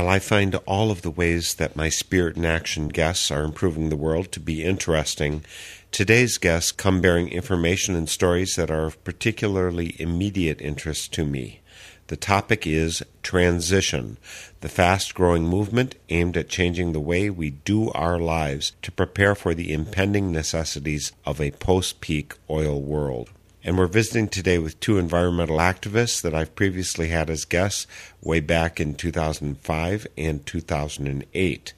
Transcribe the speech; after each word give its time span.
While 0.00 0.08
I 0.08 0.18
find 0.18 0.54
all 0.64 0.90
of 0.90 1.02
the 1.02 1.10
ways 1.10 1.56
that 1.56 1.76
my 1.76 1.90
Spirit 1.90 2.38
in 2.38 2.46
Action 2.46 2.88
guests 2.88 3.30
are 3.30 3.44
improving 3.44 3.90
the 3.90 3.98
world 3.98 4.32
to 4.32 4.40
be 4.40 4.64
interesting, 4.64 5.44
today's 5.92 6.38
guests 6.38 6.72
come 6.72 7.02
bearing 7.02 7.28
information 7.28 7.94
and 7.94 8.08
stories 8.08 8.54
that 8.54 8.70
are 8.70 8.86
of 8.86 9.04
particularly 9.04 9.96
immediate 9.98 10.62
interest 10.62 11.12
to 11.12 11.26
me. 11.26 11.60
The 12.06 12.16
topic 12.16 12.66
is 12.66 13.02
transition, 13.22 14.16
the 14.62 14.70
fast 14.70 15.14
growing 15.14 15.44
movement 15.44 15.96
aimed 16.08 16.38
at 16.38 16.48
changing 16.48 16.92
the 16.92 16.98
way 16.98 17.28
we 17.28 17.50
do 17.50 17.90
our 17.90 18.18
lives 18.18 18.72
to 18.80 18.90
prepare 18.90 19.34
for 19.34 19.52
the 19.52 19.70
impending 19.70 20.32
necessities 20.32 21.12
of 21.26 21.42
a 21.42 21.50
post 21.50 22.00
peak 22.00 22.32
oil 22.48 22.80
world. 22.80 23.28
And 23.62 23.76
we're 23.76 23.88
visiting 23.88 24.28
today 24.28 24.58
with 24.58 24.80
two 24.80 24.96
environmental 24.96 25.58
activists 25.58 26.22
that 26.22 26.34
I've 26.34 26.54
previously 26.54 27.08
had 27.08 27.28
as 27.28 27.44
guests 27.44 27.86
way 28.22 28.40
back 28.40 28.80
in 28.80 28.94
2005 28.94 30.06
and 30.16 30.46
2008. 30.46 31.74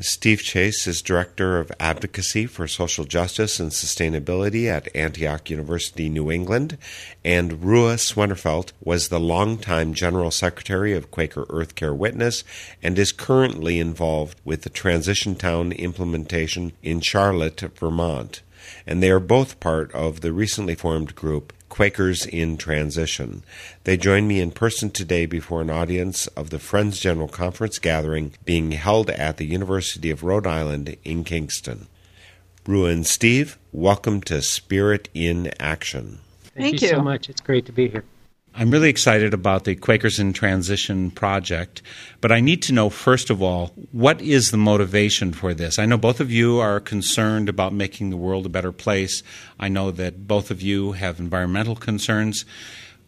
Steve 0.00 0.40
Chase 0.40 0.86
is 0.88 1.02
Director 1.02 1.58
of 1.58 1.70
Advocacy 1.78 2.46
for 2.46 2.66
Social 2.66 3.04
Justice 3.04 3.60
and 3.60 3.70
Sustainability 3.70 4.66
at 4.66 4.94
Antioch 4.96 5.50
University, 5.50 6.08
New 6.08 6.32
England, 6.32 6.78
and 7.24 7.60
Ruah 7.60 7.98
Swennerfelt 7.98 8.72
was 8.82 9.08
the 9.08 9.20
longtime 9.20 9.94
General 9.94 10.30
Secretary 10.30 10.94
of 10.94 11.10
Quaker 11.10 11.44
Earthcare 11.44 11.96
Witness 11.96 12.42
and 12.82 12.98
is 12.98 13.12
currently 13.12 13.78
involved 13.78 14.40
with 14.44 14.62
the 14.62 14.70
Transition 14.70 15.36
Town 15.36 15.70
implementation 15.72 16.72
in 16.82 17.00
Charlotte, 17.00 17.60
Vermont 17.60 18.40
and 18.86 19.02
they 19.02 19.10
are 19.10 19.20
both 19.20 19.60
part 19.60 19.92
of 19.92 20.20
the 20.20 20.32
recently 20.32 20.74
formed 20.74 21.14
group 21.14 21.52
Quakers 21.68 22.26
in 22.26 22.56
Transition. 22.56 23.42
They 23.84 23.96
join 23.96 24.26
me 24.26 24.40
in 24.40 24.50
person 24.50 24.90
today 24.90 25.24
before 25.24 25.62
an 25.62 25.70
audience 25.70 26.26
of 26.28 26.50
the 26.50 26.58
Friends 26.58 26.98
General 27.00 27.28
Conference 27.28 27.78
gathering 27.78 28.34
being 28.44 28.72
held 28.72 29.08
at 29.08 29.36
the 29.36 29.46
University 29.46 30.10
of 30.10 30.22
Rhode 30.22 30.46
Island 30.46 30.96
in 31.04 31.24
Kingston. 31.24 31.86
Ruah 32.66 32.92
and 32.92 33.06
Steve, 33.06 33.58
welcome 33.72 34.20
to 34.22 34.42
Spirit 34.42 35.08
in 35.14 35.52
Action. 35.58 36.18
Thank, 36.42 36.54
Thank 36.54 36.82
you, 36.82 36.88
you. 36.88 36.94
so 36.94 37.02
much. 37.02 37.30
It's 37.30 37.40
great 37.40 37.64
to 37.66 37.72
be 37.72 37.88
here. 37.88 38.04
I'm 38.60 38.70
really 38.70 38.90
excited 38.90 39.32
about 39.32 39.64
the 39.64 39.74
Quakers 39.74 40.18
in 40.18 40.34
Transition 40.34 41.10
project, 41.10 41.80
but 42.20 42.30
I 42.30 42.40
need 42.40 42.60
to 42.64 42.74
know, 42.74 42.90
first 42.90 43.30
of 43.30 43.40
all, 43.40 43.72
what 43.90 44.20
is 44.20 44.50
the 44.50 44.58
motivation 44.58 45.32
for 45.32 45.54
this? 45.54 45.78
I 45.78 45.86
know 45.86 45.96
both 45.96 46.20
of 46.20 46.30
you 46.30 46.58
are 46.58 46.78
concerned 46.78 47.48
about 47.48 47.72
making 47.72 48.10
the 48.10 48.18
world 48.18 48.44
a 48.44 48.50
better 48.50 48.70
place. 48.70 49.22
I 49.58 49.68
know 49.68 49.90
that 49.92 50.28
both 50.28 50.50
of 50.50 50.60
you 50.60 50.92
have 50.92 51.18
environmental 51.18 51.74
concerns. 51.74 52.44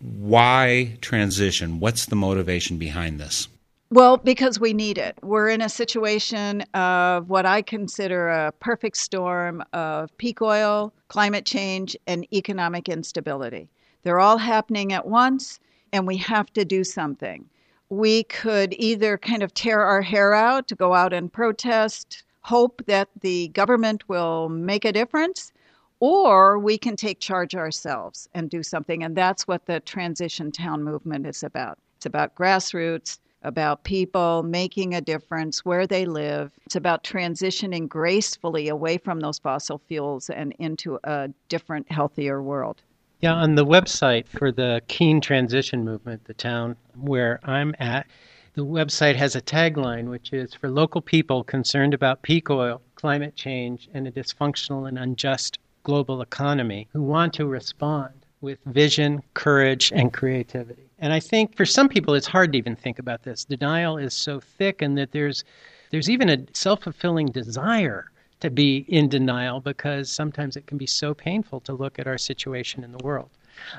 Why 0.01 0.97
transition? 1.03 1.81
What's 1.81 2.07
the 2.07 2.17
motivation 2.17 2.79
behind 2.79 3.21
this? 3.21 3.47
Well, 3.91 4.17
because 4.17 4.59
we 4.59 4.73
need 4.73 4.97
it. 4.97 5.19
We're 5.23 5.51
in 5.51 5.61
a 5.61 5.69
situation 5.69 6.63
of 6.73 7.29
what 7.29 7.45
I 7.45 7.61
consider 7.61 8.31
a 8.31 8.53
perfect 8.53 8.97
storm 8.97 9.63
of 9.75 10.17
peak 10.17 10.41
oil, 10.41 10.95
climate 11.09 11.45
change, 11.45 11.95
and 12.07 12.27
economic 12.33 12.89
instability. 12.89 13.69
They're 14.03 14.21
all 14.21 14.39
happening 14.39 14.93
at 14.93 15.07
once, 15.07 15.61
and 15.93 16.07
we 16.07 16.17
have 16.19 16.53
to 16.55 16.65
do 16.65 16.85
something. 16.85 17.49
We 17.89 18.25
could 18.25 18.75
either 18.79 19.19
kind 19.19 19.43
of 19.43 19.55
tear 19.55 19.83
our 19.83 20.03
hair 20.03 20.35
out 20.35 20.69
to 20.69 20.75
go 20.75 20.95
out 20.95 21.13
and 21.13 21.33
protest, 21.33 22.25
hope 22.41 22.83
that 22.87 23.09
the 23.21 23.49
government 23.49 24.09
will 24.09 24.49
make 24.49 24.85
a 24.85 24.93
difference, 24.93 25.53
or 26.01 26.59
we 26.59 26.79
can 26.79 26.97
take 26.97 27.21
charge 27.21 27.55
ourselves 27.55 28.29
and 28.35 28.51
do 28.51 28.63
something. 28.63 29.05
And 29.05 29.17
that's 29.17 29.47
what 29.47 29.67
the 29.67 29.81
Transition 29.81 30.51
Town 30.51 30.83
movement 30.83 31.27
is 31.27 31.43
about. 31.43 31.79
It's 31.97 32.07
about 32.07 32.35
grassroots, 32.35 33.19
about 33.45 33.85
people 33.85 34.43
making 34.43 34.95
a 34.95 35.01
difference 35.01 35.65
where 35.65 35.87
they 35.87 36.07
live. 36.07 36.53
It's 36.67 36.77
about 36.77 37.05
transitioning 37.05 37.89
gracefully 37.89 38.69
away 38.69 38.99
from 38.99 39.21
those 39.21 39.39
fossil 39.39 39.81
fuels 39.87 40.31
and 40.31 40.55
into 40.59 40.99
a 41.05 41.29
different, 41.49 41.91
healthier 41.91 42.43
world. 42.43 42.83
Yeah, 43.23 43.35
on 43.35 43.55
the 43.55 43.65
website 43.65 44.27
for 44.27 44.51
the 44.51 44.83
Keene 44.89 45.21
Transition 45.21 45.85
Movement, 45.85 46.25
the 46.25 46.35
town 46.35 46.75
where 47.01 47.39
I'm 47.45 47.73
at, 47.79 48.09
the 48.55 48.67
website 48.67 49.15
has 49.15 49.37
a 49.37 49.41
tagline 49.41 50.11
which 50.11 50.33
is 50.33 50.55
for 50.55 50.69
local 50.69 51.01
people 51.01 51.45
concerned 51.45 51.95
about 51.95 52.23
peak 52.23 52.51
oil, 52.51 52.83
climate 52.97 53.37
change, 53.37 53.89
and 53.95 54.09
a 54.09 54.11
dysfunctional 54.11 54.89
and 54.89 54.99
unjust 54.99 55.61
global 55.85 56.21
economy 56.21 56.89
who 56.93 57.01
want 57.01 57.33
to 57.35 57.47
respond 57.47 58.13
with 58.41 58.59
vision, 58.67 59.23
courage, 59.35 59.93
and 59.95 60.13
creativity. 60.13 60.91
And 60.99 61.13
I 61.13 61.21
think 61.21 61.57
for 61.57 61.65
some 61.65 61.89
people 61.89 62.15
it's 62.15 62.27
hard 62.27 62.51
to 62.51 62.59
even 62.59 62.75
think 62.75 62.99
about 62.99 63.23
this. 63.23 63.45
Denial 63.45 63.99
is 63.99 64.15
so 64.15 64.41
thick 64.41 64.83
and 64.83 64.99
that 64.99 65.13
there's 65.13 65.45
there's 65.91 66.11
even 66.11 66.29
a 66.29 66.45
self-fulfilling 66.55 67.27
desire 67.27 68.11
to 68.43 68.51
be 68.51 68.85
in 68.89 69.09
denial 69.09 69.61
because 69.61 70.11
sometimes 70.11 70.57
it 70.57 70.67
can 70.67 70.77
be 70.77 70.87
so 70.87 71.15
painful 71.15 71.61
to 71.61 71.73
look 71.73 72.01
at 72.01 72.09
our 72.09 72.19
situation 72.19 72.83
in 72.83 72.91
the 72.91 73.05
world. 73.05 73.31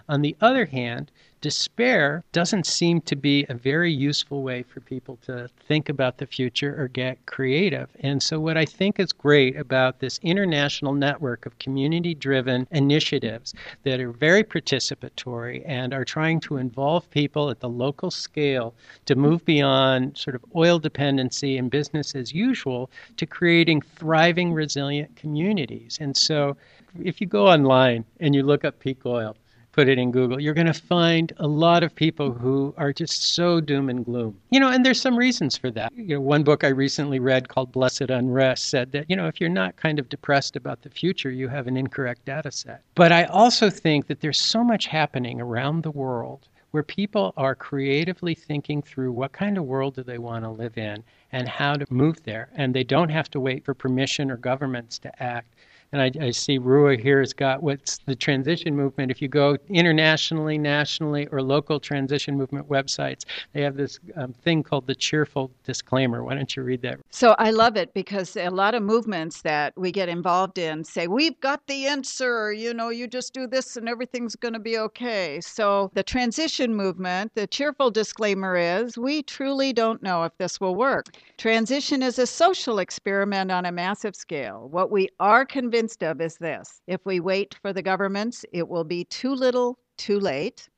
On 0.07 0.22
the 0.22 0.38
other 0.40 0.66
hand, 0.66 1.12
despair 1.43 2.23
doesn't 2.31 2.65
seem 2.65 3.01
to 3.01 3.17
be 3.17 3.45
a 3.49 3.53
very 3.53 3.91
useful 3.91 4.43
way 4.43 4.63
for 4.63 4.79
people 4.79 5.17
to 5.17 5.49
think 5.67 5.89
about 5.89 6.17
the 6.17 6.25
future 6.25 6.73
or 6.81 6.87
get 6.87 7.25
creative. 7.25 7.89
And 7.99 8.23
so, 8.23 8.39
what 8.39 8.55
I 8.55 8.63
think 8.63 8.97
is 8.97 9.11
great 9.11 9.57
about 9.57 9.99
this 9.99 10.21
international 10.23 10.93
network 10.93 11.45
of 11.45 11.59
community 11.59 12.15
driven 12.15 12.65
initiatives 12.71 13.53
that 13.83 13.99
are 13.99 14.13
very 14.13 14.45
participatory 14.45 15.62
and 15.65 15.94
are 15.94 16.06
trying 16.06 16.39
to 16.39 16.56
involve 16.56 17.12
people 17.12 17.50
at 17.50 17.59
the 17.59 17.68
local 17.68 18.09
scale 18.09 18.73
to 19.06 19.15
move 19.15 19.44
beyond 19.44 20.18
sort 20.18 20.38
of 20.38 20.45
oil 20.56 20.79
dependency 20.79 21.57
and 21.57 21.69
business 21.69 22.15
as 22.15 22.31
usual 22.31 22.89
to 23.18 23.25
creating 23.25 23.81
thriving, 23.81 24.53
resilient 24.53 25.13
communities. 25.18 25.97
And 26.00 26.15
so, 26.15 26.56
if 27.03 27.19
you 27.19 27.27
go 27.27 27.50
online 27.50 28.06
and 28.21 28.33
you 28.33 28.44
look 28.44 28.63
up 28.63 28.79
peak 28.79 29.06
oil, 29.06 29.35
put 29.73 29.89
it 29.89 29.97
in 29.97 30.11
Google, 30.11 30.39
you're 30.39 30.53
going 30.53 30.67
to 30.67 30.73
find 30.73 31.33
a 31.37 31.47
lot 31.47 31.83
of 31.83 31.93
people 31.93 32.31
who 32.31 32.73
are 32.77 32.93
just 32.93 33.35
so 33.35 33.59
doom 33.59 33.89
and 33.89 34.05
gloom. 34.05 34.39
You 34.51 34.59
know, 34.59 34.69
and 34.69 34.85
there's 34.85 35.01
some 35.01 35.17
reasons 35.17 35.57
for 35.57 35.69
that. 35.71 35.91
You 35.93 36.15
know, 36.15 36.21
one 36.21 36.43
book 36.43 36.63
I 36.63 36.69
recently 36.69 37.19
read 37.19 37.49
called 37.49 37.71
Blessed 37.71 38.09
Unrest 38.09 38.69
said 38.69 38.91
that, 38.93 39.09
you 39.09 39.15
know, 39.15 39.27
if 39.27 39.41
you're 39.41 39.49
not 39.49 39.75
kind 39.75 39.99
of 39.99 40.07
depressed 40.09 40.55
about 40.55 40.83
the 40.83 40.89
future, 40.89 41.31
you 41.31 41.49
have 41.49 41.67
an 41.67 41.75
incorrect 41.75 42.23
data 42.23 42.51
set. 42.51 42.81
But 42.95 43.11
I 43.11 43.25
also 43.25 43.69
think 43.69 44.07
that 44.07 44.21
there's 44.21 44.39
so 44.39 44.63
much 44.63 44.85
happening 44.85 45.41
around 45.41 45.83
the 45.83 45.91
world 45.91 46.47
where 46.73 46.83
people 46.83 47.33
are 47.37 47.53
creatively 47.53 48.33
thinking 48.33 48.81
through 48.81 49.11
what 49.11 49.31
kind 49.31 49.59
of 49.59 49.63
world 49.63 49.93
do 49.93 50.03
they 50.03 50.17
want 50.17 50.43
to 50.43 50.49
live 50.49 50.75
in 50.75 51.03
and 51.31 51.47
how 51.47 51.75
to 51.75 51.85
move 51.91 52.23
there. 52.23 52.49
And 52.55 52.73
they 52.73 52.83
don't 52.83 53.09
have 53.09 53.29
to 53.31 53.39
wait 53.39 53.63
for 53.63 53.75
permission 53.75 54.31
or 54.31 54.37
governments 54.37 54.97
to 54.99 55.23
act 55.23 55.53
and 55.94 56.01
I, 56.01 56.12
I, 56.19 56.31
see 56.31 56.57
Ruah 56.57 57.00
here 57.00 57.19
has 57.19 57.34
got 57.34 57.62
what's 57.62 58.00
the 58.00 58.16
transition 58.16 58.75
movement. 58.75 59.12
If 59.12 59.22
you 59.22 59.28
go 59.28 59.57
internationally, 59.69 60.57
nationally, 60.57 61.28
or 61.28 61.42
local 61.44 61.80
transition 61.80 62.36
movement 62.36 62.68
websites, 62.68 63.25
they 63.54 63.62
have 63.62 63.78
this 63.78 64.00
um, 64.16 64.34
thing 64.34 64.63
called 64.63 64.88
the 64.88 64.95
cheerful 64.95 65.51
disclaimer. 65.63 66.24
Why 66.24 66.34
don't 66.34 66.56
you 66.56 66.63
read 66.63 66.81
that? 66.81 67.00
So 67.12 67.36
I 67.38 67.51
love 67.51 67.78
it 67.78 67.94
because 67.94 68.36
a 68.36 68.50
lot 68.50 68.74
of 68.74 68.81
movements 68.81 69.44
that 69.44 69.74
we 69.78 69.92
get 69.92 70.10
involved 70.10 70.57
in 70.57 70.84
say, 70.84 71.07
We've 71.07 71.40
got 71.42 71.66
the 71.68 71.86
answer, 71.86 72.51
you 72.51 72.74
know, 72.74 72.90
you 72.90 73.07
just 73.07 73.31
do 73.31 73.45
this 73.45 73.78
and 73.78 73.88
everything's 73.88 74.36
going 74.36 74.56
to 74.56 74.60
be 74.60 74.80
okay. 74.80 75.42
So 75.42 75.92
the 75.94 76.01
transition 76.01 76.74
movement, 76.74 77.34
the 77.36 77.45
cheerful 77.45 77.92
disclaimer 77.92 78.56
is, 78.56 78.98
We 78.98 79.22
truly 79.22 79.74
don't 79.74 80.01
know 80.01 80.24
if 80.24 80.36
this 80.40 80.60
will 80.60 80.74
work. 80.74 81.06
Transition 81.38 82.01
is 82.01 82.18
a 82.18 82.25
social 82.25 82.80
experiment 82.80 83.51
on 83.51 83.68
a 83.68 83.72
massive 83.72 84.16
scale. 84.16 84.69
What 84.72 84.90
we 84.90 85.10
are 85.19 85.45
convinced 85.45 85.82
convinced 85.83 86.03
of 86.03 86.21
is 86.21 86.38
this 86.38 86.81
if 86.88 87.06
we 87.06 87.19
wait 87.19 87.56
for 87.62 87.74
the 87.74 87.81
governments, 87.81 88.45
it 88.53 88.69
will 88.69 88.85
be 88.85 89.03
too 89.06 89.33
little, 89.33 89.77
too 89.97 90.18
late. 90.19 90.69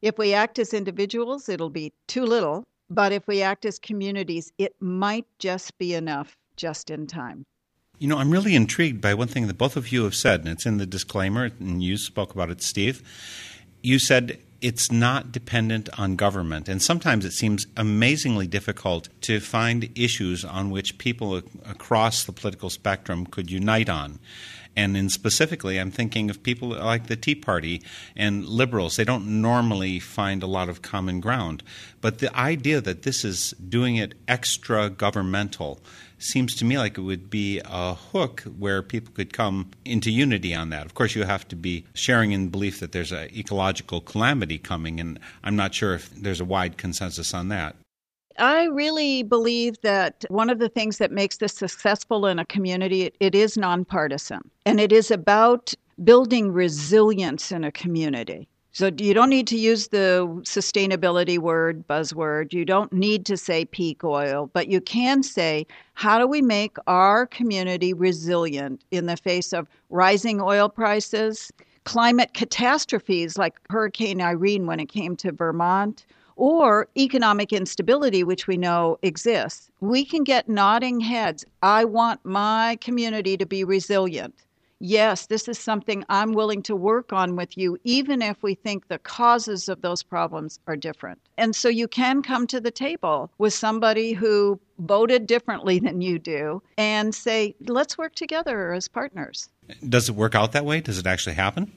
If 0.00 0.16
we 0.16 0.32
act 0.32 0.58
as 0.58 0.72
individuals, 0.72 1.48
it'll 1.50 1.70
be 1.70 1.92
too 2.06 2.24
little, 2.24 2.64
But 2.88 3.12
if 3.12 3.26
we 3.26 3.42
act 3.42 3.64
as 3.64 3.78
communities, 3.78 4.52
it 4.58 4.74
might 4.80 5.26
just 5.38 5.76
be 5.78 5.94
enough 5.94 6.36
just 6.56 6.90
in 6.90 7.06
time. 7.06 7.44
You 7.98 8.08
know, 8.08 8.18
I'm 8.18 8.30
really 8.30 8.54
intrigued 8.54 9.00
by 9.00 9.14
one 9.14 9.28
thing 9.28 9.46
that 9.46 9.58
both 9.58 9.76
of 9.76 9.90
you 9.90 10.04
have 10.04 10.14
said, 10.14 10.40
and 10.40 10.48
it's 10.48 10.66
in 10.66 10.76
the 10.76 10.86
disclaimer, 10.86 11.50
and 11.58 11.82
you 11.82 11.96
spoke 11.96 12.34
about 12.34 12.50
it, 12.50 12.62
Steve. 12.62 13.02
You 13.82 13.98
said 13.98 14.38
it's 14.60 14.90
not 14.90 15.32
dependent 15.32 15.88
on 15.98 16.16
government. 16.16 16.68
And 16.68 16.82
sometimes 16.82 17.24
it 17.24 17.32
seems 17.32 17.66
amazingly 17.76 18.46
difficult 18.46 19.08
to 19.22 19.40
find 19.40 19.90
issues 19.98 20.44
on 20.44 20.70
which 20.70 20.98
people 20.98 21.36
across 21.64 22.24
the 22.24 22.32
political 22.32 22.70
spectrum 22.70 23.26
could 23.26 23.50
unite 23.50 23.88
on. 23.88 24.18
And 24.78 25.10
specifically, 25.10 25.80
I'm 25.80 25.90
thinking 25.90 26.28
of 26.28 26.42
people 26.42 26.68
like 26.68 27.06
the 27.06 27.16
Tea 27.16 27.34
Party 27.34 27.82
and 28.14 28.44
liberals. 28.44 28.96
They 28.96 29.04
don't 29.04 29.40
normally 29.40 29.98
find 29.98 30.42
a 30.42 30.46
lot 30.46 30.68
of 30.68 30.82
common 30.82 31.20
ground. 31.20 31.62
But 32.02 32.18
the 32.18 32.34
idea 32.36 32.82
that 32.82 33.02
this 33.02 33.24
is 33.24 33.52
doing 33.52 33.96
it 33.96 34.14
extra 34.28 34.90
governmental 34.90 35.80
seems 36.18 36.54
to 36.56 36.64
me 36.64 36.78
like 36.78 36.98
it 36.98 37.02
would 37.02 37.30
be 37.30 37.60
a 37.64 37.94
hook 37.94 38.42
where 38.58 38.82
people 38.82 39.12
could 39.14 39.32
come 39.32 39.70
into 39.84 40.10
unity 40.10 40.54
on 40.54 40.70
that. 40.70 40.86
Of 40.86 40.94
course, 40.94 41.14
you 41.14 41.24
have 41.24 41.46
to 41.48 41.56
be 41.56 41.84
sharing 41.94 42.32
in 42.32 42.48
belief 42.48 42.80
that 42.80 42.92
there's 42.92 43.12
an 43.12 43.28
ecological 43.36 44.00
calamity 44.00 44.58
coming, 44.58 45.00
and 45.00 45.18
I'm 45.44 45.56
not 45.56 45.74
sure 45.74 45.94
if 45.94 46.10
there's 46.10 46.40
a 46.40 46.44
wide 46.44 46.76
consensus 46.76 47.34
on 47.34 47.48
that. 47.48 47.76
I 48.38 48.64
really 48.64 49.22
believe 49.22 49.80
that 49.82 50.24
one 50.28 50.50
of 50.50 50.58
the 50.58 50.68
things 50.68 50.98
that 50.98 51.10
makes 51.10 51.38
this 51.38 51.54
successful 51.54 52.26
in 52.26 52.38
a 52.38 52.44
community 52.44 53.02
it, 53.02 53.16
it 53.20 53.34
is 53.34 53.56
nonpartisan 53.56 54.50
and 54.66 54.78
it 54.78 54.92
is 54.92 55.10
about 55.10 55.72
building 56.04 56.52
resilience 56.52 57.50
in 57.50 57.64
a 57.64 57.72
community. 57.72 58.46
So 58.76 58.90
you 58.98 59.14
don't 59.14 59.30
need 59.30 59.46
to 59.46 59.56
use 59.56 59.88
the 59.88 60.28
sustainability 60.42 61.38
word, 61.38 61.88
buzzword. 61.88 62.52
You 62.52 62.66
don't 62.66 62.92
need 62.92 63.24
to 63.24 63.34
say 63.34 63.64
peak 63.64 64.04
oil, 64.04 64.50
but 64.52 64.68
you 64.68 64.82
can 64.82 65.22
say, 65.22 65.66
how 65.94 66.18
do 66.18 66.26
we 66.26 66.42
make 66.42 66.76
our 66.86 67.24
community 67.24 67.94
resilient 67.94 68.84
in 68.90 69.06
the 69.06 69.16
face 69.16 69.54
of 69.54 69.66
rising 69.88 70.42
oil 70.42 70.68
prices, 70.68 71.50
climate 71.84 72.34
catastrophes 72.34 73.38
like 73.38 73.58
Hurricane 73.70 74.20
Irene 74.20 74.66
when 74.66 74.78
it 74.78 74.90
came 74.90 75.16
to 75.16 75.32
Vermont, 75.32 76.04
or 76.36 76.86
economic 76.98 77.54
instability, 77.54 78.24
which 78.24 78.46
we 78.46 78.58
know 78.58 78.98
exists? 79.00 79.70
We 79.80 80.04
can 80.04 80.22
get 80.22 80.50
nodding 80.50 81.00
heads. 81.00 81.46
I 81.62 81.86
want 81.86 82.22
my 82.26 82.76
community 82.82 83.38
to 83.38 83.46
be 83.46 83.64
resilient 83.64 84.34
yes, 84.80 85.26
this 85.26 85.48
is 85.48 85.58
something 85.58 86.04
I'm 86.08 86.32
willing 86.32 86.62
to 86.64 86.76
work 86.76 87.12
on 87.12 87.36
with 87.36 87.56
you, 87.56 87.78
even 87.84 88.22
if 88.22 88.42
we 88.42 88.54
think 88.54 88.88
the 88.88 88.98
causes 88.98 89.68
of 89.68 89.82
those 89.82 90.02
problems 90.02 90.60
are 90.66 90.76
different. 90.76 91.20
And 91.38 91.54
so 91.54 91.68
you 91.68 91.88
can 91.88 92.22
come 92.22 92.46
to 92.48 92.60
the 92.60 92.70
table 92.70 93.30
with 93.38 93.54
somebody 93.54 94.12
who 94.12 94.60
voted 94.78 95.26
differently 95.26 95.78
than 95.78 96.00
you 96.00 96.18
do 96.18 96.62
and 96.76 97.14
say, 97.14 97.54
let's 97.66 97.96
work 97.96 98.14
together 98.14 98.72
as 98.72 98.88
partners. 98.88 99.48
Does 99.88 100.08
it 100.08 100.14
work 100.14 100.34
out 100.34 100.52
that 100.52 100.64
way? 100.64 100.80
Does 100.80 100.98
it 100.98 101.06
actually 101.06 101.34
happen? 101.34 101.72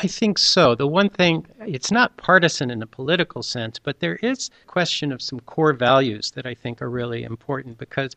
I 0.00 0.06
think 0.06 0.38
so. 0.38 0.76
The 0.76 0.86
one 0.86 1.08
thing, 1.08 1.44
it's 1.66 1.90
not 1.90 2.16
partisan 2.18 2.70
in 2.70 2.80
a 2.82 2.86
political 2.86 3.42
sense, 3.42 3.80
but 3.80 3.98
there 3.98 4.14
is 4.22 4.48
a 4.62 4.66
question 4.66 5.10
of 5.10 5.20
some 5.20 5.40
core 5.40 5.72
values 5.72 6.30
that 6.36 6.46
I 6.46 6.54
think 6.54 6.80
are 6.80 6.88
really 6.88 7.24
important 7.24 7.78
because 7.78 8.14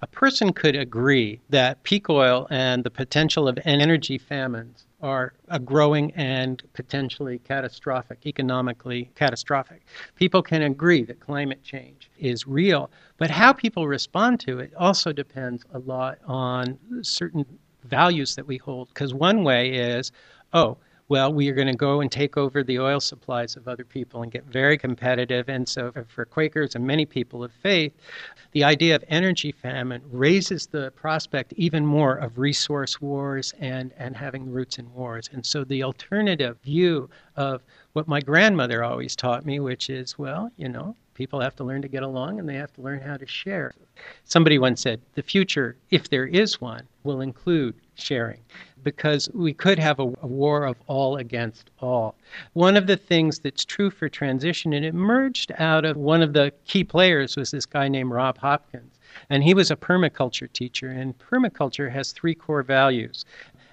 a 0.00 0.06
person 0.06 0.52
could 0.52 0.76
agree 0.76 1.40
that 1.50 1.82
peak 1.82 2.08
oil 2.08 2.46
and 2.50 2.84
the 2.84 2.90
potential 2.90 3.48
of 3.48 3.58
energy 3.64 4.16
famines 4.18 4.86
are 5.00 5.32
a 5.48 5.58
growing 5.58 6.12
and 6.12 6.62
potentially 6.72 7.38
catastrophic, 7.40 8.18
economically 8.26 9.10
catastrophic. 9.14 9.84
People 10.16 10.42
can 10.42 10.62
agree 10.62 11.04
that 11.04 11.20
climate 11.20 11.62
change 11.62 12.10
is 12.18 12.46
real, 12.46 12.90
but 13.16 13.30
how 13.30 13.52
people 13.52 13.86
respond 13.86 14.40
to 14.40 14.58
it 14.58 14.72
also 14.76 15.12
depends 15.12 15.64
a 15.72 15.78
lot 15.80 16.18
on 16.26 16.78
certain 17.02 17.44
values 17.84 18.34
that 18.36 18.46
we 18.46 18.56
hold. 18.56 18.88
Because 18.88 19.14
one 19.14 19.44
way 19.44 19.70
is, 19.70 20.12
oh, 20.52 20.76
well, 21.08 21.32
we 21.32 21.48
are 21.48 21.54
going 21.54 21.68
to 21.68 21.76
go 21.76 22.02
and 22.02 22.12
take 22.12 22.36
over 22.36 22.62
the 22.62 22.78
oil 22.78 23.00
supplies 23.00 23.56
of 23.56 23.66
other 23.66 23.84
people 23.84 24.22
and 24.22 24.30
get 24.30 24.44
very 24.44 24.76
competitive. 24.76 25.48
And 25.48 25.66
so, 25.66 25.90
for 26.06 26.26
Quakers 26.26 26.74
and 26.74 26.86
many 26.86 27.06
people 27.06 27.42
of 27.42 27.50
faith, 27.50 27.94
the 28.52 28.64
idea 28.64 28.94
of 28.94 29.04
energy 29.08 29.50
famine 29.50 30.02
raises 30.10 30.66
the 30.66 30.90
prospect 30.90 31.54
even 31.54 31.86
more 31.86 32.16
of 32.16 32.38
resource 32.38 33.00
wars 33.00 33.54
and, 33.58 33.92
and 33.98 34.16
having 34.16 34.52
roots 34.52 34.78
in 34.78 34.92
wars. 34.92 35.30
And 35.32 35.44
so, 35.44 35.64
the 35.64 35.82
alternative 35.82 36.58
view 36.62 37.08
of 37.36 37.62
what 37.94 38.06
my 38.06 38.20
grandmother 38.20 38.84
always 38.84 39.16
taught 39.16 39.46
me, 39.46 39.60
which 39.60 39.88
is, 39.88 40.18
well, 40.18 40.50
you 40.58 40.68
know, 40.68 40.94
people 41.14 41.40
have 41.40 41.56
to 41.56 41.64
learn 41.64 41.82
to 41.82 41.88
get 41.88 42.02
along 42.02 42.38
and 42.38 42.46
they 42.46 42.54
have 42.54 42.72
to 42.74 42.82
learn 42.82 43.00
how 43.00 43.16
to 43.16 43.26
share. 43.26 43.72
Somebody 44.24 44.58
once 44.58 44.82
said, 44.82 45.00
the 45.14 45.22
future, 45.22 45.76
if 45.90 46.10
there 46.10 46.26
is 46.26 46.60
one, 46.60 46.86
will 47.02 47.22
include 47.22 47.74
sharing 47.94 48.40
because 48.82 49.28
we 49.34 49.52
could 49.52 49.78
have 49.78 49.98
a, 49.98 50.12
a, 50.22 50.26
war 50.26 50.64
of 50.64 50.76
all 50.86 51.16
against 51.16 51.70
all. 51.80 52.14
One 52.52 52.76
of 52.76 52.86
the 52.86 52.96
things 52.96 53.38
that's 53.38 53.64
true 53.64 53.90
for 53.90 54.08
transition, 54.08 54.72
and 54.72 54.84
it 54.84 54.88
emerged 54.88 55.52
out 55.58 55.84
of 55.84 55.96
one 55.96 56.22
of 56.22 56.32
the 56.32 56.52
key 56.66 56.84
players 56.84 57.36
was 57.36 57.50
this 57.50 57.66
guy 57.66 57.88
named 57.88 58.10
Rob 58.10 58.38
Hopkins. 58.38 58.98
And 59.30 59.42
he 59.42 59.54
was 59.54 59.70
a 59.70 59.76
permaculture 59.76 60.52
teacher, 60.52 60.88
and 60.88 61.18
permaculture 61.18 61.90
has 61.90 62.12
three 62.12 62.34
core 62.34 62.62
values. 62.62 63.24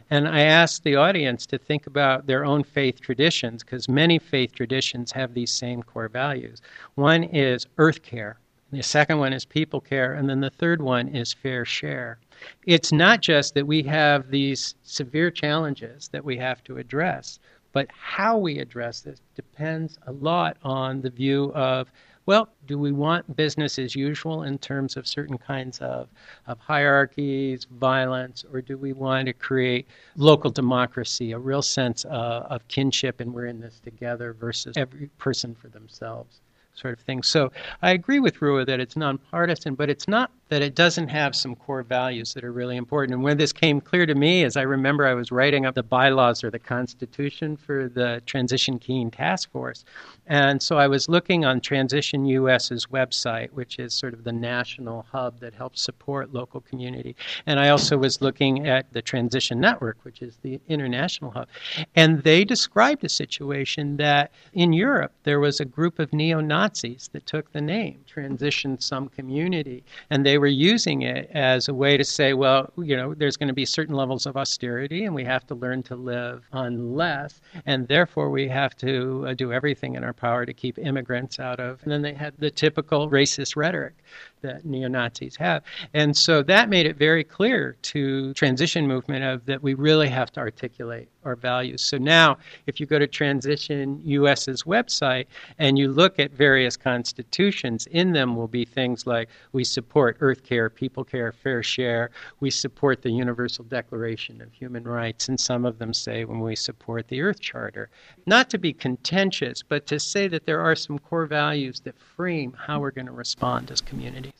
And 0.10 0.28
I 0.28 0.42
asked 0.42 0.84
the 0.84 0.96
audience 0.96 1.46
to 1.48 1.58
think 1.58 1.88
about 1.88 2.28
their 2.28 2.46
own 2.46 2.64
faith 2.64 3.02
traditions 3.02 3.64
because 3.64 3.90
many 3.90 4.20
faith 4.20 4.54
traditions 4.54 5.12
have 5.14 5.34
these 5.34 5.52
same 5.52 5.82
core 5.82 6.10
values. 6.10 6.62
One 6.94 7.24
is 7.24 7.66
earth 7.78 8.04
care, 8.04 8.38
the 8.76 8.84
second 8.84 9.20
one 9.20 9.34
is 9.34 9.46
people 9.46 9.82
care, 9.82 10.14
and 10.14 10.30
then 10.30 10.42
the 10.42 10.50
third 10.50 10.82
one 10.82 11.08
is 11.08 11.34
fair 11.34 11.66
share. 11.66 12.20
It's 12.66 12.92
not 12.92 13.22
just 13.22 13.54
that 13.54 13.68
we 13.68 13.84
have 13.84 14.30
these 14.30 14.76
severe 14.84 15.32
challenges 15.32 16.10
that 16.10 16.26
we 16.26 16.38
have 16.38 16.64
to 16.66 16.78
address, 16.78 17.40
but 17.72 17.88
how 17.92 18.38
we 18.38 18.60
address 18.60 19.02
this 19.02 19.22
depends 19.36 19.98
a 20.08 20.12
lot 20.12 20.58
on 20.64 21.02
the 21.02 21.10
view 21.10 21.52
of 21.54 21.92
well, 22.26 22.50
do 22.66 22.80
we 22.80 22.92
want 22.92 23.36
business 23.36 23.78
as 23.78 23.96
usual 23.96 24.44
in 24.44 24.58
terms 24.58 24.98
of 24.98 25.06
certain 25.06 25.38
kinds 25.38 25.80
of, 25.80 26.10
of 26.48 26.58
hierarchies, 26.58 27.66
violence, 27.66 28.44
or 28.52 28.62
do 28.62 28.78
we 28.78 28.94
want 28.94 29.28
to 29.28 29.34
create 29.34 29.88
local 30.16 30.50
democracy, 30.50 31.34
a 31.34 31.38
real 31.38 31.62
sense 31.62 32.04
of, 32.06 32.44
of 32.44 32.68
kinship 32.68 33.20
and 33.20 33.32
we're 33.32 33.46
in 33.46 33.60
this 33.60 33.80
together 33.80 34.34
versus 34.34 34.76
every 34.76 35.08
person 35.20 35.54
for 35.54 35.68
themselves? 35.68 36.42
Sort 36.76 36.94
of 36.94 37.00
thing. 37.00 37.24
So 37.24 37.52
I 37.82 37.92
agree 37.92 38.20
with 38.20 38.40
Ruah 38.40 38.66
that 38.66 38.80
it's 38.80 38.98
nonpartisan, 38.98 39.76
but 39.76 39.90
it's 39.90 40.08
not 40.08 40.30
that 40.50 40.62
it 40.62 40.76
doesn't 40.76 41.08
have 41.08 41.36
some 41.36 41.56
core 41.56 41.82
values 41.82 42.34
that 42.36 42.44
are 42.44 42.52
really 42.52 42.78
important. 42.78 43.16
And 43.16 43.24
when 43.24 43.38
this 43.38 43.52
came 43.52 43.82
clear 43.82 44.06
to 44.06 44.14
me, 44.14 44.44
as 44.44 44.56
I 44.56 44.62
remember 44.62 45.08
I 45.08 45.16
was 45.16 45.32
writing 45.32 45.66
up 45.66 45.74
the 45.74 45.82
bylaws 45.82 46.44
or 46.44 46.52
the 46.52 46.60
constitution 46.60 47.58
for 47.58 47.90
the 47.90 48.22
Transition 48.28 48.78
Keene 48.78 49.10
Task 49.10 49.52
Force. 49.52 49.86
And 50.28 50.62
so 50.62 50.78
I 50.78 50.88
was 50.88 51.10
looking 51.10 51.46
on 51.46 51.62
Transition 51.62 52.26
US's 52.26 52.86
website, 52.88 53.50
which 53.52 53.80
is 53.80 53.94
sort 53.94 54.14
of 54.14 54.24
the 54.24 54.32
national 54.32 55.06
hub 55.12 55.40
that 55.40 55.56
helps 55.56 55.82
support 55.82 56.32
local 56.32 56.62
community. 56.62 57.16
And 57.48 57.60
I 57.60 57.70
also 57.70 57.98
was 57.98 58.22
looking 58.22 58.68
at 58.68 58.94
the 58.94 59.02
Transition 59.02 59.60
Network, 59.60 59.98
which 60.04 60.22
is 60.22 60.38
the 60.44 60.60
international 60.68 61.32
hub. 61.32 61.48
And 61.96 62.22
they 62.22 62.46
described 62.46 63.04
a 63.04 63.10
situation 63.10 63.98
that 63.98 64.32
in 64.54 64.74
Europe 64.74 65.14
there 65.24 65.40
was 65.40 65.60
a 65.60 65.66
group 65.66 65.98
of 65.98 66.14
neo 66.14 66.40
Nazis 66.40 67.10
that 67.14 67.26
took 67.26 67.52
the 67.52 67.62
name, 67.62 68.00
transitioned 68.16 68.82
some 68.82 69.10
community, 69.10 69.84
and 70.10 70.26
they 70.26 70.38
were 70.38 70.48
using 70.48 71.02
it 71.02 71.30
as 71.34 71.68
a 71.68 71.74
way 71.74 71.98
to 71.98 72.04
say, 72.04 72.34
well, 72.34 72.72
you 72.78 72.96
know, 72.96 73.14
there's 73.14 73.38
going 73.38 73.48
to 73.48 73.54
be 73.54 73.66
certain 73.66 73.96
levels 73.96 74.26
of 74.26 74.38
austerity 74.38 75.06
and 75.06 75.14
we 75.14 75.24
have 75.24 75.46
to 75.48 75.56
learn 75.56 75.84
to 75.84 75.96
live 75.96 76.48
on 76.54 76.96
less. 76.96 77.42
And 77.66 77.88
therefore, 77.88 78.30
we 78.30 78.48
have 78.48 78.76
to 78.78 79.26
uh, 79.28 79.34
do 79.34 79.52
everything 79.52 79.96
in 79.96 80.04
our 80.04 80.14
power 80.14 80.46
to 80.46 80.54
keep 80.54 80.78
immigrants 80.78 81.40
out 81.40 81.60
of. 81.60 81.82
And 81.84 81.92
then 81.92 82.02
they 82.02 82.14
had 82.14 82.34
the 82.38 82.52
typical 82.52 83.10
racist 83.10 83.56
rhetoric 83.56 83.96
that 84.42 84.66
neo 84.66 84.88
Nazis 84.88 85.36
have. 85.38 85.64
And 85.94 86.16
so 86.16 86.44
that 86.44 86.70
made 86.70 86.86
it 86.86 86.98
very 86.98 87.24
clear 87.24 87.76
to 87.84 88.34
transition 88.34 88.88
movement 88.88 89.24
of 89.24 89.46
that 89.46 89.62
we 89.62 89.74
really 89.74 90.10
have 90.10 90.32
to 90.34 90.40
articulate 90.40 91.10
our 91.26 91.36
values. 91.36 91.82
So 91.82 91.98
now, 91.98 92.38
if 92.68 92.80
you 92.80 92.86
go 92.86 93.00
to 93.00 93.08
Transition 93.08 94.00
US's 94.04 94.64
website 94.64 95.26
and 95.58 95.78
you 95.78 95.92
look 95.92 96.20
at 96.20 96.32
various 96.32 96.78
constitutions, 96.78 97.88
in 97.88 98.14
them 98.14 98.36
will 98.36 98.48
be 98.48 98.64
things 98.64 99.08
like 99.08 99.30
we 99.52 99.64
support 99.64 100.18
earth 100.20 100.44
care, 100.44 100.70
people 100.70 101.04
care, 101.04 101.32
fair 101.32 101.64
share, 101.64 102.12
we 102.40 102.52
support 102.52 103.02
the 103.02 103.12
Universal 103.12 103.66
Declaration 103.66 104.42
of 104.42 104.54
Human 104.54 104.84
Rights, 104.84 105.28
and 105.28 105.40
some 105.40 105.66
of 105.66 105.80
them 105.80 105.94
say 105.94 106.26
when 106.26 106.40
we 106.40 106.56
support 106.56 107.08
the 107.08 107.22
Earth 107.22 107.42
Charter. 107.42 107.90
Not 108.26 108.50
to 108.52 108.58
be 108.58 108.74
contentious, 108.74 109.64
but 109.64 109.88
to 109.88 110.00
say 110.00 110.28
that 110.28 110.46
there 110.46 110.62
are 110.62 110.76
some 110.76 111.00
core 111.00 111.26
values 111.26 111.80
that 111.82 111.98
frame 111.98 112.54
how 112.68 112.80
we're 112.80 112.92
going 112.92 113.08
to 113.08 113.12
respond 113.12 113.72
as 113.72 113.82
communities 113.82 114.35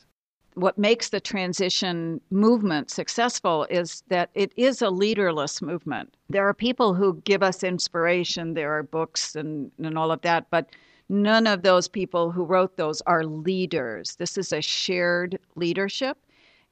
what 0.56 0.76
makes 0.76 1.10
the 1.10 1.20
transition 1.20 2.20
movement 2.30 2.90
successful 2.90 3.66
is 3.70 4.02
that 4.08 4.30
it 4.34 4.52
is 4.56 4.82
a 4.82 4.90
leaderless 4.90 5.62
movement. 5.62 6.16
There 6.28 6.48
are 6.48 6.54
people 6.54 6.94
who 6.94 7.20
give 7.24 7.42
us 7.42 7.62
inspiration, 7.62 8.54
there 8.54 8.72
are 8.76 8.82
books 8.82 9.36
and, 9.36 9.70
and 9.78 9.96
all 9.96 10.10
of 10.10 10.22
that, 10.22 10.50
but 10.50 10.68
None 11.08 11.46
of 11.46 11.62
those 11.62 11.86
people 11.86 12.32
who 12.32 12.44
wrote 12.44 12.76
those 12.76 13.00
are 13.02 13.24
leaders. 13.24 14.16
This 14.16 14.36
is 14.36 14.52
a 14.52 14.60
shared 14.60 15.38
leadership. 15.54 16.18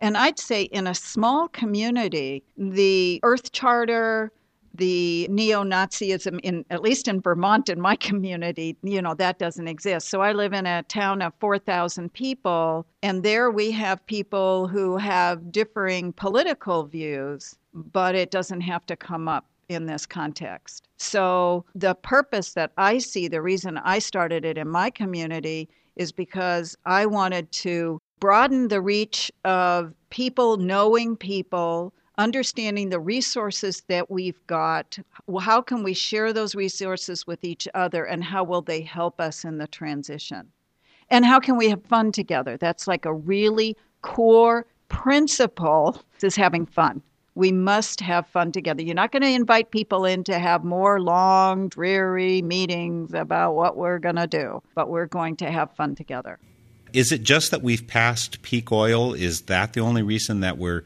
And 0.00 0.16
I'd 0.16 0.40
say 0.40 0.64
in 0.64 0.88
a 0.88 0.94
small 0.94 1.48
community, 1.48 2.42
the 2.58 3.20
Earth 3.22 3.52
Charter, 3.52 4.32
the 4.74 5.28
neo-Nazism 5.28 6.40
in 6.42 6.64
at 6.70 6.82
least 6.82 7.08
in 7.08 7.20
Vermont 7.20 7.68
in 7.68 7.80
my 7.80 7.96
community, 8.08 8.76
you 8.82 9.00
know, 9.00 9.14
that 9.14 9.38
doesn't 9.38 9.68
exist. 9.68 10.08
So 10.08 10.20
I 10.20 10.32
live 10.32 10.52
in 10.52 10.66
a 10.66 10.82
town 10.84 11.22
of 11.22 11.32
4,000 11.40 12.12
people 12.12 12.86
and 13.02 13.22
there 13.22 13.50
we 13.50 13.70
have 13.70 14.04
people 14.06 14.66
who 14.68 14.96
have 14.96 15.52
differing 15.52 16.12
political 16.12 16.84
views, 16.84 17.56
but 17.72 18.14
it 18.14 18.30
doesn't 18.30 18.62
have 18.62 18.84
to 18.86 18.96
come 18.96 19.28
up 19.28 19.46
in 19.68 19.86
this 19.86 20.06
context. 20.06 20.88
So 20.98 21.64
the 21.74 21.94
purpose 21.94 22.52
that 22.52 22.72
I 22.76 22.98
see, 22.98 23.28
the 23.28 23.42
reason 23.42 23.78
I 23.78 23.98
started 23.98 24.44
it 24.44 24.58
in 24.58 24.68
my 24.68 24.90
community 24.90 25.68
is 25.96 26.12
because 26.12 26.76
I 26.84 27.06
wanted 27.06 27.50
to 27.52 27.98
broaden 28.20 28.68
the 28.68 28.80
reach 28.80 29.30
of 29.44 29.94
people 30.10 30.56
knowing 30.56 31.16
people 31.16 31.92
understanding 32.18 32.90
the 32.90 33.00
resources 33.00 33.82
that 33.88 34.10
we've 34.10 34.46
got. 34.46 34.98
How 35.40 35.60
can 35.60 35.82
we 35.82 35.94
share 35.94 36.32
those 36.32 36.54
resources 36.54 37.26
with 37.26 37.44
each 37.44 37.66
other 37.74 38.04
and 38.04 38.22
how 38.22 38.44
will 38.44 38.62
they 38.62 38.82
help 38.82 39.20
us 39.20 39.44
in 39.44 39.58
the 39.58 39.66
transition? 39.66 40.50
And 41.10 41.24
how 41.24 41.40
can 41.40 41.56
we 41.56 41.68
have 41.68 41.84
fun 41.84 42.12
together? 42.12 42.56
That's 42.56 42.86
like 42.86 43.04
a 43.04 43.12
really 43.12 43.76
core 44.02 44.66
principle 44.88 46.00
is 46.22 46.36
having 46.36 46.66
fun. 46.66 47.02
We 47.34 47.50
must 47.50 48.00
have 48.00 48.28
fun 48.28 48.52
together. 48.52 48.82
You're 48.82 48.94
not 48.94 49.10
going 49.10 49.22
to 49.22 49.28
invite 49.28 49.72
people 49.72 50.04
in 50.04 50.22
to 50.24 50.38
have 50.38 50.62
more 50.62 51.00
long, 51.00 51.68
dreary 51.68 52.42
meetings 52.42 53.12
about 53.12 53.54
what 53.54 53.76
we're 53.76 53.98
going 53.98 54.16
to 54.16 54.28
do, 54.28 54.62
but 54.76 54.88
we're 54.88 55.06
going 55.06 55.36
to 55.36 55.50
have 55.50 55.72
fun 55.72 55.96
together. 55.96 56.38
Is 56.92 57.10
it 57.10 57.24
just 57.24 57.50
that 57.50 57.60
we've 57.60 57.88
passed 57.88 58.40
peak 58.42 58.70
oil? 58.70 59.14
Is 59.14 59.42
that 59.42 59.72
the 59.72 59.80
only 59.80 60.02
reason 60.02 60.40
that 60.40 60.58
we're 60.58 60.84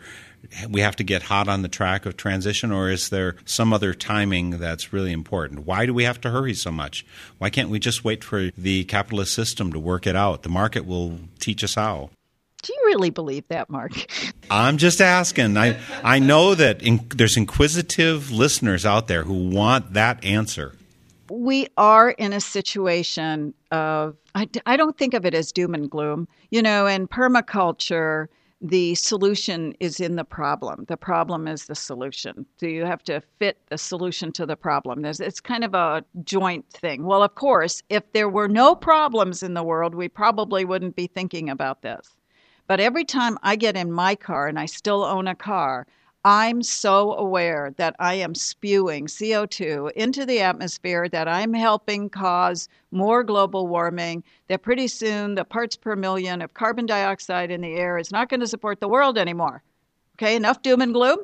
we 0.69 0.81
have 0.81 0.97
to 0.97 1.05
get 1.05 1.23
hot 1.25 1.49
on 1.49 1.63
the 1.63 1.69
track 1.69 2.07
of 2.07 2.17
transition, 2.17 2.73
or 2.73 2.91
is 2.91 3.09
there 3.11 3.37
some 3.45 3.73
other 3.73 3.95
timing 3.95 4.51
that's 4.51 4.93
really 4.93 5.13
important? 5.13 5.67
Why 5.67 5.87
do 5.87 5.95
we 5.95 6.05
have 6.05 6.21
to 6.23 6.31
hurry 6.31 6.55
so 6.55 6.71
much? 6.71 7.05
Why 7.39 7.51
can't 7.51 7.71
we 7.71 7.79
just 7.79 8.05
wait 8.05 8.25
for 8.25 8.51
the 8.57 8.85
capitalist 8.85 9.35
system 9.35 9.73
to 9.73 9.79
work 9.79 10.07
it 10.07 10.17
out? 10.17 10.43
The 10.43 10.49
market 10.49 10.87
will 10.87 11.19
teach 11.39 11.63
us 11.65 11.75
how. 11.75 12.11
Do 12.63 12.73
you 12.73 12.83
really 12.87 13.11
believe 13.11 13.47
that, 13.49 13.71
Mark? 13.71 13.93
I'm 14.51 14.79
just 14.79 15.01
asking. 15.01 15.57
I 15.57 15.79
I 16.03 16.19
know 16.19 16.55
that 16.55 16.83
in, 16.83 17.07
there's 17.15 17.37
inquisitive 17.37 18.33
listeners 18.33 18.85
out 18.85 19.07
there 19.07 19.23
who 19.23 19.51
want 19.51 19.93
that 19.93 20.25
answer. 20.25 20.75
We 21.31 21.69
are 21.77 22.11
in 22.11 22.33
a 22.33 22.41
situation 22.41 23.55
of 23.71 24.17
I, 24.35 24.49
I 24.67 24.77
don't 24.77 24.97
think 24.97 25.15
of 25.15 25.25
it 25.25 25.35
as 25.35 25.53
doom 25.53 25.75
and 25.75 25.89
gloom. 25.89 26.27
You 26.51 26.63
know, 26.63 26.87
in 26.87 27.07
permaculture, 27.07 28.27
the 28.61 28.95
solution 28.97 29.73
is 29.79 30.01
in 30.01 30.17
the 30.17 30.25
problem. 30.25 30.85
The 30.89 30.97
problem 30.97 31.47
is 31.47 31.67
the 31.67 31.75
solution. 31.75 32.45
So 32.59 32.67
you 32.67 32.85
have 32.85 33.05
to 33.05 33.23
fit 33.39 33.59
the 33.69 33.79
solution 33.79 34.33
to 34.33 34.47
the 34.47 34.57
problem. 34.57 35.03
There's, 35.03 35.21
it's 35.21 35.41
kind 35.41 35.63
of 35.63 35.75
a 35.75 36.05
joint 36.25 36.69
thing. 36.71 37.05
Well, 37.05 37.23
of 37.23 37.35
course, 37.37 37.83
if 37.89 38.13
there 38.13 38.29
were 38.29 38.49
no 38.49 38.75
problems 38.75 39.43
in 39.43 39.55
the 39.55 39.63
world, 39.63 39.95
we 39.95 40.09
probably 40.09 40.65
wouldn't 40.65 40.97
be 40.97 41.07
thinking 41.07 41.49
about 41.49 41.83
this. 41.83 42.17
But 42.67 42.81
every 42.81 43.05
time 43.05 43.39
I 43.43 43.57
get 43.57 43.77
in 43.77 43.93
my 43.93 44.15
car, 44.15 44.49
and 44.49 44.59
I 44.59 44.67
still 44.67 45.05
own 45.05 45.29
a 45.29 45.35
car, 45.35 45.87
I'm 46.25 46.63
so 46.63 47.15
aware 47.15 47.73
that 47.77 47.95
I 47.99 48.15
am 48.15 48.35
spewing 48.35 49.07
CO2 49.07 49.93
into 49.93 50.27
the 50.27 50.41
atmosphere, 50.41 51.09
that 51.09 51.29
I'm 51.29 51.55
helping 51.55 52.11
cause 52.11 52.69
more 52.91 53.23
global 53.23 53.69
warming, 53.69 54.25
that 54.49 54.63
pretty 54.63 54.89
soon 54.89 55.37
the 55.37 55.45
parts 55.45 55.77
per 55.77 55.95
million 55.95 56.43
of 56.43 56.55
carbon 56.55 56.87
dioxide 56.87 57.51
in 57.51 57.61
the 57.61 57.75
air 57.75 57.99
is 57.99 58.11
not 58.11 58.29
going 58.29 58.41
to 58.41 58.49
support 58.49 58.81
the 58.81 58.89
world 58.89 59.17
anymore. 59.17 59.63
Okay, 60.17 60.35
enough 60.35 60.61
doom 60.63 60.83
and 60.83 60.93
gloom. 60.93 61.19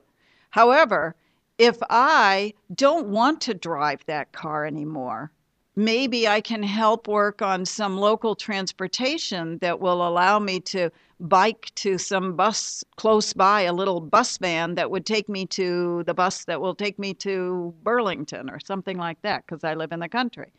However, 0.50 1.16
if 1.58 1.78
I 1.90 2.54
don't 2.74 3.08
want 3.08 3.40
to 3.42 3.54
drive 3.54 4.04
that 4.06 4.32
car 4.32 4.64
anymore, 4.64 5.32
maybe 5.76 6.28
I 6.28 6.40
can 6.40 6.62
help 6.62 7.08
work 7.08 7.42
on 7.42 7.64
some 7.64 7.96
local 7.96 8.34
transportation 8.34 9.58
that 9.58 9.80
will 9.80 10.06
allow 10.06 10.38
me 10.38 10.60
to 10.60 10.90
bike 11.20 11.72
to 11.76 11.98
some 11.98 12.36
bus 12.36 12.84
close 12.96 13.32
by, 13.32 13.62
a 13.62 13.72
little 13.72 14.00
bus 14.00 14.38
van 14.38 14.74
that 14.74 14.90
would 14.90 15.06
take 15.06 15.28
me 15.28 15.46
to 15.46 16.02
the 16.04 16.14
bus 16.14 16.44
that 16.44 16.60
will 16.60 16.74
take 16.74 16.98
me 16.98 17.14
to 17.14 17.74
Burlington 17.82 18.50
or 18.50 18.60
something 18.60 18.98
like 18.98 19.20
that 19.22 19.44
because 19.46 19.64
I 19.64 19.74
live 19.74 19.92
in 19.92 20.00
the 20.00 20.08
country. 20.08 20.52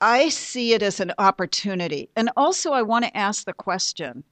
I 0.00 0.30
see 0.30 0.72
it 0.72 0.82
as 0.82 1.00
an 1.00 1.12
opportunity. 1.18 2.08
And 2.16 2.30
also, 2.36 2.72
I 2.72 2.82
want 2.82 3.04
to 3.04 3.16
ask 3.16 3.44
the 3.44 3.52
question 3.52 4.24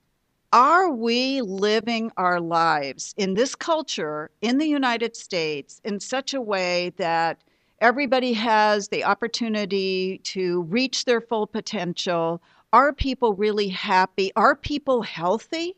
Are 0.52 0.90
we 0.90 1.42
living 1.42 2.11
our 2.16 2.40
lives 2.40 3.14
in 3.18 3.35
this 3.35 3.54
culture 3.54 4.30
in 4.40 4.58
the 4.58 4.66
United 4.66 5.16
States 5.16 5.80
in 5.85 6.00
such 6.00 6.32
a 6.32 6.40
way 6.40 6.92
that 6.97 7.42
everybody 7.80 8.32
has 8.32 8.88
the 8.88 9.04
opportunity 9.04 10.20
to 10.25 10.62
reach 10.62 11.04
their 11.04 11.20
full 11.20 11.47
potential? 11.47 12.42
Are 12.73 12.92
people 12.92 13.35
really 13.35 13.68
happy? 13.68 14.32
Are 14.37 14.56
people 14.56 15.02
healthy? 15.02 15.76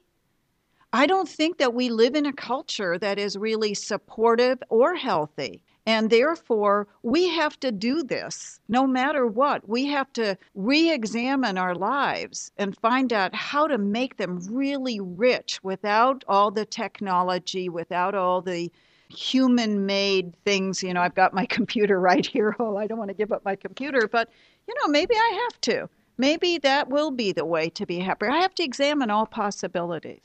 I 0.93 1.07
don't 1.07 1.29
think 1.29 1.59
that 1.59 1.75
we 1.75 1.89
live 1.89 2.17
in 2.17 2.27
a 2.27 2.33
culture 2.33 2.99
that 2.99 3.19
is 3.19 3.37
really 3.37 3.75
supportive 3.75 4.61
or 4.69 4.97
healthy. 4.97 5.63
And 5.87 6.11
therefore, 6.11 6.89
we 7.03 7.29
have 7.29 7.59
to 7.61 7.73
do 7.73 8.03
this 8.03 8.61
no 8.69 8.87
matter 8.87 9.27
what. 9.27 9.69
We 9.69 9.87
have 9.87 10.13
to 10.15 10.37
re 10.55 10.91
examine 10.91 11.57
our 11.59 11.75
lives 11.75 12.51
and 12.57 12.77
find 12.77 13.13
out 13.13 13.35
how 13.35 13.67
to 13.67 13.79
make 13.79 14.17
them 14.17 14.41
really 14.51 15.01
rich 15.01 15.61
without 15.63 16.25
all 16.29 16.51
the 16.51 16.67
technology, 16.67 17.69
without 17.69 18.15
all 18.15 18.43
the 18.43 18.71
human 19.11 19.87
made 19.87 20.35
things. 20.45 20.83
You 20.83 20.95
know, 20.95 21.01
I've 21.01 21.15
got 21.15 21.35
my 21.35 21.47
computer 21.51 22.01
right 22.01 22.25
here. 22.25 22.57
Oh, 22.59 22.77
I 22.77 22.87
don't 22.87 22.99
want 22.99 23.11
to 23.11 23.15
give 23.15 23.33
up 23.33 23.45
my 23.45 23.57
computer, 23.57 24.09
but, 24.09 24.29
you 24.67 24.75
know, 24.81 24.89
maybe 24.89 25.15
I 25.15 25.49
have 25.51 25.61
to 25.63 25.89
maybe 26.21 26.59
that 26.59 26.89
will 26.89 27.11
be 27.11 27.33
the 27.33 27.45
way 27.45 27.71
to 27.71 27.87
be 27.87 27.99
happier. 27.99 28.31
I 28.31 28.41
have 28.41 28.55
to 28.57 28.63
examine 28.63 29.11
all 29.11 29.27
possibilities. 29.27 30.21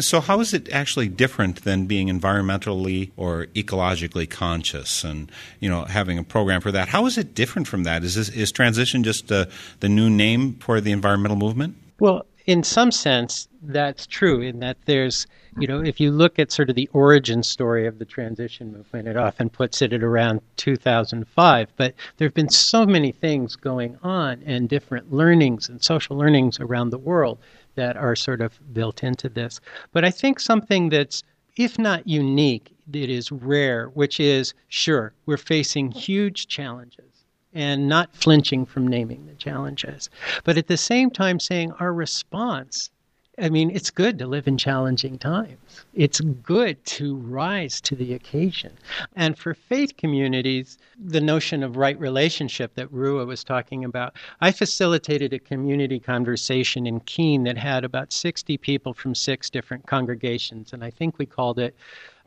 So, 0.00 0.20
how 0.20 0.40
is 0.40 0.54
it 0.54 0.72
actually 0.72 1.08
different 1.08 1.62
than 1.62 1.84
being 1.84 2.08
environmentally 2.08 3.10
or 3.16 3.46
ecologically 3.54 4.28
conscious, 4.28 5.04
and 5.04 5.30
you 5.60 5.68
know 5.68 5.84
having 5.84 6.18
a 6.18 6.24
program 6.24 6.62
for 6.62 6.72
that? 6.72 6.88
How 6.88 7.04
is 7.04 7.18
it 7.18 7.34
different 7.34 7.68
from 7.68 7.84
that? 7.84 8.02
Is 8.02 8.14
this, 8.14 8.30
is 8.30 8.50
transition 8.50 9.04
just 9.04 9.30
uh, 9.30 9.46
the 9.80 9.88
new 9.90 10.08
name 10.08 10.54
for 10.54 10.80
the 10.80 10.92
environmental 10.92 11.36
movement? 11.36 11.76
Well, 12.00 12.24
in 12.46 12.62
some 12.62 12.92
sense, 12.92 13.48
that's 13.60 14.06
true. 14.06 14.40
In 14.40 14.60
that 14.60 14.76
there's, 14.86 15.26
you 15.58 15.66
know, 15.66 15.82
if 15.82 15.98
you 15.98 16.12
look 16.12 16.38
at 16.38 16.52
sort 16.52 16.70
of 16.70 16.76
the 16.76 16.88
origin 16.92 17.42
story 17.42 17.86
of 17.86 17.98
the 17.98 18.04
transition 18.04 18.72
movement, 18.72 19.08
it 19.08 19.16
often 19.16 19.50
puts 19.50 19.82
it 19.82 19.92
at 19.92 20.02
around 20.02 20.40
2005. 20.56 21.72
But 21.76 21.94
there 22.16 22.26
have 22.26 22.34
been 22.34 22.48
so 22.48 22.86
many 22.86 23.10
things 23.10 23.56
going 23.56 23.98
on 24.02 24.42
and 24.46 24.68
different 24.68 25.12
learnings 25.12 25.68
and 25.68 25.82
social 25.82 26.16
learnings 26.16 26.60
around 26.60 26.90
the 26.90 26.98
world 26.98 27.38
that 27.74 27.96
are 27.96 28.14
sort 28.14 28.40
of 28.40 28.58
built 28.72 29.02
into 29.02 29.28
this. 29.28 29.60
But 29.92 30.04
I 30.04 30.10
think 30.10 30.38
something 30.38 30.88
that's, 30.88 31.24
if 31.56 31.78
not 31.78 32.06
unique, 32.06 32.72
it 32.92 33.10
is 33.10 33.32
rare, 33.32 33.88
which 33.88 34.20
is 34.20 34.54
sure, 34.68 35.12
we're 35.26 35.36
facing 35.36 35.90
huge 35.90 36.46
challenges 36.46 37.15
and 37.56 37.88
not 37.88 38.14
flinching 38.14 38.66
from 38.66 38.86
naming 38.86 39.24
the 39.24 39.34
challenges. 39.34 40.10
But 40.44 40.58
at 40.58 40.66
the 40.66 40.76
same 40.76 41.10
time, 41.10 41.40
saying 41.40 41.72
our 41.80 41.90
response 41.90 42.90
I 43.38 43.50
mean, 43.50 43.70
it's 43.70 43.90
good 43.90 44.18
to 44.18 44.26
live 44.26 44.48
in 44.48 44.56
challenging 44.56 45.18
times. 45.18 45.84
It's 45.92 46.20
good 46.20 46.82
to 46.86 47.16
rise 47.16 47.82
to 47.82 47.94
the 47.94 48.14
occasion. 48.14 48.72
And 49.14 49.38
for 49.38 49.52
faith 49.52 49.98
communities, 49.98 50.78
the 50.98 51.20
notion 51.20 51.62
of 51.62 51.76
right 51.76 51.98
relationship 52.00 52.74
that 52.76 52.90
Ruah 52.90 53.26
was 53.26 53.44
talking 53.44 53.84
about, 53.84 54.16
I 54.40 54.52
facilitated 54.52 55.34
a 55.34 55.38
community 55.38 56.00
conversation 56.00 56.86
in 56.86 57.00
Keene 57.00 57.44
that 57.44 57.58
had 57.58 57.84
about 57.84 58.10
60 58.10 58.56
people 58.56 58.94
from 58.94 59.14
six 59.14 59.50
different 59.50 59.86
congregations. 59.86 60.72
And 60.72 60.82
I 60.82 60.88
think 60.88 61.18
we 61.18 61.26
called 61.26 61.58
it 61.58 61.76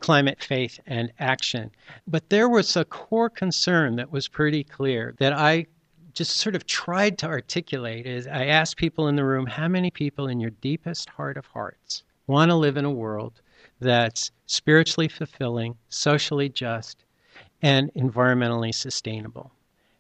climate 0.01 0.43
faith 0.43 0.79
and 0.85 1.11
action. 1.19 1.71
But 2.07 2.29
there 2.29 2.47
was 2.47 2.77
a 2.77 2.85
core 2.85 3.31
concern 3.31 3.95
that 3.95 4.11
was 4.11 4.27
pretty 4.27 4.63
clear 4.63 5.15
that 5.17 5.33
I 5.33 5.65
just 6.19 6.35
sort 6.35 6.53
of 6.53 6.65
tried 6.65 7.17
to 7.17 7.25
articulate 7.27 8.05
is 8.05 8.27
I 8.27 8.47
asked 8.47 8.75
people 8.75 9.07
in 9.07 9.15
the 9.15 9.23
room, 9.23 9.45
how 9.45 9.69
many 9.69 9.89
people 9.89 10.27
in 10.27 10.41
your 10.41 10.49
deepest 10.49 11.09
heart 11.09 11.38
of 11.38 11.45
hearts 11.45 12.03
want 12.27 12.51
to 12.51 12.55
live 12.55 12.75
in 12.75 12.83
a 12.83 12.91
world 12.91 13.39
that's 13.79 14.29
spiritually 14.45 15.07
fulfilling, 15.07 15.77
socially 15.88 16.49
just, 16.49 17.05
and 17.61 17.89
environmentally 17.93 18.75
sustainable? 18.75 19.53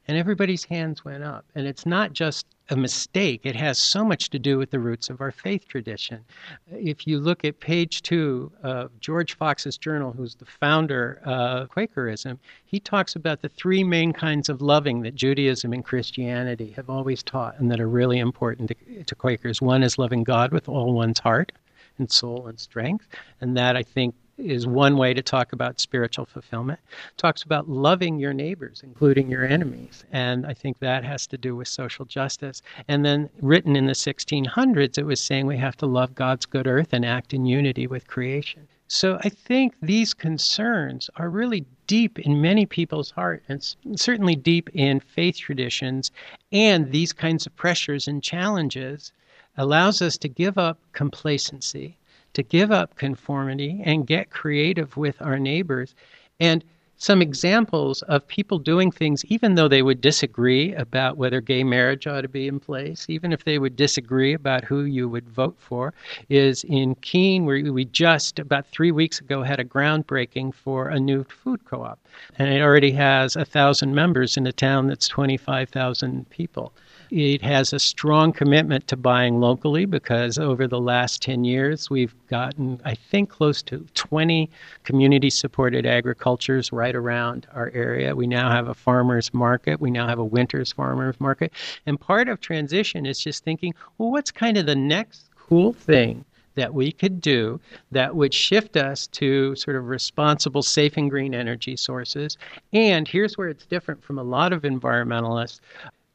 And 0.09 0.17
everybody's 0.17 0.65
hands 0.65 1.05
went 1.05 1.23
up. 1.23 1.45
And 1.53 1.67
it's 1.67 1.85
not 1.85 2.13
just 2.13 2.47
a 2.71 2.75
mistake, 2.75 3.41
it 3.43 3.55
has 3.55 3.77
so 3.77 4.03
much 4.03 4.31
to 4.31 4.39
do 4.39 4.57
with 4.57 4.71
the 4.71 4.79
roots 4.79 5.07
of 5.11 5.21
our 5.21 5.31
faith 5.31 5.67
tradition. 5.67 6.25
If 6.71 7.05
you 7.05 7.19
look 7.19 7.45
at 7.45 7.59
page 7.59 8.01
two 8.01 8.51
of 8.63 8.89
George 8.99 9.37
Fox's 9.37 9.77
journal, 9.77 10.11
who's 10.11 10.33
the 10.33 10.45
founder 10.45 11.21
of 11.25 11.69
Quakerism, 11.69 12.39
he 12.65 12.79
talks 12.79 13.15
about 13.15 13.43
the 13.43 13.49
three 13.49 13.83
main 13.83 14.11
kinds 14.11 14.49
of 14.49 14.63
loving 14.63 15.03
that 15.03 15.13
Judaism 15.13 15.73
and 15.73 15.85
Christianity 15.85 16.71
have 16.71 16.89
always 16.89 17.21
taught 17.21 17.59
and 17.59 17.69
that 17.69 17.79
are 17.79 17.87
really 17.87 18.17
important 18.17 18.69
to, 18.69 19.03
to 19.03 19.13
Quakers. 19.13 19.61
One 19.61 19.83
is 19.83 19.99
loving 19.99 20.23
God 20.23 20.51
with 20.51 20.67
all 20.67 20.93
one's 20.93 21.19
heart 21.19 21.51
and 21.99 22.11
soul 22.11 22.47
and 22.47 22.59
strength. 22.59 23.07
And 23.41 23.55
that, 23.57 23.77
I 23.77 23.83
think, 23.83 24.15
is 24.39 24.65
one 24.65 24.97
way 24.97 25.13
to 25.13 25.21
talk 25.21 25.53
about 25.53 25.79
spiritual 25.79 26.25
fulfillment. 26.25 26.79
Talks 27.17 27.43
about 27.43 27.69
loving 27.69 28.19
your 28.19 28.33
neighbors, 28.33 28.81
including 28.83 29.29
your 29.29 29.45
enemies. 29.45 30.05
And 30.11 30.45
I 30.45 30.53
think 30.53 30.79
that 30.79 31.03
has 31.03 31.27
to 31.27 31.37
do 31.37 31.55
with 31.55 31.67
social 31.67 32.05
justice. 32.05 32.61
And 32.87 33.05
then 33.05 33.29
written 33.41 33.75
in 33.75 33.85
the 33.85 33.93
1600s, 33.93 34.97
it 34.97 35.05
was 35.05 35.21
saying 35.21 35.45
we 35.45 35.57
have 35.57 35.77
to 35.77 35.85
love 35.85 36.15
God's 36.15 36.45
good 36.45 36.67
earth 36.67 36.93
and 36.93 37.05
act 37.05 37.33
in 37.33 37.45
unity 37.45 37.85
with 37.85 38.07
creation. 38.07 38.67
So 38.91 39.19
I 39.23 39.29
think 39.29 39.75
these 39.83 40.15
concerns 40.15 41.11
are 41.17 41.29
really 41.29 41.63
deep 41.85 42.17
in 42.17 42.41
many 42.41 42.65
people's 42.65 43.11
heart 43.11 43.43
and 43.47 43.63
certainly 43.95 44.35
deep 44.35 44.67
in 44.73 44.99
faith 44.99 45.37
traditions 45.37 46.09
and 46.51 46.91
these 46.91 47.13
kinds 47.13 47.45
of 47.45 47.55
pressures 47.55 48.07
and 48.07 48.23
challenges 48.23 49.13
allows 49.57 50.01
us 50.01 50.17
to 50.17 50.27
give 50.27 50.57
up 50.57 50.79
complacency 50.93 51.98
to 52.33 52.43
give 52.43 52.71
up 52.71 52.95
conformity 52.95 53.81
and 53.83 54.07
get 54.07 54.29
creative 54.29 54.97
with 54.97 55.21
our 55.21 55.39
neighbors. 55.39 55.95
And 56.39 56.63
some 57.01 57.21
examples 57.21 58.01
of 58.03 58.27
people 58.27 58.59
doing 58.59 58.91
things, 58.91 59.23
even 59.25 59.55
though 59.55 59.69
they 59.69 59.81
would 59.81 60.01
disagree 60.01 60.75
about 60.75 61.15
whether 61.15 61.39
gay 61.39 61.63
marriage 61.63 62.05
ought 62.05 62.21
to 62.21 62.27
be 62.27 62.45
in 62.45 62.59
place, 62.59 63.05
even 63.07 63.31
if 63.31 63.45
they 63.45 63.57
would 63.57 63.77
disagree 63.77 64.33
about 64.33 64.65
who 64.65 64.81
you 64.81 65.07
would 65.07 65.29
vote 65.29 65.55
for, 65.57 65.93
is 66.27 66.65
in 66.65 66.95
Keene, 66.95 67.45
where 67.45 67.71
we 67.71 67.85
just 67.85 68.37
about 68.37 68.67
three 68.67 68.91
weeks 68.91 69.21
ago 69.21 69.43
had 69.43 69.61
a 69.61 69.63
groundbreaking 69.63 70.53
for 70.53 70.89
a 70.89 70.99
new 70.99 71.23
food 71.23 71.63
co 71.63 71.83
op. 71.83 71.99
And 72.37 72.49
it 72.49 72.61
already 72.61 72.91
has 72.91 73.37
a 73.37 73.45
thousand 73.45 73.95
members 73.95 74.35
in 74.35 74.45
a 74.45 74.51
town 74.51 74.87
that's 74.87 75.07
25,000 75.07 76.29
people. 76.29 76.73
It 77.11 77.41
has 77.41 77.73
a 77.73 77.79
strong 77.79 78.31
commitment 78.31 78.87
to 78.87 78.95
buying 78.95 79.39
locally 79.39 79.85
because 79.85 80.37
over 80.37 80.67
the 80.67 80.79
last 80.79 81.23
10 81.23 81.43
years, 81.43 81.89
we've 81.89 82.13
gotten, 82.27 82.79
I 82.85 82.93
think, 82.93 83.29
close 83.31 83.63
to 83.63 83.79
20 83.95 84.47
community 84.83 85.31
supported 85.31 85.87
agricultures 85.87 86.71
right 86.71 86.95
around 86.95 87.47
our 87.51 87.71
area. 87.73 88.15
We 88.15 88.27
now 88.27 88.51
have 88.51 88.67
a 88.67 88.75
farmer's 88.75 89.33
market. 89.33 89.81
We 89.81 89.89
now 89.89 90.07
have 90.07 90.19
a 90.19 90.23
winter's 90.23 90.71
farmer's 90.71 91.19
market. 91.19 91.51
And 91.87 91.99
part 91.99 92.29
of 92.29 92.41
transition 92.41 93.07
is 93.07 93.19
just 93.19 93.43
thinking, 93.43 93.73
well, 93.97 94.11
what's 94.11 94.29
kind 94.29 94.57
of 94.57 94.67
the 94.67 94.75
next 94.75 95.31
cool 95.35 95.73
thing 95.73 96.25
that 96.53 96.73
we 96.73 96.91
could 96.91 97.21
do 97.21 97.59
that 97.91 98.15
would 98.15 98.33
shift 98.33 98.77
us 98.77 99.07
to 99.07 99.55
sort 99.55 99.77
of 99.77 99.87
responsible, 99.87 100.61
safe, 100.61 100.97
and 100.97 101.09
green 101.09 101.33
energy 101.33 101.75
sources. 101.75 102.37
And 102.71 103.07
here's 103.07 103.35
where 103.35 103.47
it's 103.47 103.65
different 103.65 104.03
from 104.03 104.19
a 104.19 104.23
lot 104.23 104.53
of 104.53 104.61
environmentalists 104.61 105.61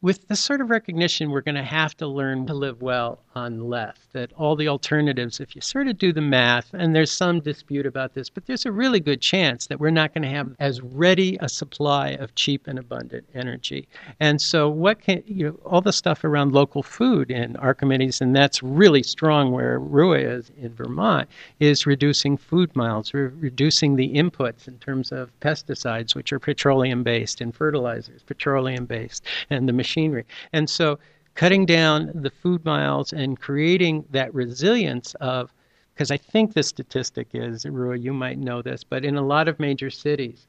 with 0.04 0.28
the 0.28 0.36
sort 0.36 0.60
of 0.60 0.68
recognition 0.68 1.30
we're 1.30 1.40
going 1.40 1.54
to 1.54 1.62
have 1.62 1.96
to 1.96 2.06
learn 2.06 2.46
to 2.46 2.52
live 2.52 2.82
well 2.82 3.18
on 3.34 3.70
less, 3.70 3.96
that 4.12 4.30
all 4.34 4.54
the 4.54 4.68
alternatives, 4.68 5.40
if 5.40 5.56
you 5.56 5.62
sort 5.62 5.88
of 5.88 5.96
do 5.96 6.12
the 6.12 6.20
math, 6.20 6.74
and 6.74 6.94
there's 6.94 7.10
some 7.10 7.40
dispute 7.40 7.86
about 7.86 8.12
this, 8.12 8.28
but 8.28 8.44
there's 8.44 8.66
a 8.66 8.70
really 8.70 9.00
good 9.00 9.22
chance 9.22 9.66
that 9.66 9.80
we're 9.80 9.88
not 9.88 10.12
going 10.12 10.20
to 10.20 10.28
have 10.28 10.54
as 10.58 10.82
ready 10.82 11.38
a 11.40 11.48
supply 11.48 12.10
of 12.10 12.34
cheap 12.34 12.66
and 12.66 12.78
abundant 12.78 13.24
energy. 13.34 13.88
And 14.20 14.42
so, 14.42 14.68
what 14.68 15.00
can, 15.00 15.22
you 15.26 15.46
know, 15.46 15.58
all 15.64 15.80
the 15.80 15.90
stuff 15.90 16.22
around 16.22 16.52
local 16.52 16.82
food 16.82 17.30
in 17.30 17.56
Archimedes, 17.56 18.20
and 18.20 18.36
that's 18.36 18.62
really 18.62 19.02
strong 19.02 19.52
where 19.52 19.80
Ruah 19.80 20.38
is 20.38 20.52
in 20.58 20.74
Vermont, 20.74 21.30
is 21.60 21.86
reducing 21.86 22.36
food 22.36 22.76
miles, 22.76 23.14
re- 23.14 23.22
reducing 23.22 23.96
the 23.96 24.14
inputs 24.14 24.68
in 24.68 24.78
terms 24.80 25.12
of 25.12 25.30
pesticides, 25.40 26.14
which 26.14 26.30
are 26.30 26.38
petroleum 26.38 27.02
based, 27.02 27.40
and 27.40 27.54
fertilizers, 27.54 28.22
petroleum 28.22 28.84
based, 28.84 29.24
and 29.48 29.66
the 29.66 29.72
machine 29.72 29.93
machinery. 29.94 30.24
And 30.52 30.68
so 30.68 30.98
cutting 31.34 31.66
down 31.66 32.10
the 32.14 32.30
food 32.30 32.64
miles 32.64 33.12
and 33.12 33.40
creating 33.40 34.04
that 34.10 34.32
resilience 34.34 35.14
of 35.20 35.52
because 35.94 36.10
I 36.10 36.16
think 36.16 36.54
the 36.54 36.62
statistic 36.64 37.28
is, 37.34 37.64
Ruah, 37.64 38.02
you 38.02 38.12
might 38.12 38.36
know 38.36 38.62
this, 38.62 38.82
but 38.82 39.04
in 39.04 39.14
a 39.14 39.24
lot 39.24 39.46
of 39.46 39.60
major 39.60 39.90
cities, 39.90 40.44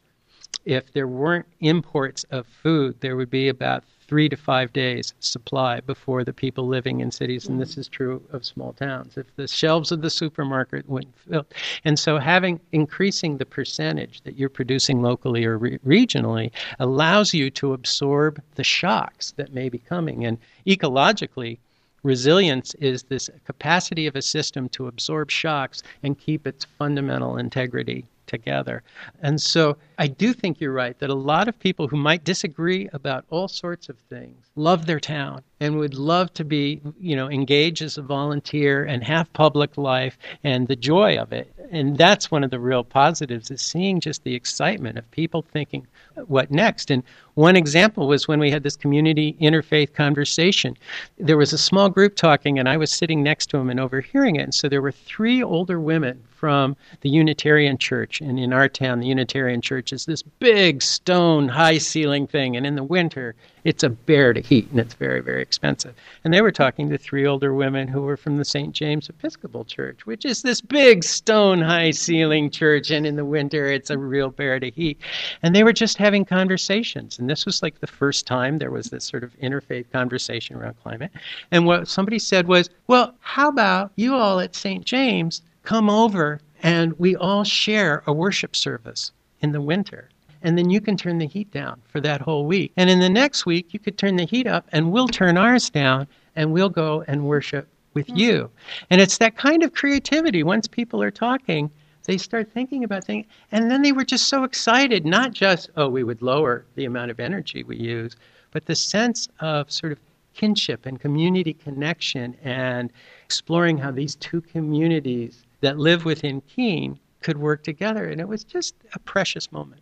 if 0.66 0.92
there 0.92 1.08
weren't 1.08 1.46
imports 1.60 2.24
of 2.32 2.48
food, 2.48 3.00
there 3.00 3.16
would 3.16 3.30
be 3.30 3.50
about 3.50 3.84
three 4.08 4.30
to 4.30 4.36
five 4.36 4.72
days 4.74 5.14
supply 5.20 5.80
before 5.80 6.24
the 6.24 6.34
people 6.34 6.68
living 6.68 7.00
in 7.00 7.12
cities, 7.12 7.48
and 7.48 7.60
this 7.60 7.78
is 7.78 7.88
true 7.88 8.22
of 8.32 8.46
small 8.46 8.74
towns. 8.74 9.18
If 9.18 9.36
the 9.36 9.48
shelves 9.48 9.92
of 9.92 10.02
the 10.02 10.10
supermarket 10.10 10.88
wouldn't 10.88 11.18
fill, 11.18 11.46
and 11.84 11.98
so 11.98 12.20
having 12.20 12.60
increasing 12.72 13.38
the 13.38 13.46
percentage 13.46 14.22
that 14.22 14.38
you're 14.38 14.50
producing 14.50 15.02
locally 15.02 15.46
or 15.46 15.58
re- 15.58 15.80
regionally 15.80 16.52
allows 16.80 17.34
you 17.34 17.50
to 17.52 17.74
absorb 17.74 18.42
the 18.56 18.64
shocks 18.64 19.32
that 19.38 19.54
may 19.54 19.70
be 19.70 19.80
coming, 19.80 20.26
and 20.26 20.38
ecologically. 20.68 21.58
Resilience 22.04 22.76
is 22.76 23.02
this 23.04 23.32
capacity 23.46 24.06
of 24.06 24.16
a 24.16 24.22
system 24.22 24.70
to 24.70 24.86
absorb 24.86 25.32
shocks 25.32 25.82
and 26.04 26.20
keep 26.20 26.46
its 26.46 26.64
fundamental 26.78 27.38
integrity 27.38 28.06
together. 28.26 28.84
And 29.22 29.42
so 29.42 29.78
I 29.98 30.08
do 30.08 30.34
think 30.34 30.60
you're 30.60 30.72
right 30.72 30.98
that 31.00 31.10
a 31.10 31.16
lot 31.16 31.48
of 31.48 31.60
people 31.60 31.88
who 31.88 31.98
might 31.98 32.24
disagree 32.24 32.90
about 32.94 33.26
all 33.30 33.48
sorts 33.48 33.90
of 33.90 33.98
things 34.10 34.52
love 34.56 34.86
their 34.86 35.00
town 35.00 35.44
and 35.66 35.78
would 35.78 35.96
love 35.96 36.34
to 36.36 36.46
be, 36.46 36.80
you 37.00 37.16
know, 37.16 37.30
engaged 37.30 37.82
as 37.82 37.98
a 37.98 38.02
volunteer 38.02 38.86
and 38.86 39.04
have 39.04 39.32
public 39.34 39.78
life 39.78 40.18
and 40.44 40.68
the 40.68 40.76
joy 40.76 41.18
of 41.18 41.34
it. 41.34 41.52
And 41.72 41.98
that's 41.98 42.30
one 42.30 42.44
of 42.44 42.52
the 42.52 42.60
real 42.60 42.84
positives 42.84 43.50
is 43.50 43.62
seeing 43.62 44.00
just 44.00 44.24
the 44.24 44.36
excitement 44.36 44.98
of 44.98 45.10
people 45.12 45.42
thinking, 45.42 45.88
what 46.28 46.52
next? 46.52 46.92
And 46.92 47.04
one 47.34 47.56
example 47.56 48.08
was 48.08 48.28
when 48.28 48.40
we 48.40 48.52
had 48.52 48.64
this 48.64 48.76
community 48.76 49.36
interfaith 49.42 49.94
conversation. 49.94 50.78
There 51.18 51.38
was 51.38 51.52
a 51.52 51.58
small 51.58 51.90
group 51.90 52.16
talking, 52.16 52.60
and 52.60 52.70
I 52.70 52.78
was 52.78 52.92
sitting 52.92 53.24
next 53.24 53.48
to 53.48 53.58
them 53.58 53.70
and 53.70 53.80
overhearing 53.80 54.36
it. 54.36 54.44
And 54.44 54.54
so 54.54 54.70
there 54.70 54.82
were 54.82 54.92
three 54.92 55.44
older 55.44 55.80
women 55.80 56.24
from 56.30 56.78
the 57.02 57.10
Unitarian 57.10 57.78
Church. 57.78 58.22
And 58.22 58.40
in 58.40 58.54
our 58.54 58.70
town, 58.70 59.00
the 59.00 59.08
Unitarian 59.08 59.62
Church 59.62 59.92
is 59.92 60.06
this 60.06 60.22
big 60.22 60.82
stone, 60.84 61.48
high 61.50 61.80
ceiling 61.80 62.28
thing. 62.28 62.56
And 62.56 62.66
in 62.66 62.76
the 62.76 62.84
winter, 62.84 63.36
it's 63.66 63.84
a 63.84 63.90
bear 63.90 64.32
to 64.32 64.42
heat, 64.42 64.70
and 64.70 64.80
it's 64.80 64.94
very, 64.94 65.22
very 65.22 65.42
expensive. 65.42 65.96
And 66.24 66.32
they 66.32 66.42
were 66.42 66.52
talking 66.52 66.88
to 66.90 67.00
three 67.00 67.26
older 67.26 67.52
women 67.52 67.88
who 67.88 68.04
were 68.04 68.16
from 68.16 68.38
the 68.38 68.46
St. 68.46 68.72
James 68.74 69.10
Episcopal 69.10 69.66
Church, 69.66 70.06
which 70.06 70.24
is 70.24 70.44
this 70.44 70.62
big 70.62 71.04
stone, 71.04 71.62
high 71.62 71.90
ceiling 71.90 72.52
church. 72.52 72.92
And 72.92 73.08
in 73.08 73.16
the 73.16 73.26
winter, 73.26 73.66
it's 73.66 73.90
a 73.90 73.98
real 73.98 74.30
bear 74.30 74.60
to 74.60 74.70
heat. 74.70 75.00
And 75.42 75.56
they 75.56 75.64
were 75.64 75.74
just 75.74 75.98
having 75.98 76.26
conversations. 76.26 77.18
And 77.18 77.28
this 77.28 77.44
was 77.44 77.64
like 77.64 77.80
the 77.80 77.88
first 77.88 78.28
time 78.28 78.60
there 78.60 78.70
was 78.70 78.92
this 78.92 79.04
sort 79.04 79.24
of 79.24 79.36
interfaith 79.40 79.92
conversation 79.92 80.56
around 80.56 80.76
climate. 80.84 81.12
And 81.50 81.66
what 81.66 81.88
somebody 81.88 82.20
said 82.20 82.48
was, 82.48 82.70
well, 82.86 83.16
how 83.22 83.50
about 83.50 83.92
you 83.96 84.14
all 84.14 84.40
at 84.40 84.56
St. 84.56 84.86
James 84.86 85.42
come 85.64 85.90
over 85.90 86.40
and 86.62 86.94
we 87.00 87.16
all 87.16 87.44
share 87.44 88.04
a 88.06 88.14
worship 88.14 88.56
service 88.56 89.12
in 89.42 89.54
the 89.54 89.62
winter? 89.62 90.10
And 90.46 90.56
then 90.56 90.70
you 90.70 90.80
can 90.80 90.96
turn 90.96 91.18
the 91.18 91.26
heat 91.26 91.50
down 91.52 91.82
for 91.88 92.00
that 92.00 92.22
whole 92.22 92.46
week. 92.46 92.72
And 92.78 92.88
in 92.88 93.00
the 93.00 93.10
next 93.10 93.48
week, 93.48 93.74
you 93.74 93.80
could 93.80 93.98
turn 93.98 94.16
the 94.16 94.26
heat 94.26 94.46
up, 94.46 94.68
and 94.72 94.92
we'll 94.92 95.08
turn 95.08 95.38
ours 95.38 95.72
down, 95.72 96.08
and 96.36 96.54
we'll 96.54 96.70
go 96.70 97.04
and 97.08 97.26
worship 97.26 97.68
with 97.96 98.06
mm-hmm. 98.06 98.18
you. 98.18 98.52
And 98.92 99.02
it's 99.02 99.18
that 99.18 99.36
kind 99.36 99.64
of 99.64 99.74
creativity. 99.74 100.44
Once 100.44 100.68
people 100.68 101.02
are 101.02 101.10
talking, 101.10 101.72
they 102.04 102.20
start 102.20 102.52
thinking 102.52 102.84
about 102.84 103.04
things. 103.04 103.26
And 103.52 103.72
then 103.72 103.82
they 103.82 103.92
were 103.92 104.06
just 104.06 104.28
so 104.28 104.44
excited, 104.44 105.04
not 105.04 105.34
just, 105.34 105.72
oh, 105.78 105.90
we 105.90 106.04
would 106.04 106.22
lower 106.22 106.64
the 106.76 106.86
amount 106.86 107.10
of 107.10 107.20
energy 107.20 107.64
we 107.64 107.78
use, 107.78 108.16
but 108.52 108.68
the 108.68 108.76
sense 108.76 109.28
of 109.40 109.72
sort 109.72 109.94
of 109.94 110.00
kinship 110.36 110.86
and 110.86 111.00
community 111.00 111.54
connection 111.54 112.36
and 112.44 112.94
exploring 113.24 113.80
how 113.80 113.90
these 113.90 114.16
two 114.18 114.42
communities 114.42 115.44
that 115.62 115.80
live 115.80 116.06
within 116.06 116.42
Keene 116.42 117.00
could 117.22 117.38
work 117.38 117.64
together. 117.64 118.06
And 118.06 118.22
it 118.22 118.28
was 118.28 118.44
just 118.44 118.76
a 118.94 119.00
precious 119.00 119.52
moment. 119.52 119.82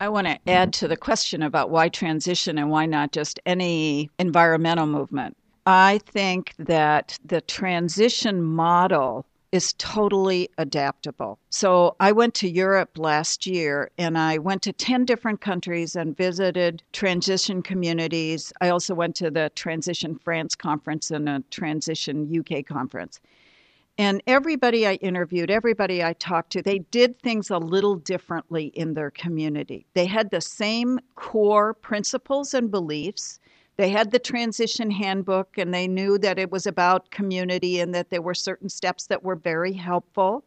I 0.00 0.08
want 0.08 0.26
to 0.26 0.38
add 0.48 0.72
to 0.74 0.88
the 0.88 0.96
question 0.96 1.42
about 1.42 1.70
why 1.70 1.88
transition 1.88 2.58
and 2.58 2.70
why 2.70 2.86
not 2.86 3.12
just 3.12 3.38
any 3.46 4.10
environmental 4.18 4.86
movement. 4.86 5.36
I 5.64 6.00
think 6.06 6.54
that 6.58 7.18
the 7.24 7.40
transition 7.40 8.42
model 8.42 9.24
is 9.52 9.74
totally 9.74 10.48
adaptable. 10.56 11.38
So 11.50 11.94
I 12.00 12.10
went 12.10 12.34
to 12.36 12.48
Europe 12.48 12.96
last 12.96 13.46
year 13.46 13.90
and 13.98 14.16
I 14.16 14.38
went 14.38 14.62
to 14.62 14.72
10 14.72 15.04
different 15.04 15.42
countries 15.42 15.94
and 15.94 16.16
visited 16.16 16.82
transition 16.92 17.62
communities. 17.62 18.52
I 18.62 18.70
also 18.70 18.94
went 18.94 19.14
to 19.16 19.30
the 19.30 19.52
Transition 19.54 20.18
France 20.18 20.56
conference 20.56 21.10
and 21.10 21.28
a 21.28 21.44
Transition 21.50 22.32
UK 22.36 22.64
conference. 22.64 23.20
And 23.98 24.22
everybody 24.26 24.86
I 24.86 24.94
interviewed, 24.94 25.50
everybody 25.50 26.02
I 26.02 26.14
talked 26.14 26.52
to, 26.52 26.62
they 26.62 26.78
did 26.78 27.20
things 27.20 27.50
a 27.50 27.58
little 27.58 27.94
differently 27.96 28.66
in 28.74 28.94
their 28.94 29.10
community. 29.10 29.86
They 29.92 30.06
had 30.06 30.30
the 30.30 30.40
same 30.40 30.98
core 31.14 31.74
principles 31.74 32.54
and 32.54 32.70
beliefs. 32.70 33.38
They 33.76 33.90
had 33.90 34.10
the 34.10 34.18
transition 34.18 34.90
handbook 34.90 35.58
and 35.58 35.74
they 35.74 35.86
knew 35.86 36.16
that 36.18 36.38
it 36.38 36.50
was 36.50 36.66
about 36.66 37.10
community 37.10 37.80
and 37.80 37.94
that 37.94 38.08
there 38.08 38.22
were 38.22 38.34
certain 38.34 38.70
steps 38.70 39.06
that 39.06 39.22
were 39.22 39.36
very 39.36 39.72
helpful. 39.72 40.44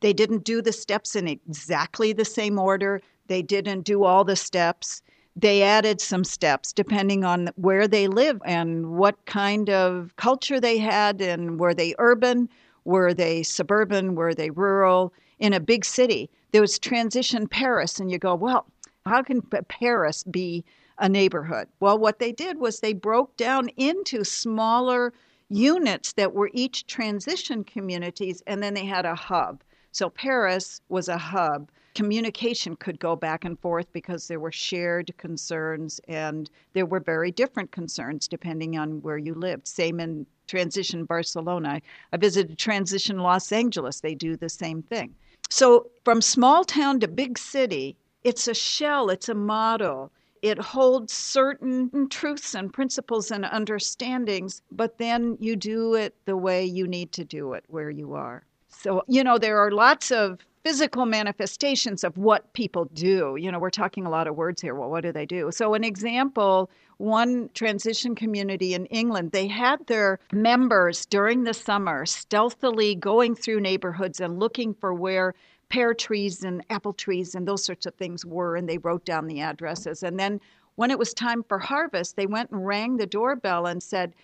They 0.00 0.12
didn't 0.12 0.44
do 0.44 0.62
the 0.62 0.72
steps 0.72 1.16
in 1.16 1.26
exactly 1.26 2.12
the 2.12 2.24
same 2.24 2.58
order, 2.58 3.00
they 3.26 3.42
didn't 3.42 3.82
do 3.82 4.04
all 4.04 4.22
the 4.24 4.36
steps. 4.36 5.02
They 5.36 5.62
added 5.62 6.00
some 6.00 6.22
steps 6.22 6.72
depending 6.72 7.24
on 7.24 7.48
where 7.56 7.88
they 7.88 8.06
live 8.06 8.40
and 8.44 8.90
what 8.96 9.24
kind 9.26 9.68
of 9.68 10.14
culture 10.16 10.60
they 10.60 10.78
had 10.78 11.20
and 11.20 11.58
were 11.58 11.74
they 11.74 11.94
urban, 11.98 12.48
were 12.84 13.14
they 13.14 13.42
suburban, 13.42 14.14
were 14.14 14.34
they 14.34 14.50
rural. 14.50 15.12
In 15.38 15.52
a 15.52 15.60
big 15.60 15.84
city, 15.84 16.30
there 16.52 16.60
was 16.60 16.78
transition 16.78 17.48
Paris, 17.48 17.98
and 17.98 18.10
you 18.10 18.18
go, 18.18 18.34
well, 18.34 18.66
how 19.06 19.22
can 19.22 19.42
Paris 19.42 20.24
be 20.24 20.64
a 20.98 21.08
neighborhood? 21.08 21.68
Well, 21.80 21.98
what 21.98 22.18
they 22.18 22.32
did 22.32 22.58
was 22.58 22.80
they 22.80 22.92
broke 22.92 23.36
down 23.36 23.68
into 23.76 24.24
smaller 24.24 25.12
units 25.48 26.12
that 26.14 26.34
were 26.34 26.50
each 26.54 26.86
transition 26.86 27.64
communities, 27.64 28.42
and 28.46 28.62
then 28.62 28.74
they 28.74 28.84
had 28.84 29.04
a 29.04 29.14
hub. 29.14 29.62
So 29.92 30.08
Paris 30.08 30.80
was 30.88 31.08
a 31.08 31.18
hub. 31.18 31.70
Communication 31.94 32.76
could 32.76 32.98
go 32.98 33.14
back 33.14 33.44
and 33.44 33.58
forth 33.60 33.86
because 33.92 34.26
there 34.26 34.40
were 34.40 34.52
shared 34.52 35.16
concerns 35.16 36.00
and 36.08 36.50
there 36.72 36.86
were 36.86 37.00
very 37.00 37.30
different 37.30 37.70
concerns 37.70 38.26
depending 38.26 38.76
on 38.76 39.00
where 39.02 39.18
you 39.18 39.34
lived. 39.34 39.68
Same 39.68 40.00
in 40.00 40.26
Transition 40.46 41.04
Barcelona. 41.04 41.80
I 42.12 42.16
visited 42.16 42.58
Transition 42.58 43.18
Los 43.18 43.52
Angeles. 43.52 44.00
They 44.00 44.14
do 44.14 44.36
the 44.36 44.48
same 44.48 44.82
thing. 44.82 45.14
So 45.50 45.88
from 46.04 46.20
small 46.20 46.64
town 46.64 47.00
to 47.00 47.08
big 47.08 47.38
city, 47.38 47.96
it's 48.24 48.48
a 48.48 48.54
shell, 48.54 49.08
it's 49.10 49.28
a 49.28 49.34
model. 49.34 50.10
It 50.42 50.58
holds 50.58 51.12
certain 51.12 52.08
truths 52.08 52.54
and 52.54 52.72
principles 52.72 53.30
and 53.30 53.44
understandings, 53.46 54.62
but 54.70 54.98
then 54.98 55.38
you 55.40 55.56
do 55.56 55.94
it 55.94 56.14
the 56.26 56.36
way 56.36 56.64
you 56.64 56.86
need 56.86 57.12
to 57.12 57.24
do 57.24 57.52
it 57.52 57.64
where 57.68 57.88
you 57.88 58.14
are. 58.14 58.44
So, 58.68 59.04
you 59.06 59.24
know, 59.24 59.38
there 59.38 59.58
are 59.58 59.70
lots 59.70 60.10
of 60.10 60.40
physical 60.64 61.04
manifestations 61.04 62.02
of 62.02 62.16
what 62.16 62.50
people 62.54 62.86
do. 62.94 63.36
You 63.38 63.52
know, 63.52 63.58
we're 63.58 63.68
talking 63.68 64.06
a 64.06 64.10
lot 64.10 64.26
of 64.26 64.34
words 64.34 64.62
here. 64.62 64.74
Well, 64.74 64.90
what 64.90 65.02
do 65.02 65.12
they 65.12 65.26
do? 65.26 65.50
So, 65.52 65.74
an 65.74 65.84
example 65.84 66.70
one 66.98 67.50
transition 67.54 68.14
community 68.14 68.72
in 68.72 68.86
England, 68.86 69.32
they 69.32 69.48
had 69.48 69.84
their 69.88 70.20
members 70.32 71.04
during 71.06 71.42
the 71.42 71.52
summer 71.52 72.06
stealthily 72.06 72.94
going 72.94 73.34
through 73.34 73.60
neighborhoods 73.60 74.20
and 74.20 74.38
looking 74.38 74.72
for 74.74 74.94
where 74.94 75.34
pear 75.68 75.92
trees 75.92 76.44
and 76.44 76.64
apple 76.70 76.92
trees 76.92 77.34
and 77.34 77.48
those 77.48 77.64
sorts 77.64 77.84
of 77.84 77.94
things 77.96 78.24
were, 78.24 78.56
and 78.56 78.68
they 78.68 78.78
wrote 78.78 79.04
down 79.04 79.26
the 79.26 79.40
addresses. 79.40 80.02
And 80.02 80.18
then 80.18 80.40
when 80.76 80.90
it 80.90 80.98
was 80.98 81.12
time 81.12 81.42
for 81.42 81.58
harvest, 81.58 82.16
they 82.16 82.26
went 82.26 82.50
and 82.50 82.64
rang 82.64 82.96
the 82.96 83.06
doorbell 83.06 83.66
and 83.66 83.82
said, 83.82 84.14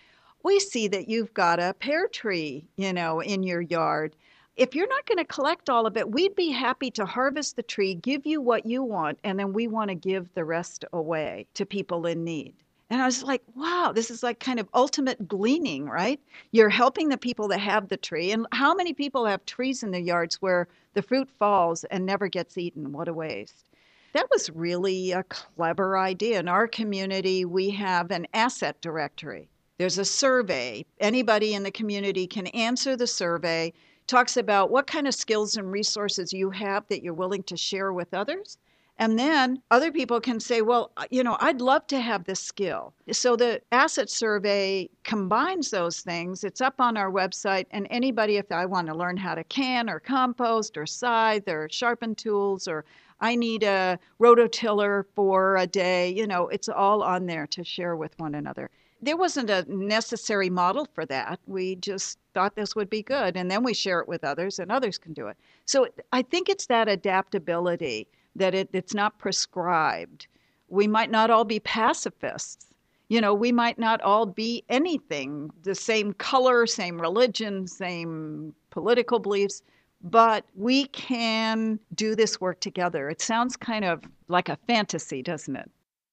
We 0.43 0.59
see 0.59 0.87
that 0.87 1.09
you've 1.09 1.33
got 1.33 1.59
a 1.59 1.75
pear 1.77 2.07
tree, 2.07 2.65
you 2.77 2.93
know, 2.93 3.19
in 3.19 3.43
your 3.43 3.61
yard 3.61 4.15
if 4.55 4.75
you're 4.75 4.87
not 4.87 5.05
going 5.05 5.17
to 5.17 5.25
collect 5.25 5.69
all 5.69 5.85
of 5.85 5.97
it, 5.97 6.11
we'd 6.11 6.35
be 6.35 6.51
happy 6.51 6.91
to 6.91 7.05
harvest 7.05 7.55
the 7.55 7.63
tree, 7.63 7.95
give 7.95 8.25
you 8.25 8.41
what 8.41 8.65
you 8.65 8.83
want, 8.83 9.17
and 9.23 9.39
then 9.39 9.53
we 9.53 9.67
want 9.67 9.89
to 9.89 9.95
give 9.95 10.33
the 10.33 10.45
rest 10.45 10.85
away 10.93 11.47
to 11.53 11.65
people 11.65 12.05
in 12.05 12.23
need. 12.23 12.53
And 12.89 13.01
I 13.01 13.05
was 13.05 13.23
like, 13.23 13.41
wow, 13.55 13.93
this 13.95 14.11
is 14.11 14.21
like 14.21 14.41
kind 14.41 14.59
of 14.59 14.67
ultimate 14.73 15.25
gleaning, 15.25 15.85
right? 15.85 16.19
You're 16.51 16.69
helping 16.69 17.07
the 17.07 17.17
people 17.17 17.47
that 17.47 17.61
have 17.61 17.87
the 17.87 17.95
tree. 17.95 18.33
And 18.33 18.45
how 18.51 18.73
many 18.73 18.91
people 18.91 19.25
have 19.25 19.45
trees 19.45 19.81
in 19.81 19.91
their 19.91 20.01
yards 20.01 20.41
where 20.41 20.67
the 20.93 21.01
fruit 21.01 21.29
falls 21.39 21.85
and 21.85 22.05
never 22.05 22.27
gets 22.27 22.57
eaten? 22.57 22.91
What 22.91 23.07
a 23.07 23.13
waste. 23.13 23.63
That 24.11 24.29
was 24.29 24.49
really 24.49 25.13
a 25.13 25.23
clever 25.23 25.97
idea. 25.97 26.41
In 26.41 26.49
our 26.49 26.67
community, 26.67 27.45
we 27.45 27.69
have 27.69 28.11
an 28.11 28.27
asset 28.33 28.81
directory. 28.81 29.47
There's 29.77 29.97
a 29.97 30.03
survey. 30.03 30.85
Anybody 30.99 31.53
in 31.53 31.63
the 31.63 31.71
community 31.71 32.27
can 32.27 32.47
answer 32.47 32.97
the 32.97 33.07
survey 33.07 33.71
talks 34.07 34.37
about 34.37 34.71
what 34.71 34.87
kind 34.87 35.07
of 35.07 35.15
skills 35.15 35.55
and 35.55 35.71
resources 35.71 36.33
you 36.33 36.49
have 36.51 36.87
that 36.89 37.03
you're 37.03 37.13
willing 37.13 37.43
to 37.43 37.57
share 37.57 37.93
with 37.93 38.13
others. 38.13 38.57
And 38.97 39.17
then 39.17 39.61
other 39.71 39.91
people 39.91 40.21
can 40.21 40.39
say, 40.39 40.61
well, 40.61 40.91
uh, 40.95 41.05
you 41.09 41.23
know, 41.23 41.35
I'd 41.39 41.59
love 41.59 41.87
to 41.87 41.99
have 41.99 42.25
this 42.25 42.39
skill. 42.39 42.93
So 43.11 43.35
the 43.35 43.59
asset 43.71 44.11
survey 44.11 44.89
combines 45.03 45.71
those 45.71 46.01
things. 46.01 46.43
It's 46.43 46.61
up 46.61 46.79
on 46.79 46.97
our 46.97 47.11
website. 47.11 47.65
And 47.71 47.87
anybody, 47.89 48.37
if 48.37 48.51
I 48.51 48.67
want 48.67 48.87
to 48.87 48.93
learn 48.93 49.17
how 49.17 49.33
to 49.33 49.43
can 49.45 49.89
or 49.89 49.99
compost 49.99 50.77
or 50.77 50.85
scythe 50.85 51.47
or 51.47 51.67
sharpen 51.71 52.13
tools 52.13 52.67
or 52.67 52.85
I 53.21 53.35
need 53.35 53.63
a 53.63 53.97
rototiller 54.19 55.05
for 55.15 55.57
a 55.57 55.65
day, 55.65 56.09
you 56.09 56.27
know, 56.27 56.47
it's 56.49 56.69
all 56.69 57.01
on 57.01 57.25
there 57.25 57.47
to 57.47 57.63
share 57.63 57.95
with 57.95 58.13
one 58.19 58.35
another 58.35 58.69
there 59.01 59.17
wasn't 59.17 59.49
a 59.49 59.65
necessary 59.67 60.49
model 60.49 60.87
for 60.93 61.05
that. 61.07 61.39
We 61.47 61.75
just 61.75 62.19
thought 62.33 62.55
this 62.55 62.75
would 62.75 62.89
be 62.89 63.03
good, 63.03 63.35
and 63.35 63.49
then 63.49 63.63
we 63.63 63.73
share 63.73 63.99
it 63.99 64.07
with 64.07 64.23
others, 64.23 64.59
and 64.59 64.71
others 64.71 64.97
can 64.97 65.13
do 65.13 65.27
it. 65.27 65.37
So 65.65 65.87
I 66.11 66.21
think 66.21 66.49
it's 66.49 66.67
that 66.67 66.87
adaptability 66.87 68.07
that 68.35 68.53
it, 68.53 68.69
it's 68.73 68.93
not 68.93 69.17
prescribed. 69.17 70.27
We 70.69 70.87
might 70.87 71.11
not 71.11 71.29
all 71.29 71.43
be 71.43 71.59
pacifists. 71.59 72.67
You 73.09 73.19
know, 73.19 73.33
we 73.33 73.51
might 73.51 73.77
not 73.77 73.99
all 74.01 74.25
be 74.25 74.63
anything 74.69 75.51
the 75.63 75.75
same 75.75 76.13
color, 76.13 76.65
same 76.65 76.99
religion, 76.99 77.67
same 77.67 78.55
political 78.69 79.19
beliefs, 79.19 79.61
but 80.01 80.45
we 80.55 80.85
can 80.85 81.77
do 81.93 82.15
this 82.15 82.39
work 82.39 82.61
together. 82.61 83.09
It 83.09 83.21
sounds 83.21 83.57
kind 83.57 83.83
of 83.83 84.03
like 84.29 84.47
a 84.47 84.57
fantasy, 84.67 85.21
doesn't 85.21 85.55
it? 85.55 85.69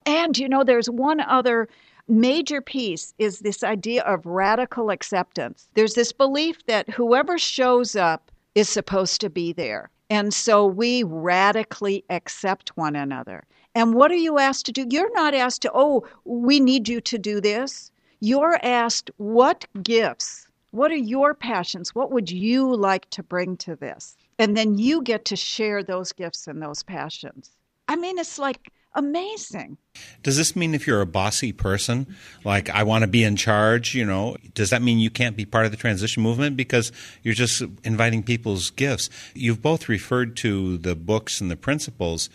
And 0.07 0.37
you 0.37 0.49
know, 0.49 0.65
there's 0.65 0.91
one 0.91 1.21
other 1.21 1.69
major 2.09 2.61
piece 2.61 3.15
is 3.19 3.41
this 3.41 3.63
idea 3.63 4.03
of 4.03 4.25
radical 4.27 4.91
acceptance. 4.91 5.69
There's 5.75 5.95
this 5.95 6.13
belief 6.13 6.65
that 6.67 6.89
whoever 6.91 7.39
shows 7.39 7.95
up 7.95 8.31
is 8.55 8.69
supposed 8.69 9.21
to 9.21 9.31
be 9.31 9.53
there. 9.53 9.91
And 10.11 10.33
so 10.33 10.67
we 10.67 11.03
radically 11.03 12.05
accept 12.09 12.77
one 12.77 12.97
another. 12.97 13.45
And 13.75 13.95
what 13.95 14.11
are 14.11 14.17
you 14.17 14.39
asked 14.39 14.67
to 14.67 14.73
do? 14.73 14.87
You're 14.89 15.13
not 15.13 15.35
asked 15.35 15.63
to, 15.63 15.71
oh, 15.75 16.07
we 16.25 16.61
need 16.61 16.89
you 16.89 17.01
to 17.03 17.19
do 17.19 17.41
this. 17.41 17.91
You're 18.21 18.59
asked, 18.65 19.11
what 19.19 19.67
gifts, 19.83 20.49
what 20.71 20.91
are 20.91 20.97
your 20.97 21.35
passions? 21.35 21.95
What 21.95 22.11
would 22.11 22.31
you 22.31 22.75
like 22.75 23.09
to 23.11 23.23
bring 23.23 23.57
to 23.59 23.77
this? 23.77 24.17
And 24.39 24.57
then 24.57 24.79
you 24.79 25.03
get 25.03 25.25
to 25.27 25.37
share 25.37 25.83
those 25.83 26.13
gifts 26.13 26.47
and 26.47 26.63
those 26.63 26.83
passions. 26.83 27.51
I 27.87 27.97
mean, 27.97 28.19
it's 28.19 28.39
like 28.39 28.73
amazing. 28.95 29.79
Does 30.23 30.37
this 30.37 30.55
mean 30.55 30.75
if 30.75 30.87
you're 30.87 31.01
a 31.01 31.07
bossy 31.07 31.53
person, 31.53 32.17
like 32.45 32.71
I 32.71 32.83
want 32.83 33.03
to 33.03 33.09
be 33.09 33.25
in 33.25 33.37
charge, 33.37 33.95
you 33.95 34.05
know, 34.05 34.37
does 34.55 34.71
that 34.71 34.83
mean 34.83 34.99
you 34.99 35.11
can't 35.11 35.37
be 35.37 35.45
part 35.45 35.65
of 35.65 35.71
the 35.71 35.77
transition 35.77 36.23
movement 36.23 36.57
because 36.57 36.93
you're 37.23 37.35
just 37.35 37.63
inviting 37.85 38.23
people's 38.23 38.71
gifts? 38.71 39.11
You've 39.35 39.63
both 39.63 39.89
referred 39.89 40.37
to 40.39 40.79
the 40.79 40.95
books 40.95 41.41
and 41.41 41.51
the 41.51 41.57
principles. 41.57 42.31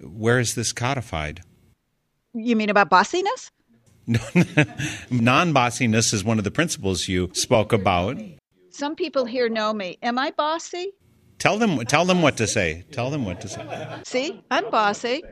Where 0.00 0.38
is 0.38 0.54
this 0.54 0.72
codified? 0.72 1.42
You 2.34 2.56
mean 2.56 2.70
about 2.70 2.90
bossiness? 2.90 3.50
Non 5.10 5.54
bossiness 5.54 6.12
is 6.12 6.24
one 6.24 6.38
of 6.38 6.44
the 6.44 6.50
principles 6.50 7.08
you 7.08 7.30
spoke 7.32 7.72
about. 7.72 8.18
Some 8.70 8.96
people 8.96 9.24
here 9.24 9.48
know 9.48 9.72
me. 9.72 9.98
Am 10.02 10.18
I 10.18 10.32
bossy? 10.32 10.92
Tell 11.38 11.58
them 11.58 11.78
tell 11.86 12.04
them 12.04 12.22
what 12.22 12.36
to 12.38 12.46
say. 12.46 12.84
Tell 12.92 13.10
them 13.10 13.24
what 13.24 13.40
to 13.42 13.48
say. 13.48 14.02
See, 14.04 14.42
I'm 14.50 14.70
bossy. 14.70 15.22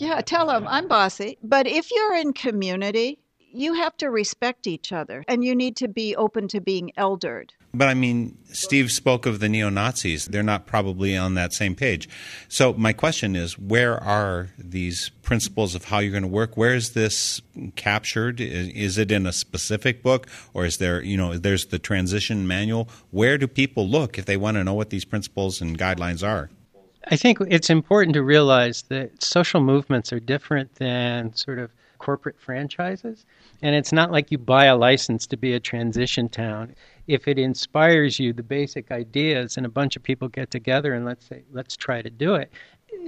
Yeah, 0.00 0.22
tell 0.22 0.46
them 0.46 0.66
I'm 0.66 0.88
bossy. 0.88 1.36
But 1.42 1.66
if 1.66 1.90
you're 1.90 2.16
in 2.16 2.32
community, 2.32 3.18
you 3.52 3.74
have 3.74 3.96
to 3.98 4.10
respect 4.10 4.66
each 4.66 4.92
other 4.92 5.24
and 5.28 5.44
you 5.44 5.54
need 5.54 5.76
to 5.76 5.88
be 5.88 6.16
open 6.16 6.48
to 6.48 6.60
being 6.60 6.90
eldered. 6.96 7.50
But 7.74 7.88
I 7.88 7.94
mean, 7.94 8.38
Steve 8.44 8.90
spoke 8.90 9.26
of 9.26 9.40
the 9.40 9.48
neo 9.48 9.68
Nazis. 9.68 10.24
They're 10.24 10.42
not 10.42 10.66
probably 10.66 11.16
on 11.16 11.34
that 11.34 11.52
same 11.52 11.74
page. 11.74 12.08
So, 12.48 12.72
my 12.72 12.94
question 12.94 13.36
is 13.36 13.58
where 13.58 14.02
are 14.02 14.48
these 14.58 15.10
principles 15.22 15.74
of 15.74 15.84
how 15.84 15.98
you're 15.98 16.12
going 16.12 16.22
to 16.22 16.28
work? 16.28 16.56
Where 16.56 16.74
is 16.74 16.92
this 16.92 17.42
captured? 17.76 18.40
Is 18.40 18.96
it 18.96 19.12
in 19.12 19.26
a 19.26 19.32
specific 19.32 20.02
book 20.02 20.26
or 20.54 20.64
is 20.64 20.78
there, 20.78 21.02
you 21.02 21.18
know, 21.18 21.36
there's 21.36 21.66
the 21.66 21.78
transition 21.78 22.46
manual? 22.48 22.88
Where 23.10 23.36
do 23.36 23.46
people 23.46 23.86
look 23.86 24.18
if 24.18 24.24
they 24.24 24.38
want 24.38 24.56
to 24.56 24.64
know 24.64 24.74
what 24.74 24.90
these 24.90 25.04
principles 25.04 25.60
and 25.60 25.78
guidelines 25.78 26.26
are? 26.26 26.48
I 27.08 27.16
think 27.16 27.38
it's 27.48 27.70
important 27.70 28.14
to 28.14 28.22
realize 28.22 28.82
that 28.82 29.22
social 29.22 29.60
movements 29.60 30.12
are 30.12 30.20
different 30.20 30.74
than 30.76 31.34
sort 31.34 31.58
of 31.58 31.70
corporate 31.98 32.38
franchises. 32.40 33.24
And 33.62 33.74
it's 33.74 33.92
not 33.92 34.10
like 34.10 34.30
you 34.30 34.38
buy 34.38 34.66
a 34.66 34.76
license 34.76 35.26
to 35.28 35.36
be 35.36 35.54
a 35.54 35.60
transition 35.60 36.28
town. 36.28 36.74
If 37.06 37.28
it 37.28 37.38
inspires 37.38 38.18
you, 38.18 38.32
the 38.32 38.42
basic 38.42 38.90
ideas, 38.90 39.56
and 39.56 39.64
a 39.64 39.70
bunch 39.70 39.96
of 39.96 40.02
people 40.02 40.28
get 40.28 40.50
together 40.50 40.94
and 40.94 41.04
let's 41.04 41.26
say, 41.26 41.42
let's 41.52 41.76
try 41.76 42.02
to 42.02 42.10
do 42.10 42.34
it. 42.34 42.50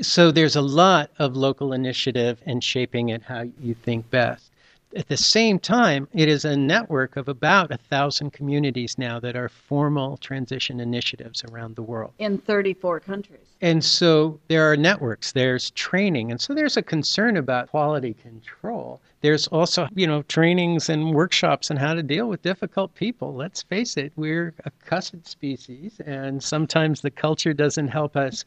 So 0.01 0.31
there's 0.31 0.57
a 0.57 0.63
lot 0.63 1.11
of 1.19 1.37
local 1.37 1.73
initiative 1.73 2.41
and 2.47 2.63
shaping 2.63 3.09
it 3.09 3.23
how 3.23 3.45
you 3.61 3.75
think 3.75 4.09
best. 4.11 4.52
At 4.95 5.09
the 5.09 5.17
same 5.17 5.59
time, 5.59 6.07
it 6.13 6.29
is 6.29 6.45
a 6.45 6.55
network 6.55 7.17
of 7.17 7.27
about 7.27 7.71
a 7.71 7.79
thousand 7.79 8.33
communities 8.33 8.99
now 8.99 9.19
that 9.21 9.37
are 9.37 9.49
formal 9.49 10.19
transition 10.19 10.81
initiatives 10.81 11.43
around 11.45 11.77
the 11.77 11.83
world. 11.83 12.13
In 12.19 12.37
34 12.37 13.01
countries. 13.01 13.41
And 13.63 13.83
so 13.83 14.39
there 14.49 14.71
are 14.71 14.77
networks, 14.77 15.33
there's 15.33 15.71
training, 15.71 16.31
and 16.31 16.41
so 16.41 16.53
there's 16.53 16.77
a 16.77 16.83
concern 16.83 17.37
about 17.37 17.71
quality 17.71 18.15
control. 18.15 19.01
There's 19.23 19.47
also, 19.47 19.89
you 19.95 20.07
know, 20.07 20.23
trainings 20.23 20.89
and 20.89 21.15
workshops 21.15 21.71
on 21.71 21.77
how 21.77 21.95
to 21.95 22.03
deal 22.03 22.29
with 22.29 22.43
difficult 22.43 22.93
people. 22.97 23.35
Let's 23.35 23.63
face 23.63 23.97
it, 23.97 24.13
we're 24.17 24.53
a 24.65 24.73
cussed 24.85 25.29
species, 25.29 26.01
and 26.05 26.43
sometimes 26.43 27.01
the 27.01 27.11
culture 27.11 27.55
doesn't 27.55 27.89
help 27.89 28.17
us 28.17 28.45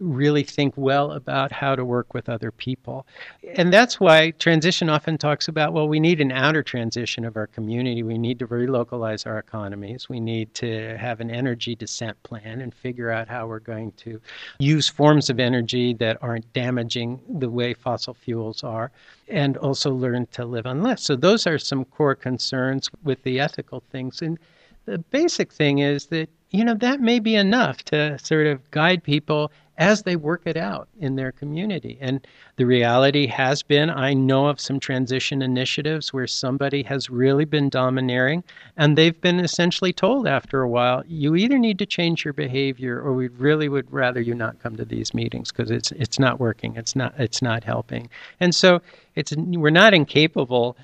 really 0.00 0.42
think 0.42 0.74
well 0.76 1.12
about 1.12 1.52
how 1.52 1.74
to 1.74 1.84
work 1.84 2.14
with 2.14 2.28
other 2.28 2.50
people. 2.50 3.06
And 3.54 3.72
that's 3.72 3.98
why 3.98 4.30
transition 4.32 4.88
often 4.88 5.18
talks 5.18 5.48
about 5.48 5.72
well, 5.72 5.88
we 5.88 6.00
need 6.00 6.20
an 6.20 6.32
outer 6.32 6.62
transition 6.62 7.24
of 7.24 7.36
our 7.36 7.46
community. 7.46 8.02
We 8.02 8.18
need 8.18 8.38
to 8.40 8.46
relocalize 8.46 9.26
our 9.26 9.38
economies. 9.38 10.08
We 10.08 10.20
need 10.20 10.54
to 10.54 10.96
have 10.98 11.20
an 11.20 11.30
energy 11.30 11.74
descent 11.74 12.22
plan 12.22 12.60
and 12.60 12.74
figure 12.74 13.10
out 13.10 13.28
how 13.28 13.46
we're 13.46 13.58
going 13.58 13.92
to 13.98 14.20
use 14.58 14.88
forms 14.88 15.30
of 15.30 15.40
energy 15.40 15.94
that 15.94 16.18
aren't 16.22 16.52
damaging 16.52 17.20
the 17.28 17.50
way 17.50 17.74
fossil 17.74 18.14
fuels 18.14 18.62
are, 18.62 18.90
and 19.28 19.56
also 19.56 19.90
learn 19.90 20.26
to 20.32 20.44
live 20.44 20.66
on 20.66 20.82
less. 20.82 21.02
So, 21.02 21.16
those 21.16 21.46
are 21.46 21.58
some 21.58 21.84
core 21.84 22.14
concerns 22.14 22.90
with 23.02 23.22
the 23.22 23.40
ethical 23.40 23.82
things. 23.90 24.22
And 24.22 24.38
the 24.84 24.98
basic 24.98 25.52
thing 25.52 25.80
is 25.80 26.06
that 26.06 26.28
you 26.50 26.64
know, 26.64 26.74
that 26.74 27.00
may 27.00 27.18
be 27.18 27.34
enough 27.34 27.82
to 27.84 28.18
sort 28.18 28.46
of 28.46 28.70
guide 28.70 29.02
people 29.02 29.52
as 29.78 30.02
they 30.02 30.16
work 30.16 30.42
it 30.44 30.56
out 30.56 30.88
in 31.00 31.14
their 31.14 31.30
community. 31.30 31.96
And 32.00 32.26
the 32.56 32.66
reality 32.66 33.28
has 33.28 33.62
been 33.62 33.88
I 33.88 34.12
know 34.12 34.48
of 34.48 34.60
some 34.60 34.80
transition 34.80 35.40
initiatives 35.40 36.12
where 36.12 36.26
somebody 36.26 36.82
has 36.82 37.08
really 37.08 37.44
been 37.44 37.68
domineering, 37.68 38.42
and 38.76 38.98
they've 38.98 39.18
been 39.20 39.38
essentially 39.38 39.92
told 39.92 40.26
after 40.26 40.62
a 40.62 40.68
while, 40.68 41.04
you 41.06 41.36
either 41.36 41.58
need 41.58 41.78
to 41.78 41.86
change 41.86 42.24
your 42.24 42.34
behavior 42.34 43.00
or 43.00 43.12
we 43.12 43.28
really 43.28 43.68
would 43.68 43.90
rather 43.92 44.20
you 44.20 44.34
not 44.34 44.60
come 44.60 44.76
to 44.76 44.84
these 44.84 45.14
meetings 45.14 45.52
because 45.52 45.70
it's 45.70 45.92
it's 45.92 46.18
not 46.18 46.40
working. 46.40 46.74
It's 46.76 46.96
not 46.96 47.14
it's 47.16 47.40
not 47.40 47.62
helping. 47.62 48.10
And 48.40 48.54
so 48.54 48.82
it's 49.14 49.34
we're 49.36 49.70
not 49.70 49.94
incapable 49.94 50.76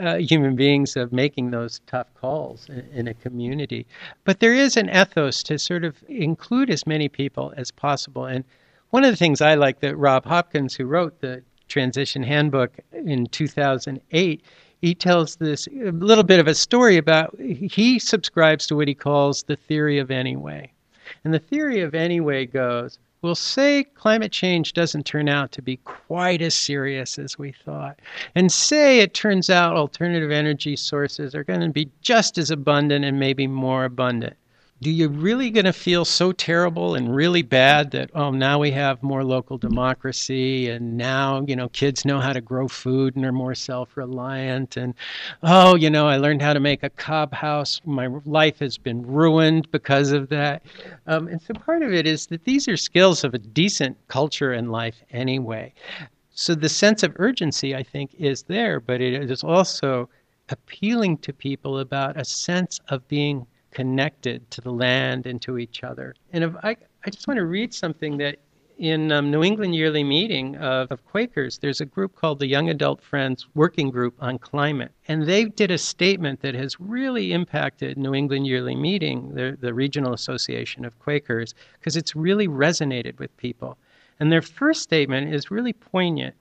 uh, 0.00 0.16
human 0.16 0.56
beings 0.56 0.96
of 0.96 1.12
making 1.12 1.50
those 1.50 1.80
tough 1.86 2.12
calls 2.14 2.68
in, 2.68 2.86
in, 2.92 3.08
a 3.08 3.14
community. 3.14 3.86
But 4.24 4.40
there 4.40 4.54
is 4.54 4.76
an 4.76 4.88
ethos 4.88 5.42
to 5.44 5.58
sort 5.58 5.84
of 5.84 6.02
include 6.08 6.70
as 6.70 6.86
many 6.86 7.08
people 7.08 7.52
as 7.56 7.70
possible. 7.70 8.24
And 8.24 8.44
one 8.90 9.04
of 9.04 9.10
the 9.10 9.16
things 9.16 9.40
I 9.40 9.54
like 9.54 9.80
that 9.80 9.96
Rob 9.96 10.24
Hopkins, 10.24 10.74
who 10.74 10.86
wrote 10.86 11.20
the 11.20 11.42
Transition 11.68 12.22
Handbook 12.22 12.78
in 12.92 13.26
2008, 13.26 14.42
he 14.80 14.94
tells 14.94 15.36
this 15.36 15.68
little 15.72 16.24
bit 16.24 16.40
of 16.40 16.48
a 16.48 16.54
story 16.54 16.96
about 16.96 17.38
he 17.40 17.98
subscribes 17.98 18.66
to 18.66 18.76
what 18.76 18.88
he 18.88 18.94
calls 18.94 19.44
the 19.44 19.56
theory 19.56 19.98
of 19.98 20.10
anyway. 20.10 20.72
And 21.24 21.32
the 21.32 21.38
theory 21.38 21.80
of 21.80 21.94
anyway 21.94 22.46
goes 22.46 22.98
we'll 23.22 23.34
say 23.34 23.84
climate 23.94 24.32
change 24.32 24.72
doesn't 24.72 25.06
turn 25.06 25.28
out 25.28 25.52
to 25.52 25.62
be 25.62 25.78
quite 25.78 26.42
as 26.42 26.54
serious 26.54 27.18
as 27.18 27.38
we 27.38 27.52
thought. 27.52 27.98
And 28.34 28.50
say 28.50 28.98
it 28.98 29.14
turns 29.14 29.48
out 29.48 29.76
alternative 29.76 30.30
energy 30.30 30.76
sources 30.76 31.34
are 31.34 31.44
going 31.44 31.60
to 31.60 31.70
be 31.70 31.90
just 32.02 32.36
as 32.36 32.50
abundant 32.50 33.04
and 33.04 33.18
maybe 33.18 33.46
more 33.46 33.84
abundant 33.84 34.36
do 34.82 34.90
you 34.90 35.08
really 35.08 35.48
going 35.48 35.64
to 35.64 35.72
feel 35.72 36.04
so 36.04 36.32
terrible 36.32 36.96
and 36.96 37.14
really 37.14 37.42
bad 37.42 37.92
that 37.92 38.10
oh 38.14 38.32
now 38.32 38.58
we 38.58 38.72
have 38.72 39.00
more 39.00 39.22
local 39.22 39.56
democracy 39.56 40.68
and 40.68 40.96
now 40.96 41.44
you 41.46 41.54
know 41.54 41.68
kids 41.68 42.04
know 42.04 42.18
how 42.18 42.32
to 42.32 42.40
grow 42.40 42.66
food 42.66 43.14
and 43.14 43.24
are 43.24 43.30
more 43.30 43.54
self-reliant 43.54 44.76
and 44.76 44.92
oh 45.44 45.76
you 45.76 45.88
know 45.88 46.08
i 46.08 46.16
learned 46.16 46.42
how 46.42 46.52
to 46.52 46.58
make 46.58 46.82
a 46.82 46.90
cob 46.90 47.32
house. 47.32 47.80
My 47.84 48.08
life 48.24 48.58
has 48.58 48.76
been 48.76 49.06
ruined 49.06 49.70
because 49.70 50.10
of 50.10 50.28
that. 50.30 50.62
Um, 51.06 51.28
and 51.28 51.40
so 51.40 51.54
part 51.54 51.82
of 51.82 51.92
it 51.92 52.06
is 52.06 52.26
that 52.26 52.44
these 52.44 52.66
are 52.66 52.76
skills 52.76 53.22
of 53.22 53.34
a 53.34 53.38
decent 53.38 53.96
culture 54.08 54.52
and 54.52 54.72
life 54.72 55.02
anyway. 55.12 55.72
So 56.34 56.54
the 56.56 56.68
sense 56.68 57.04
of 57.04 57.12
urgency 57.16 57.76
i 57.76 57.84
think 57.84 58.14
is 58.18 58.42
there 58.42 58.80
but 58.80 59.00
it 59.00 59.30
is 59.30 59.44
also 59.44 60.08
appealing 60.48 61.18
to 61.18 61.32
people 61.32 61.78
about 61.78 62.20
a 62.20 62.24
sense 62.24 62.80
of 62.88 63.06
being 63.06 63.46
connected 63.72 64.48
to 64.52 64.60
the 64.60 64.70
land 64.70 65.26
and 65.26 65.42
to 65.42 65.58
each 65.58 65.82
other. 65.82 66.14
And 66.32 66.44
if 66.44 66.54
I, 66.62 66.76
I 67.04 67.10
just 67.10 67.26
want 67.26 67.38
to 67.38 67.46
read 67.46 67.74
something 67.74 68.18
that 68.18 68.38
in 68.78 69.12
um, 69.12 69.30
New 69.30 69.44
England 69.44 69.74
Yearly 69.74 70.02
Meeting 70.02 70.56
of, 70.56 70.90
of, 70.90 71.04
Quakers, 71.04 71.58
there's 71.58 71.80
a 71.80 71.84
group 71.86 72.16
called 72.16 72.38
the 72.38 72.46
Young 72.46 72.68
Adult 72.68 73.00
Friends 73.02 73.46
Working 73.54 73.90
Group 73.90 74.14
on 74.18 74.38
Climate. 74.38 74.90
And 75.06 75.24
they 75.24 75.44
did 75.44 75.70
a 75.70 75.78
statement 75.78 76.40
that 76.40 76.54
has 76.54 76.80
really 76.80 77.32
impacted 77.32 77.96
New 77.96 78.14
England 78.14 78.46
Yearly 78.46 78.74
Meeting, 78.74 79.34
the, 79.34 79.56
the 79.60 79.74
regional 79.74 80.14
association 80.14 80.84
of 80.84 80.98
Quakers, 80.98 81.54
because 81.78 81.96
it's 81.96 82.16
really 82.16 82.48
resonated 82.48 83.18
with 83.18 83.36
people. 83.36 83.78
And 84.18 84.32
their 84.32 84.42
first 84.42 84.82
statement 84.82 85.32
is 85.32 85.50
really 85.50 85.72
poignant, 85.74 86.34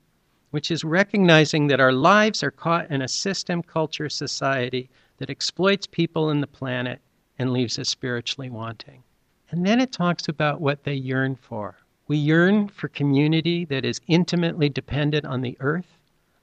which 0.51 0.71
is 0.71 0.83
recognizing 0.83 1.67
that 1.67 1.79
our 1.79 1.93
lives 1.93 2.43
are 2.43 2.51
caught 2.51 2.89
in 2.89 3.01
a 3.01 3.07
system, 3.07 3.61
culture, 3.61 4.09
society 4.09 4.89
that 5.17 5.29
exploits 5.29 5.85
people 5.85 6.29
and 6.29 6.41
the 6.41 6.47
planet 6.47 7.01
and 7.41 7.51
leaves 7.51 7.79
us 7.79 7.89
spiritually 7.89 8.49
wanting. 8.49 9.03
And 9.49 9.65
then 9.65 9.81
it 9.81 9.91
talks 9.91 10.27
about 10.27 10.61
what 10.61 10.83
they 10.83 10.93
yearn 10.93 11.35
for. 11.35 11.75
We 12.07 12.17
yearn 12.17 12.67
for 12.67 12.87
community 12.87 13.65
that 13.65 13.83
is 13.83 13.99
intimately 14.07 14.69
dependent 14.69 15.25
on 15.25 15.41
the 15.41 15.57
earth, 15.59 15.97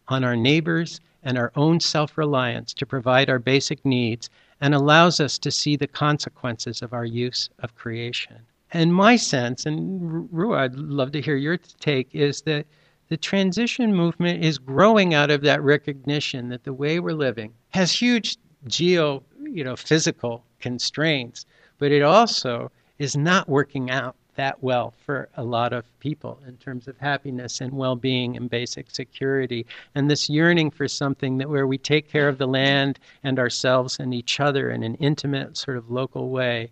on 0.09 0.25
our 0.25 0.37
neighbors, 0.37 1.01
and 1.23 1.39
our 1.39 1.53
own 1.55 1.79
self 1.79 2.19
reliance 2.19 2.75
to 2.75 2.85
provide 2.85 3.31
our 3.31 3.39
basic 3.39 3.85
needs 3.85 4.29
and 4.61 4.75
allows 4.75 5.21
us 5.21 5.39
to 5.39 5.51
see 5.51 5.77
the 5.77 5.87
consequences 5.87 6.83
of 6.83 6.93
our 6.93 7.05
use 7.05 7.49
of 7.61 7.77
creation. 7.77 8.39
And 8.73 8.93
my 8.93 9.15
sense, 9.17 9.67
and 9.67 10.29
Ruah, 10.31 10.59
I'd 10.59 10.75
love 10.75 11.13
to 11.13 11.21
hear 11.21 11.37
your 11.37 11.57
take, 11.57 12.15
is 12.15 12.43
that 12.43 12.67
the 13.09 13.17
transition 13.17 13.95
movement 13.95 14.45
is 14.45 14.59
growing 14.59 15.15
out 15.15 15.31
of 15.31 15.43
that 15.43 15.63
recognition 15.63 16.49
that 16.49 16.65
the 16.65 16.75
way 16.75 17.01
we're 17.01 17.13
living 17.13 17.55
has 17.71 17.93
huge 17.93 18.37
geo, 18.67 19.23
you 19.53 19.65
know, 19.65 19.77
physical 19.77 20.45
constraints, 20.61 21.47
but 21.79 21.93
it 21.93 22.03
also 22.03 22.71
is 22.99 23.17
not 23.17 23.49
working 23.49 23.91
out 23.91 24.17
that 24.35 24.63
well 24.63 24.95
for 25.05 25.29
a 25.37 25.43
lot 25.43 25.73
of 25.73 25.85
people 25.99 26.39
in 26.47 26.57
terms 26.59 26.87
of 26.87 26.97
happiness 26.99 27.61
and 27.61 27.73
well-being 27.73 28.37
and 28.37 28.49
basic 28.49 28.89
security. 28.91 29.67
And 29.97 30.09
this 30.09 30.31
yearning 30.31 30.71
for 30.71 30.87
something 30.87 31.39
that 31.39 31.49
where 31.49 31.67
we 31.67 31.77
take 31.77 32.09
care 32.09 32.29
of 32.29 32.39
the 32.39 32.47
land 32.47 33.01
and 33.25 33.39
ourselves 33.39 33.99
and 33.99 34.15
each 34.15 34.39
other 34.39 34.71
in 34.71 34.85
an 34.85 34.95
intimate 34.97 35.57
sort 35.57 35.77
of 35.77 35.91
local 35.91 36.31
way 36.31 36.71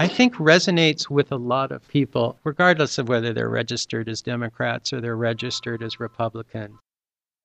I 0.00 0.06
think 0.06 0.36
resonates 0.36 1.10
with 1.10 1.32
a 1.32 1.36
lot 1.36 1.72
of 1.72 1.88
people 1.88 2.38
regardless 2.44 2.98
of 2.98 3.08
whether 3.08 3.32
they're 3.32 3.48
registered 3.48 4.08
as 4.08 4.22
Democrats 4.22 4.92
or 4.92 5.00
they're 5.00 5.16
registered 5.16 5.82
as 5.82 5.98
Republicans 5.98 6.78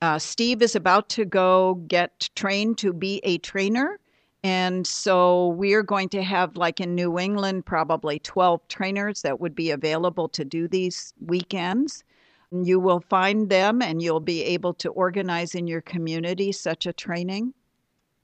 Uh, 0.00 0.18
Steve 0.18 0.62
is 0.62 0.74
about 0.74 1.08
to 1.10 1.24
go 1.24 1.74
get 1.86 2.28
trained 2.34 2.78
to 2.78 2.92
be 2.92 3.20
a 3.24 3.38
trainer. 3.38 3.98
And 4.44 4.86
so 4.86 5.48
we're 5.48 5.84
going 5.84 6.08
to 6.10 6.22
have, 6.22 6.56
like 6.56 6.80
in 6.80 6.96
New 6.96 7.18
England, 7.18 7.64
probably 7.64 8.18
12 8.18 8.66
trainers 8.66 9.22
that 9.22 9.40
would 9.40 9.54
be 9.54 9.70
available 9.70 10.28
to 10.30 10.44
do 10.44 10.66
these 10.66 11.14
weekends. 11.24 12.02
You 12.50 12.80
will 12.80 13.00
find 13.08 13.48
them 13.48 13.80
and 13.80 14.02
you'll 14.02 14.20
be 14.20 14.42
able 14.42 14.74
to 14.74 14.90
organize 14.90 15.54
in 15.54 15.68
your 15.68 15.80
community 15.80 16.50
such 16.50 16.86
a 16.86 16.92
training. 16.92 17.54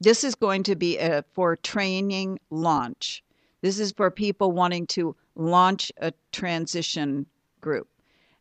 This 0.01 0.23
is 0.23 0.35
going 0.35 0.63
to 0.63 0.75
be 0.75 0.97
a, 0.97 1.23
for 1.33 1.55
training 1.55 2.39
launch. 2.49 3.23
This 3.61 3.79
is 3.79 3.91
for 3.91 4.11
people 4.11 4.51
wanting 4.51 4.87
to 4.87 5.15
launch 5.39 5.91
a 5.97 6.13
transition 6.31 7.25
group. 7.61 7.87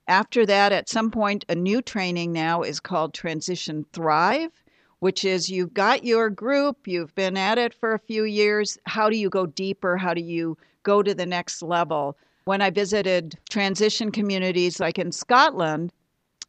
After 0.08 0.44
that, 0.46 0.72
at 0.72 0.88
some 0.88 1.10
point, 1.10 1.44
a 1.48 1.54
new 1.54 1.80
training 1.80 2.32
now 2.32 2.62
is 2.62 2.80
called 2.80 3.14
Transition 3.14 3.84
Thrive, 3.92 4.50
which 5.00 5.24
is 5.24 5.48
you've 5.48 5.74
got 5.74 6.04
your 6.04 6.28
group, 6.28 6.88
you've 6.88 7.14
been 7.14 7.36
at 7.36 7.58
it 7.58 7.72
for 7.72 7.94
a 7.94 7.98
few 7.98 8.24
years. 8.24 8.78
How 8.84 9.08
do 9.08 9.16
you 9.16 9.30
go 9.30 9.46
deeper? 9.46 9.96
How 9.96 10.14
do 10.14 10.22
you 10.22 10.56
go 10.82 11.02
to 11.02 11.14
the 11.14 11.26
next 11.26 11.62
level? 11.62 12.16
When 12.46 12.62
I 12.62 12.70
visited 12.70 13.38
transition 13.50 14.10
communities 14.10 14.80
like 14.80 14.98
in 14.98 15.12
Scotland, 15.12 15.92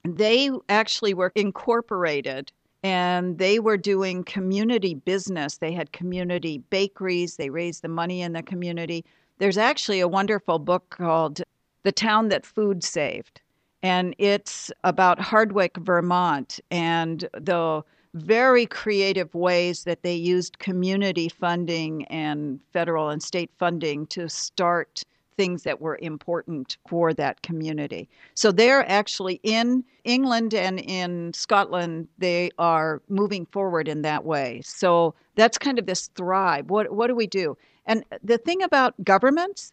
they 0.03 0.49
actually 0.69 1.13
were 1.13 1.31
incorporated 1.35 2.51
and 2.81 3.37
they 3.37 3.59
were 3.59 3.77
doing 3.77 4.23
community 4.23 4.93
business. 4.95 5.57
They 5.57 5.73
had 5.73 5.91
community 5.91 6.59
bakeries, 6.69 7.35
they 7.35 7.49
raised 7.49 7.81
the 7.81 7.89
money 7.89 8.21
in 8.21 8.31
the 8.31 8.41
community. 8.41 9.03
There's 9.39 9.57
actually 9.57 10.01
a 10.01 10.07
wonderful 10.07 10.59
book 10.59 10.89
called 10.89 11.41
The 11.83 11.93
Town 11.93 12.27
That 12.27 12.45
Food 12.45 12.83
Saved, 12.83 13.39
and 13.81 14.13
it's 14.17 14.69
about 14.83 15.21
Hardwick, 15.21 15.77
Vermont, 15.77 16.59
and 16.69 17.21
the 17.33 17.81
very 18.13 18.65
creative 18.65 19.33
ways 19.33 19.85
that 19.85 20.03
they 20.03 20.13
used 20.13 20.59
community 20.59 21.29
funding 21.29 22.03
and 22.05 22.59
federal 22.73 23.09
and 23.09 23.23
state 23.23 23.51
funding 23.57 24.07
to 24.07 24.27
start 24.27 25.03
things 25.39 25.63
that 25.63 25.79
were 25.79 25.97
important 26.01 26.75
for 26.85 27.13
that 27.13 27.41
community. 27.43 28.09
So 28.33 28.51
they're 28.51 28.85
actually 28.91 29.39
in 29.41 29.85
England 30.03 30.53
and 30.53 30.81
in 30.81 31.31
Scotland, 31.31 32.09
they 32.17 32.51
are 32.59 33.01
moving 33.07 33.45
forward 33.45 33.87
in 33.87 34.01
that 34.01 34.25
way. 34.25 34.59
So 34.65 35.15
that's 35.35 35.57
kind 35.57 35.79
of 35.79 35.85
this 35.85 36.07
thrive. 36.07 36.69
What, 36.69 36.91
what 36.91 37.07
do 37.07 37.15
we 37.15 37.25
do? 37.25 37.57
And 37.85 38.03
the 38.21 38.37
thing 38.37 38.61
about 38.61 39.01
governments, 39.05 39.71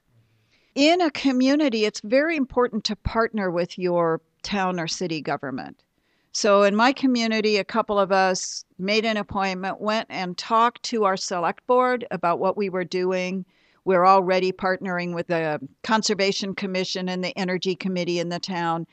in 0.76 1.00
a 1.00 1.10
community, 1.10 1.84
it's 1.84 2.00
very 2.00 2.36
important 2.36 2.84
to 2.84 2.94
partner 2.94 3.50
with 3.50 3.76
your 3.76 4.20
town 4.44 4.78
or 4.78 4.86
city 4.86 5.20
government. 5.20 5.82
So 6.30 6.62
in 6.62 6.76
my 6.76 6.92
community, 6.92 7.56
a 7.56 7.64
couple 7.64 7.98
of 7.98 8.12
us 8.12 8.64
made 8.78 9.04
an 9.04 9.16
appointment, 9.16 9.80
went 9.80 10.06
and 10.10 10.38
talked 10.38 10.84
to 10.84 11.02
our 11.02 11.16
select 11.16 11.66
board 11.66 12.06
about 12.12 12.38
what 12.38 12.56
we 12.56 12.68
were 12.68 12.84
doing 12.84 13.44
we're 13.86 14.04
already 14.04 14.50
partnering 14.50 15.14
with 15.14 15.28
the 15.28 15.60
Conservation 15.84 16.54
Commission 16.56 17.08
and 17.08 17.22
the 17.22 17.36
Energy 17.38 17.76
Committee 17.76 18.18
in 18.18 18.28
the 18.28 18.40
town. 18.40 18.84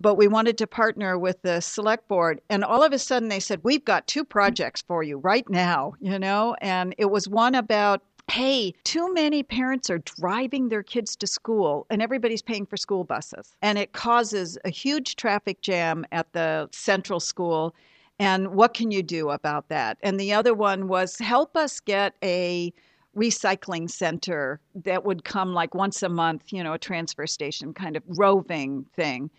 But 0.00 0.16
we 0.16 0.26
wanted 0.26 0.58
to 0.58 0.66
partner 0.66 1.16
with 1.16 1.40
the 1.42 1.60
select 1.60 2.08
board. 2.08 2.40
And 2.50 2.64
all 2.64 2.82
of 2.82 2.92
a 2.92 2.98
sudden 2.98 3.28
they 3.28 3.40
said, 3.40 3.60
We've 3.62 3.84
got 3.84 4.08
two 4.08 4.24
projects 4.24 4.82
for 4.82 5.04
you 5.04 5.16
right 5.16 5.48
now, 5.48 5.94
you 6.00 6.18
know? 6.18 6.56
And 6.60 6.94
it 6.98 7.06
was 7.06 7.28
one 7.28 7.54
about 7.54 8.02
hey, 8.28 8.74
too 8.82 9.14
many 9.14 9.44
parents 9.44 9.88
are 9.88 9.98
driving 9.98 10.68
their 10.68 10.82
kids 10.82 11.14
to 11.14 11.28
school 11.28 11.86
and 11.90 12.02
everybody's 12.02 12.42
paying 12.42 12.66
for 12.66 12.76
school 12.76 13.04
buses. 13.04 13.54
And 13.62 13.78
it 13.78 13.92
causes 13.92 14.58
a 14.64 14.70
huge 14.70 15.14
traffic 15.14 15.60
jam 15.60 16.04
at 16.10 16.32
the 16.32 16.68
central 16.72 17.20
school. 17.20 17.76
And 18.18 18.48
what 18.48 18.74
can 18.74 18.90
you 18.90 19.04
do 19.04 19.30
about 19.30 19.68
that? 19.68 19.98
And 20.02 20.18
the 20.18 20.32
other 20.32 20.54
one 20.54 20.88
was 20.88 21.16
help 21.18 21.56
us 21.56 21.78
get 21.78 22.14
a 22.24 22.72
recycling 23.16 23.90
center 23.90 24.60
that 24.74 25.04
would 25.04 25.24
come 25.24 25.54
like 25.54 25.74
once 25.74 26.02
a 26.02 26.08
month, 26.08 26.52
you 26.52 26.62
know, 26.62 26.74
a 26.74 26.78
transfer 26.78 27.26
station 27.26 27.72
kind 27.72 27.96
of 27.96 28.02
roving 28.06 28.84
thing. 28.94 29.30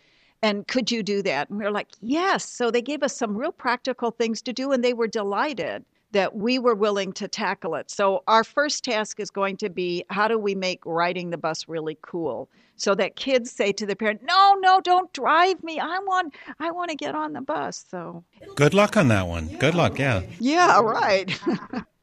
And 0.42 0.68
could 0.68 0.92
you 0.92 1.04
do 1.04 1.22
that? 1.24 1.50
And 1.50 1.58
we 1.58 1.66
were 1.66 1.72
like, 1.72 1.90
yes. 2.02 2.50
So 2.50 2.70
they 2.70 2.82
gave 2.82 3.04
us 3.04 3.16
some 3.16 3.36
real 3.36 3.52
practical 3.52 4.12
things 4.12 4.42
to 4.44 4.54
do, 4.54 4.72
and 4.72 4.84
they 4.84 4.94
were 4.94 5.08
delighted 5.08 5.84
that 6.12 6.36
we 6.36 6.58
were 6.58 6.76
willing 6.76 7.12
to 7.14 7.28
tackle 7.28 7.76
it. 7.76 7.92
So 7.92 8.24
our 8.28 8.44
first 8.44 8.84
task 8.84 9.20
is 9.20 9.30
going 9.30 9.58
to 9.58 9.70
be 9.70 10.06
how 10.10 10.28
do 10.28 10.38
we 10.38 10.56
make 10.56 10.80
riding 10.86 11.32
the 11.32 11.38
bus 11.38 11.68
really 11.68 11.98
cool? 12.02 12.50
So 12.76 12.96
that 12.96 13.16
kids 13.16 13.52
say 13.52 13.72
to 13.74 13.86
the 13.86 13.96
parent, 13.96 14.22
"No, 14.24 14.56
no, 14.60 14.80
don't 14.80 15.12
drive 15.12 15.64
me. 15.64 15.80
I 15.80 16.00
want 16.00 16.36
I 16.60 16.72
want 16.72 16.92
to 16.92 16.96
get 16.96 17.16
on 17.16 17.34
the 17.34 17.42
bus." 17.42 17.84
So 17.90 18.24
Good 18.56 18.74
luck 18.74 18.96
on 18.96 19.08
that 19.10 19.28
one. 19.28 19.50
Yeah. 19.50 19.58
Good 19.58 19.76
luck, 19.76 20.00
yeah. 20.00 20.22
Yeah, 20.40 20.80
right. 20.82 21.40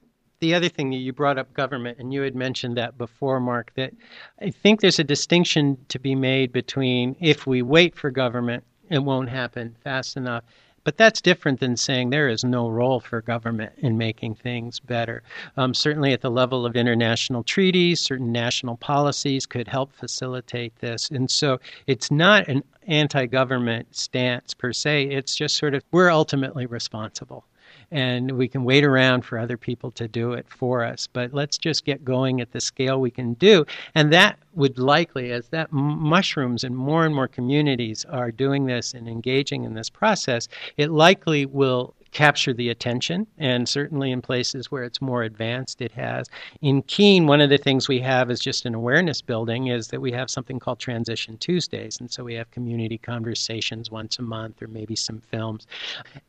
the 0.44 0.52
other 0.52 0.68
thing 0.68 0.90
that 0.90 0.98
you 0.98 1.11
brought 1.11 1.38
up 1.38 1.54
government, 1.54 1.98
and 1.98 2.12
you 2.12 2.20
had 2.20 2.35
mentioned 2.35 2.76
that 2.76 2.98
before, 2.98 3.40
Mark, 3.40 3.72
that 3.76 3.94
I 4.42 4.50
think 4.50 4.83
there's 4.83 4.98
a 4.98 5.04
distinction 5.04 5.78
to 5.88 5.98
be 5.98 6.14
made 6.14 6.52
between 6.52 7.16
if 7.18 7.46
we 7.46 7.62
wait 7.62 7.94
for 7.94 8.11
government, 8.11 8.62
it 8.90 8.98
won't 8.98 9.30
happen 9.30 9.74
fast 9.83 10.18
enough. 10.18 10.44
But 10.85 10.98
that's 10.98 11.22
different 11.22 11.61
than 11.61 11.78
saying 11.78 12.11
there 12.11 12.28
is 12.28 12.44
no 12.44 12.68
role 12.68 13.00
for 13.00 13.22
government 13.22 13.72
in 13.78 13.96
making 13.96 14.35
things 14.35 14.80
better. 14.80 15.22
Um, 15.57 15.72
certainly, 15.72 16.12
at 16.12 16.20
the 16.20 16.30
level 16.30 16.66
of 16.66 16.76
international 16.76 17.42
treaties, 17.42 18.02
certain 18.02 18.30
national 18.30 18.76
policies 18.76 19.46
could 19.46 19.66
help 19.66 19.94
facilitate 19.94 20.76
this. 20.80 21.11
And 21.11 21.30
so 21.30 21.59
it's 21.87 22.11
not 22.11 22.48
an 22.48 22.64
anti 22.87 23.24
government 23.24 23.96
stance 23.96 24.52
per 24.52 24.74
se, 24.74 25.04
it's 25.04 25.35
just 25.35 25.57
sort 25.57 25.72
of 25.72 25.83
we're 25.90 26.11
ultimately 26.11 26.66
responsible 26.66 27.46
and 27.90 28.33
we 28.33 28.49
can 28.49 28.64
wait 28.64 28.85
around 28.85 29.23
for 29.25 29.38
other 29.38 29.57
people 29.57 29.90
to 29.92 30.09
do 30.09 30.33
it 30.33 30.47
for 30.49 30.85
us. 30.85 31.07
But 31.12 31.33
let's 31.33 31.59
just 31.59 31.85
get 31.85 32.05
going 32.05 32.40
at 32.40 32.53
the 32.53 32.61
scale 32.61 33.01
we 33.01 33.11
can 33.11 33.35
do. 33.35 33.64
And 33.94 34.12
that 34.12 34.38
would 34.55 34.79
likely, 34.79 35.33
as 35.33 35.49
that 35.49 35.73
mushrooms 35.73 36.64
and 36.64 36.77
more 36.77 37.05
and 37.05 37.14
more 37.14 37.29
communities 37.29 38.05
are 38.07 38.31
doing 38.31 38.66
this 38.66 38.94
and 38.94 39.09
engaging 39.09 39.64
in 39.64 39.75
this 39.75 39.90
process, 39.90 40.49
it 40.77 40.90
likely 40.90 41.47
will 41.47 41.94
capture 42.14 42.55
the 42.55 42.70
attention, 42.70 43.27
and 43.37 43.68
certainly 43.68 44.11
in 44.11 44.22
places 44.22 44.70
where 44.70 44.85
it's 44.85 45.03
more 45.03 45.24
advanced, 45.24 45.83
it 45.83 45.92
has. 45.92 46.29
In 46.62 46.81
Keene, 46.83 47.27
one 47.27 47.40
of 47.40 47.50
the 47.50 47.59
things 47.59 47.88
we 47.88 48.00
have 48.00 48.31
is 48.31 48.40
just 48.40 48.64
an 48.64 48.74
awareness 48.74 49.20
building 49.20 49.66
is 49.66 49.88
that 49.88 50.00
we 50.00 50.12
have 50.12 50.31
something 50.31 50.59
called 50.59 50.79
Transition 50.79 51.37
Tuesdays, 51.37 52.00
and 52.00 52.11
so 52.11 52.24
we 52.24 52.35
have 52.35 52.50
community 52.50 52.96
conversations 52.96 53.90
once 53.90 54.18
a 54.18 54.22
month 54.22 54.62
or 54.62 54.68
maybe 54.68 54.96
some 54.96 55.20
films. 55.20 55.66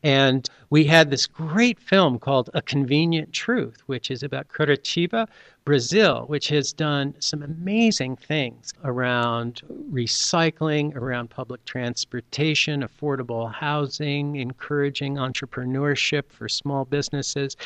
And 0.02 0.50
we 0.70 0.84
had 0.84 1.10
this 1.10 1.26
great 1.26 1.80
film 1.80 2.18
called 2.18 2.50
A 2.52 2.60
Convenient 2.60 3.32
Truth, 3.32 3.82
which 3.86 4.10
is 4.10 4.22
about 4.22 4.48
Curitiba, 4.48 5.28
Brazil, 5.66 6.22
which 6.28 6.46
has 6.48 6.72
done 6.72 7.12
some 7.18 7.42
amazing 7.42 8.14
things 8.14 8.72
around 8.84 9.62
recycling, 9.90 10.94
around 10.94 11.28
public 11.28 11.62
transportation, 11.64 12.82
affordable 12.82 13.52
housing, 13.52 14.36
encouraging 14.36 15.16
entrepreneurship 15.16 16.30
for 16.30 16.48
small 16.48 16.84
businesses. 16.84 17.56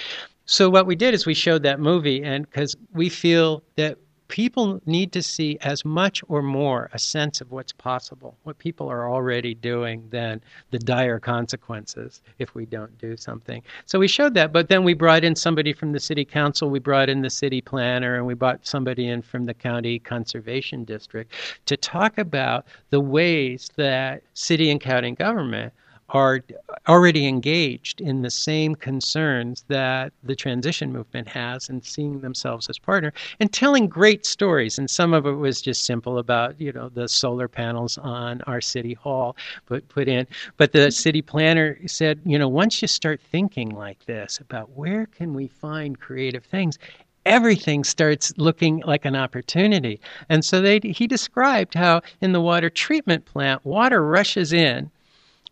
So, 0.46 0.70
what 0.70 0.86
we 0.86 0.96
did 0.96 1.12
is 1.12 1.26
we 1.26 1.34
showed 1.34 1.62
that 1.64 1.78
movie, 1.78 2.24
and 2.24 2.46
because 2.46 2.74
we 2.94 3.10
feel 3.10 3.62
that 3.76 3.98
people 4.30 4.80
need 4.86 5.10
to 5.12 5.22
see 5.22 5.58
as 5.60 5.84
much 5.84 6.22
or 6.28 6.40
more 6.40 6.88
a 6.94 6.98
sense 6.98 7.40
of 7.40 7.50
what's 7.50 7.72
possible, 7.72 8.36
what 8.44 8.56
people 8.58 8.88
are 8.88 9.12
already 9.12 9.54
doing, 9.54 10.06
than 10.10 10.40
the 10.70 10.78
dire 10.78 11.18
consequences 11.18 12.22
if 12.38 12.54
we 12.54 12.64
don't 12.64 12.96
do 12.98 13.16
something. 13.16 13.60
So 13.86 13.98
we 13.98 14.06
showed 14.06 14.34
that, 14.34 14.52
but 14.52 14.68
then 14.68 14.84
we 14.84 14.94
brought 14.94 15.24
in 15.24 15.34
somebody 15.34 15.72
from 15.72 15.92
the 15.92 16.00
city 16.00 16.24
council, 16.24 16.70
we 16.70 16.78
brought 16.78 17.08
in 17.08 17.22
the 17.22 17.28
city 17.28 17.60
planner, 17.60 18.16
and 18.16 18.24
we 18.24 18.34
brought 18.34 18.64
somebody 18.66 19.08
in 19.08 19.20
from 19.20 19.46
the 19.46 19.54
county 19.54 19.98
conservation 19.98 20.84
district 20.84 21.32
to 21.66 21.76
talk 21.76 22.16
about 22.16 22.66
the 22.90 23.00
ways 23.00 23.68
that 23.76 24.22
city 24.34 24.70
and 24.70 24.80
county 24.80 25.10
government 25.10 25.72
are 26.10 26.40
already 26.88 27.26
engaged 27.26 28.00
in 28.00 28.22
the 28.22 28.30
same 28.30 28.74
concerns 28.74 29.64
that 29.68 30.12
the 30.24 30.34
transition 30.34 30.92
movement 30.92 31.28
has 31.28 31.68
and 31.68 31.84
seeing 31.84 32.20
themselves 32.20 32.68
as 32.68 32.78
partner 32.78 33.12
and 33.38 33.52
telling 33.52 33.86
great 33.86 34.26
stories. 34.26 34.78
And 34.78 34.90
some 34.90 35.14
of 35.14 35.26
it 35.26 35.32
was 35.32 35.62
just 35.62 35.84
simple 35.84 36.18
about 36.18 36.60
you 36.60 36.72
know 36.72 36.88
the 36.88 37.08
solar 37.08 37.48
panels 37.48 37.96
on 37.98 38.42
our 38.42 38.60
city 38.60 38.94
hall 38.94 39.36
put 39.66 39.88
put 39.88 40.08
in. 40.08 40.26
But 40.56 40.72
the 40.72 40.90
city 40.90 41.22
planner 41.22 41.78
said 41.86 42.20
you 42.24 42.38
know 42.38 42.48
once 42.48 42.82
you 42.82 42.88
start 42.88 43.20
thinking 43.20 43.70
like 43.70 44.04
this 44.06 44.38
about 44.38 44.70
where 44.70 45.06
can 45.06 45.34
we 45.34 45.46
find 45.48 45.98
creative 46.00 46.44
things 46.44 46.78
everything 47.26 47.84
starts 47.84 48.32
looking 48.38 48.80
like 48.86 49.04
an 49.04 49.14
opportunity. 49.14 50.00
And 50.30 50.42
so 50.42 50.60
they 50.62 50.80
he 50.82 51.06
described 51.06 51.74
how 51.74 52.00
in 52.22 52.32
the 52.32 52.40
water 52.40 52.70
treatment 52.70 53.26
plant 53.26 53.64
water 53.64 54.02
rushes 54.02 54.52
in 54.54 54.90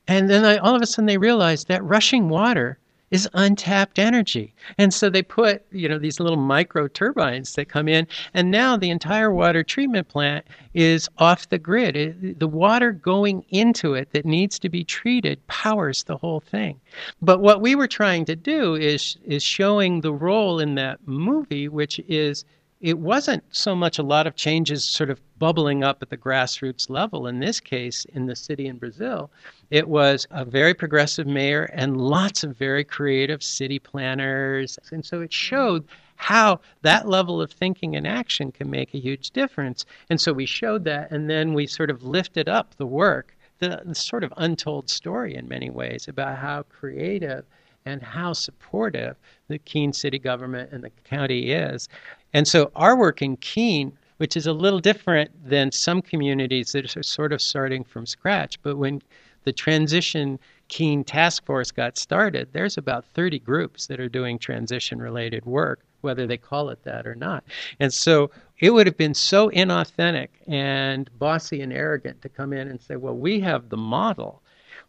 and 0.09 0.29
then 0.29 0.59
all 0.59 0.75
of 0.75 0.83
a 0.83 0.87
sudden 0.87 1.07
they 1.07 1.19
realized 1.19 1.69
that 1.69 1.85
rushing 1.85 2.29
water 2.29 2.79
is 3.11 3.29
untapped 3.33 3.99
energy. 3.99 4.55
And 4.77 4.93
so 4.93 5.09
they 5.09 5.23
put, 5.23 5.65
you 5.71 5.89
know, 5.89 5.99
these 5.99 6.21
little 6.21 6.37
micro 6.37 6.89
turbines 6.89 7.55
that 7.55 7.69
come 7.69 7.89
in, 7.89 8.07
and 8.35 8.51
now 8.51 8.77
the 8.77 8.91
entire 8.91 9.33
water 9.33 9.63
treatment 9.63 10.09
plant 10.09 10.47
is 10.75 11.09
off 11.19 11.49
the 11.49 11.59
grid. 11.59 11.97
It, 11.97 12.39
the 12.39 12.49
water 12.49 12.93
going 12.93 13.45
into 13.49 13.95
it 13.95 14.13
that 14.13 14.27
needs 14.27 14.59
to 14.59 14.69
be 14.69 14.85
treated 14.85 15.47
powers 15.47 16.05
the 16.05 16.17
whole 16.19 16.41
thing. 16.41 16.81
But 17.23 17.41
what 17.41 17.61
we 17.61 17.75
were 17.75 17.89
trying 17.89 18.25
to 18.27 18.37
do 18.37 18.75
is 18.75 19.17
is 19.25 19.43
showing 19.43 20.01
the 20.01 20.13
role 20.13 20.61
in 20.61 20.75
that 20.75 21.07
movie, 21.07 21.69
which 21.69 21.99
is 22.09 22.45
it 22.81 22.99
wasn't 22.99 23.43
so 23.51 23.75
much 23.75 23.99
a 23.99 24.03
lot 24.03 24.27
of 24.27 24.37
changes 24.37 24.85
sort 24.85 25.11
of 25.11 25.21
bubbling 25.39 25.83
up 25.83 26.01
at 26.01 26.11
the 26.11 26.17
grassroots 26.17 26.89
level. 26.89 27.27
In 27.27 27.41
this 27.41 27.59
case, 27.59 28.05
in 28.13 28.27
the 28.27 28.37
city 28.37 28.67
in 28.67 28.79
Brazil, 28.79 29.31
it 29.71 29.89
was 29.89 30.27
a 30.31 30.45
very 30.45 30.75
progressive 30.75 31.27
mayor 31.27 31.65
and 31.73 32.01
lots 32.01 32.45
of 32.45 32.57
very 32.57 32.85
creative 32.85 33.43
city 33.43 33.79
planners. 33.79 34.79
And 34.93 35.05
so 35.05 35.21
it 35.21 35.33
showed 35.33 35.87
how 36.17 36.61
that 36.83 37.09
level 37.09 37.41
of 37.41 37.51
thinking 37.51 37.97
and 37.97 38.07
action 38.07 38.53
can 38.53 38.71
make 38.71 38.95
a 38.95 38.99
huge 38.99 39.31
difference. 39.31 39.85
And 40.09 40.21
so 40.21 40.33
we 40.33 40.47
showed 40.47 40.85
that, 40.85 41.11
and 41.11 41.29
then 41.29 41.55
we 41.55 41.67
sort 41.67 41.91
of 41.91 42.03
lifted 42.03 42.49
up 42.49 42.77
the 42.77 42.87
work, 42.87 43.37
the, 43.59 43.83
the 43.85 43.95
sort 43.95 44.23
of 44.23 44.33
untold 44.37 44.89
story 44.89 45.35
in 45.35 45.49
many 45.49 45.71
ways 45.71 46.07
about 46.07 46.37
how 46.39 46.63
creative 46.65 47.45
and 47.87 48.03
how 48.03 48.33
supportive 48.33 49.17
the 49.49 49.59
Keene 49.59 49.93
city 49.93 50.19
government 50.19 50.71
and 50.73 50.85
the 50.85 50.91
county 51.05 51.53
is. 51.53 51.89
And 52.33 52.47
so 52.47 52.71
our 52.77 52.97
work 52.97 53.23
in 53.23 53.37
Keene, 53.37 53.97
which 54.19 54.37
is 54.37 54.47
a 54.47 54.53
little 54.53 54.81
different 54.81 55.31
than 55.49 55.73
some 55.73 56.03
communities 56.03 56.73
that 56.73 56.97
are 56.97 57.03
sort 57.03 57.33
of 57.33 57.41
starting 57.41 57.85
from 57.85 58.07
scratch, 58.07 58.61
but 58.63 58.77
when 58.77 59.03
the 59.45 59.53
transition 59.53 60.39
Keene 60.69 61.05
task 61.05 61.47
force 61.47 61.71
got 61.71 61.97
started, 61.97 62.49
there's 62.53 62.77
about 62.77 63.07
30 63.15 63.39
groups 63.39 63.87
that 63.87 64.01
are 64.01 64.09
doing 64.09 64.39
transition 64.39 65.01
related 65.01 65.47
work, 65.47 65.81
whether 66.03 66.27
they 66.27 66.37
call 66.37 66.69
it 66.69 66.85
that 66.85 67.07
or 67.07 67.15
not. 67.15 67.43
And 67.81 67.93
so 67.95 68.31
it 68.59 68.71
would 68.75 68.87
have 68.87 68.97
been 68.97 69.15
so 69.15 69.49
inauthentic 69.51 70.29
and 70.47 71.09
bossy 71.19 71.63
and 71.63 71.73
arrogant 71.73 72.21
to 72.23 72.29
come 72.29 72.53
in 72.53 72.69
and 72.69 72.81
say, 72.81 72.97
well, 72.97 73.17
we 73.17 73.41
have 73.41 73.71
the 73.71 73.79
model 73.79 74.43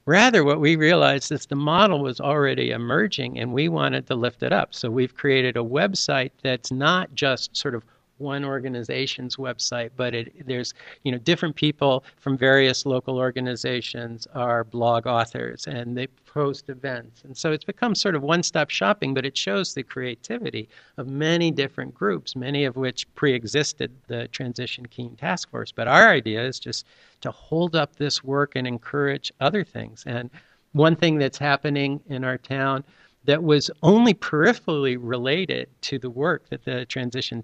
Rather, 0.10 0.44
what 0.44 0.60
we 0.60 0.76
realized 0.76 1.32
is 1.32 1.46
the 1.46 1.56
model 1.56 2.00
was 2.00 2.20
already 2.20 2.72
emerging 2.72 3.38
and 3.38 3.54
we 3.54 3.70
wanted 3.70 4.08
to 4.08 4.16
lift 4.16 4.42
it 4.42 4.52
up. 4.52 4.74
So 4.74 4.90
we've 4.90 5.14
created 5.14 5.56
a 5.56 5.60
website 5.60 6.32
that's 6.42 6.72
not 6.72 7.14
just 7.14 7.56
sort 7.56 7.76
of 7.76 7.84
one 8.20 8.46
organization's 8.46 9.38
website, 9.38 9.92
but 9.96 10.14
it, 10.14 10.48
there's 10.48 10.74
you 11.04 11.12
know 11.12 11.18
different 11.18 11.56
people 11.56 12.04
from 12.18 12.38
various 12.38 12.86
local 12.86 13.18
organizations 13.18 14.28
are 14.36 14.64
blog 14.64 15.08
authors 15.08 15.68
and 15.68 15.98
they 15.98 16.08
post 16.26 16.70
events, 16.70 17.24
and 17.24 17.36
so 17.36 17.52
it's 17.52 17.64
become 17.64 17.96
sort 17.96 18.16
of 18.16 18.22
one-stop 18.22 18.70
shopping. 18.70 19.14
But 19.14 19.26
it 19.26 19.38
shows 19.38 19.74
the 19.74 19.84
creativity 19.84 20.70
of 20.98 21.08
many 21.08 21.52
different 21.52 21.94
groups, 21.94 22.36
many 22.36 22.66
of 22.66 22.76
which 22.76 23.08
pre-existed 23.16 23.92
the 24.08 24.28
Transition 24.30 24.86
Keene 24.86 25.16
Task 25.16 25.50
Force. 25.50 25.72
But 25.72 25.88
our 25.88 26.10
idea 26.10 26.46
is 26.46 26.60
just 26.60 26.86
to 27.22 27.32
hold 27.32 27.76
up 27.76 27.96
this 27.96 28.24
work 28.24 28.54
and 28.56 28.68
encourage 28.68 29.32
other 29.40 29.64
things. 29.64 30.04
And 30.06 30.30
one 30.74 30.96
thing 30.96 31.18
that's 31.18 31.38
happening 31.38 32.00
in 32.10 32.24
our 32.24 32.38
town 32.38 32.84
that 33.26 33.44
was 33.44 33.70
only 33.84 34.14
peripherally 34.14 34.98
related 35.00 35.68
to 35.82 36.00
the 36.00 36.10
work 36.10 36.48
that 36.50 36.64
the 36.66 36.86
Transition 36.86 37.44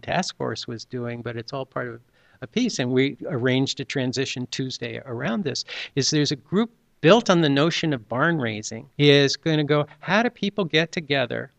Task 0.00 0.36
Force 0.36 0.66
was 0.66 0.84
doing, 0.84 1.22
but 1.22 1.36
it's 1.36 1.52
all 1.52 1.66
part 1.66 1.88
of 1.88 2.00
a 2.40 2.46
piece. 2.46 2.78
And 2.78 2.90
we 2.92 3.16
arranged 3.26 3.80
a 3.80 3.84
transition 3.84 4.46
Tuesday 4.50 5.00
around 5.04 5.44
this. 5.44 5.64
Is 5.94 6.10
there's 6.10 6.32
a 6.32 6.36
group 6.36 6.70
built 7.00 7.28
on 7.28 7.42
the 7.42 7.48
notion 7.48 7.92
of 7.92 8.08
barn 8.08 8.38
raising 8.38 8.88
is 8.96 9.36
going 9.36 9.58
to 9.58 9.64
go 9.64 9.86
how 10.00 10.22
do 10.22 10.30
people 10.30 10.64
get 10.64 10.90
together, 10.90 11.50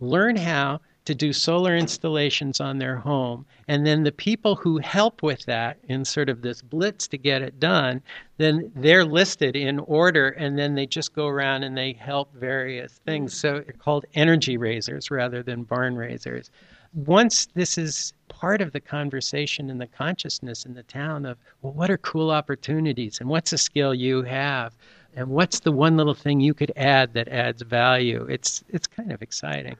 learn 0.00 0.36
how 0.36 0.80
to 1.04 1.14
do 1.14 1.32
solar 1.32 1.76
installations 1.76 2.60
on 2.60 2.78
their 2.78 2.96
home. 2.96 3.44
And 3.66 3.84
then 3.84 4.04
the 4.04 4.12
people 4.12 4.54
who 4.54 4.78
help 4.78 5.22
with 5.22 5.44
that 5.46 5.78
in 5.88 6.04
sort 6.04 6.28
of 6.28 6.42
this 6.42 6.62
blitz 6.62 7.08
to 7.08 7.18
get 7.18 7.42
it 7.42 7.58
done, 7.58 8.00
then 8.36 8.70
they're 8.76 9.04
listed 9.04 9.56
in 9.56 9.80
order 9.80 10.28
and 10.28 10.56
then 10.56 10.76
they 10.76 10.86
just 10.86 11.12
go 11.12 11.26
around 11.26 11.64
and 11.64 11.76
they 11.76 11.92
help 11.94 12.32
various 12.34 13.00
things. 13.04 13.36
So 13.36 13.54
they're 13.54 13.74
called 13.76 14.04
energy 14.14 14.56
raisers 14.56 15.10
rather 15.10 15.42
than 15.42 15.64
barn 15.64 15.96
raisers 15.96 16.50
once 16.94 17.46
this 17.54 17.78
is 17.78 18.12
part 18.28 18.60
of 18.60 18.72
the 18.72 18.80
conversation 18.80 19.70
and 19.70 19.80
the 19.80 19.86
consciousness 19.86 20.64
in 20.64 20.74
the 20.74 20.82
town 20.82 21.24
of, 21.24 21.38
well, 21.62 21.72
what 21.72 21.90
are 21.90 21.98
cool 21.98 22.30
opportunities 22.30 23.20
and 23.20 23.28
what's 23.28 23.52
a 23.52 23.58
skill 23.58 23.94
you 23.94 24.22
have 24.22 24.74
and 25.14 25.28
what's 25.28 25.60
the 25.60 25.72
one 25.72 25.96
little 25.96 26.14
thing 26.14 26.40
you 26.40 26.54
could 26.54 26.72
add 26.76 27.12
that 27.14 27.28
adds 27.28 27.62
value? 27.62 28.26
It's, 28.28 28.64
it's 28.68 28.86
kind 28.86 29.12
of 29.12 29.22
exciting. 29.22 29.76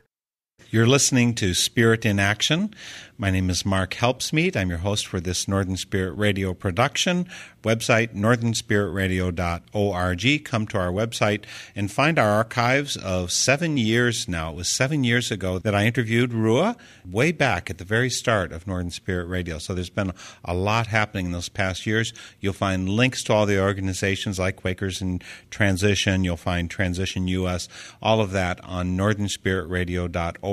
You're 0.71 0.87
listening 0.87 1.35
to 1.35 1.55
Spirit 1.55 2.07
in 2.07 2.19
Action. 2.19 2.75
My 3.19 3.31
name 3.31 3.51
is 3.51 3.65
Mark 3.65 3.95
Helpsmeet. 3.95 4.57
I'm 4.57 4.71
your 4.71 4.79
host 4.79 5.07
for 5.07 5.21
this 5.21 5.47
Northern 5.47 5.77
Spirit 5.77 6.15
Radio 6.15 6.55
production. 6.55 7.29
Website 7.63 8.17
northernspiritradio.org. 8.17 10.45
Come 10.45 10.67
to 10.67 10.79
our 10.79 10.91
website 10.91 11.45
and 11.77 11.93
find 11.93 12.19
our 12.19 12.31
archives 12.31 12.97
of 12.97 13.31
seven 13.31 13.77
years 13.77 14.27
now. 14.27 14.51
It 14.51 14.57
was 14.57 14.75
seven 14.75 15.05
years 15.05 15.31
ago 15.31 15.61
that 15.61 15.73
I 15.73 15.87
interviewed 15.87 16.33
Ruah 16.33 16.77
way 17.09 17.31
back 17.31 17.71
at 17.71 17.79
the 17.79 17.85
very 17.85 18.11
start 18.11 18.51
of 18.51 18.67
Northern 18.67 18.91
Spirit 18.91 19.27
Radio. 19.27 19.59
So 19.59 19.75
there's 19.75 19.89
been 19.89 20.13
a 20.45 20.55
lot 20.55 20.89
happening 20.89 21.27
in 21.27 21.33
those 21.33 21.49
past 21.49 21.87
years. 21.87 22.13
You'll 22.41 22.55
find 22.55 22.89
links 22.89 23.23
to 23.25 23.33
all 23.33 23.47
the 23.47 23.63
organizations 23.63 24.41
like 24.41 24.57
Quakers 24.57 25.01
in 25.01 25.23
Transition. 25.51 26.25
You'll 26.25 26.37
find 26.37 26.69
Transition 26.69 27.29
US, 27.29 27.69
all 28.03 28.21
of 28.21 28.33
that 28.33 28.59
on 28.65 28.97
northernspiritradio.org. 28.97 30.52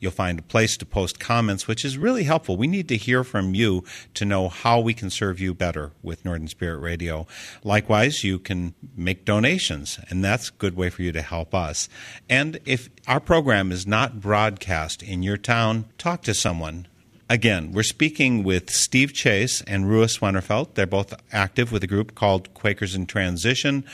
You'll 0.00 0.10
find 0.10 0.38
a 0.38 0.42
place 0.42 0.76
to 0.76 0.86
post 0.86 1.20
comments 1.20 1.66
which 1.66 1.84
is 1.84 1.98
really 1.98 2.24
helpful. 2.24 2.56
We 2.56 2.66
need 2.66 2.88
to 2.88 2.96
hear 2.96 3.24
from 3.24 3.54
you 3.54 3.84
to 4.14 4.24
know 4.24 4.48
how 4.48 4.80
we 4.80 4.94
can 4.94 5.10
serve 5.10 5.40
you 5.40 5.54
better 5.54 5.92
with 6.02 6.24
Northern 6.24 6.48
Spirit 6.48 6.78
Radio. 6.78 7.26
Likewise, 7.62 8.24
you 8.24 8.38
can 8.38 8.74
make 8.96 9.24
donations, 9.24 9.98
and 10.08 10.24
that's 10.24 10.48
a 10.48 10.52
good 10.52 10.76
way 10.76 10.90
for 10.90 11.02
you 11.02 11.12
to 11.12 11.22
help 11.22 11.54
us. 11.54 11.88
And 12.28 12.58
if 12.64 12.88
our 13.06 13.20
program 13.20 13.72
is 13.72 13.86
not 13.86 14.20
broadcast 14.20 15.02
in 15.02 15.22
your 15.22 15.36
town, 15.36 15.86
talk 15.98 16.22
to 16.22 16.34
someone. 16.34 16.86
Again, 17.28 17.72
we're 17.72 17.82
speaking 17.82 18.44
with 18.44 18.68
Steve 18.68 19.14
Chase 19.14 19.62
and 19.62 19.86
Ruah 19.86 20.14
Swennerfelt. 20.14 20.74
They're 20.74 20.86
both 20.86 21.14
active 21.32 21.72
with 21.72 21.82
a 21.82 21.86
group 21.86 22.14
called 22.14 22.52
Quakers 22.52 22.94
in 22.94 23.06
Transition. 23.06 23.84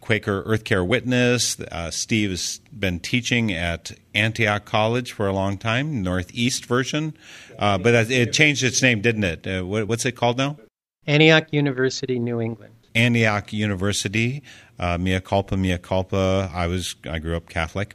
Quaker 0.00 0.42
Earthcare 0.44 0.86
Witness. 0.86 1.58
Uh, 1.60 1.90
Steve 1.90 2.30
has 2.30 2.60
been 2.78 3.00
teaching 3.00 3.52
at 3.52 3.92
Antioch 4.14 4.64
College 4.64 5.12
for 5.12 5.26
a 5.26 5.32
long 5.32 5.58
time, 5.58 6.02
Northeast 6.02 6.66
version, 6.66 7.14
uh, 7.58 7.78
but 7.78 8.10
it 8.10 8.32
changed 8.32 8.62
its 8.62 8.82
name, 8.82 9.00
didn't 9.00 9.24
it? 9.24 9.46
Uh, 9.46 9.64
what, 9.64 9.88
what's 9.88 10.04
it 10.04 10.12
called 10.12 10.38
now? 10.38 10.58
Antioch 11.06 11.48
University, 11.50 12.18
New 12.18 12.40
England. 12.40 12.74
Antioch 12.94 13.52
University, 13.52 14.42
uh, 14.78 14.98
mea 14.98 15.20
culpa, 15.20 15.56
mea 15.56 15.78
culpa. 15.78 16.50
I 16.52 16.66
was 16.66 16.96
I 17.08 17.18
grew 17.18 17.36
up 17.36 17.48
Catholic. 17.48 17.94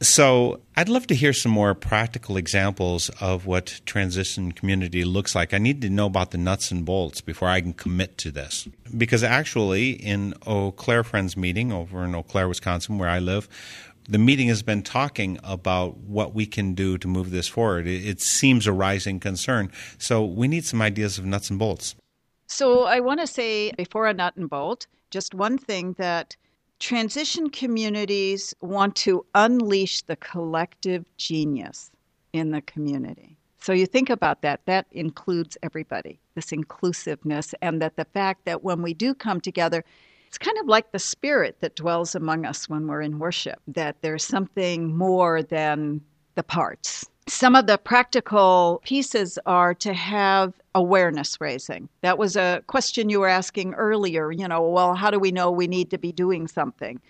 So 0.00 0.60
I'd 0.76 0.88
love 0.88 1.08
to 1.08 1.14
hear 1.14 1.32
some 1.32 1.50
more 1.50 1.74
practical 1.74 2.36
examples 2.36 3.10
of 3.20 3.46
what 3.46 3.80
transition 3.84 4.52
community 4.52 5.04
looks 5.04 5.34
like. 5.34 5.52
I 5.52 5.58
need 5.58 5.82
to 5.82 5.90
know 5.90 6.06
about 6.06 6.30
the 6.30 6.38
nuts 6.38 6.70
and 6.70 6.84
bolts 6.84 7.20
before 7.20 7.48
I 7.48 7.60
can 7.60 7.72
commit 7.72 8.16
to 8.18 8.30
this. 8.30 8.68
Because 8.96 9.24
actually, 9.24 9.90
in 9.90 10.34
Eau 10.46 10.70
Claire 10.70 11.02
Friends 11.02 11.36
meeting 11.36 11.72
over 11.72 12.04
in 12.04 12.14
Eau 12.14 12.22
Claire, 12.22 12.48
Wisconsin, 12.48 12.98
where 12.98 13.08
I 13.08 13.18
live, 13.18 13.48
the 14.08 14.18
meeting 14.18 14.48
has 14.48 14.62
been 14.62 14.82
talking 14.82 15.38
about 15.42 15.98
what 15.98 16.32
we 16.32 16.46
can 16.46 16.74
do 16.74 16.96
to 16.98 17.08
move 17.08 17.30
this 17.30 17.48
forward. 17.48 17.86
It, 17.86 18.20
seems 18.20 18.66
a 18.66 18.72
rising 18.72 19.20
concern. 19.20 19.70
So 19.98 20.24
we 20.24 20.48
need 20.48 20.64
some 20.64 20.80
ideas 20.80 21.18
of 21.18 21.26
nuts 21.26 21.50
and 21.50 21.58
bolts. 21.58 21.96
So 22.46 22.84
I 22.84 23.00
want 23.00 23.20
to 23.20 23.26
say 23.26 23.72
before 23.72 24.06
a 24.06 24.14
nut 24.14 24.36
and 24.36 24.48
bolt, 24.48 24.86
just 25.10 25.34
one 25.34 25.58
thing 25.58 25.94
that 25.98 26.36
transition 26.78 27.50
communities 27.50 28.54
want 28.60 28.94
to 28.96 29.24
unleash 29.34 30.02
the 30.02 30.16
collective 30.16 31.04
genius 31.16 31.90
in 32.32 32.50
the 32.50 32.60
community. 32.62 33.36
So 33.60 33.72
you 33.72 33.86
think 33.86 34.08
about 34.10 34.42
that, 34.42 34.60
that 34.66 34.86
includes 34.92 35.58
everybody, 35.62 36.20
this 36.34 36.52
inclusiveness, 36.52 37.54
and 37.60 37.82
that 37.82 37.96
the 37.96 38.04
fact 38.04 38.44
that 38.44 38.62
when 38.62 38.82
we 38.82 38.94
do 38.94 39.14
come 39.14 39.40
together, 39.40 39.84
it's 40.28 40.38
kind 40.38 40.58
of 40.58 40.66
like 40.66 40.92
the 40.92 40.98
spirit 40.98 41.56
that 41.60 41.74
dwells 41.74 42.14
among 42.14 42.44
us 42.44 42.68
when 42.68 42.86
we're 42.86 43.02
in 43.02 43.18
worship, 43.18 43.60
that 43.66 43.96
there's 44.02 44.24
something 44.24 44.96
more 44.96 45.42
than 45.42 46.00
the 46.34 46.42
parts 46.42 47.06
some 47.28 47.54
of 47.54 47.66
the 47.66 47.78
practical 47.78 48.80
pieces 48.84 49.38
are 49.46 49.74
to 49.74 49.92
have 49.92 50.54
awareness 50.74 51.40
raising. 51.40 51.88
That 52.00 52.18
was 52.18 52.36
a 52.36 52.62
question 52.66 53.10
you 53.10 53.20
were 53.20 53.28
asking 53.28 53.74
earlier. 53.74 54.32
You 54.32 54.48
know, 54.48 54.66
well, 54.68 54.94
how 54.94 55.10
do 55.10 55.18
we 55.18 55.30
know 55.30 55.50
we 55.50 55.66
need 55.66 55.90
to 55.90 55.98
be 55.98 56.12
doing 56.12 56.48
something? 56.48 57.00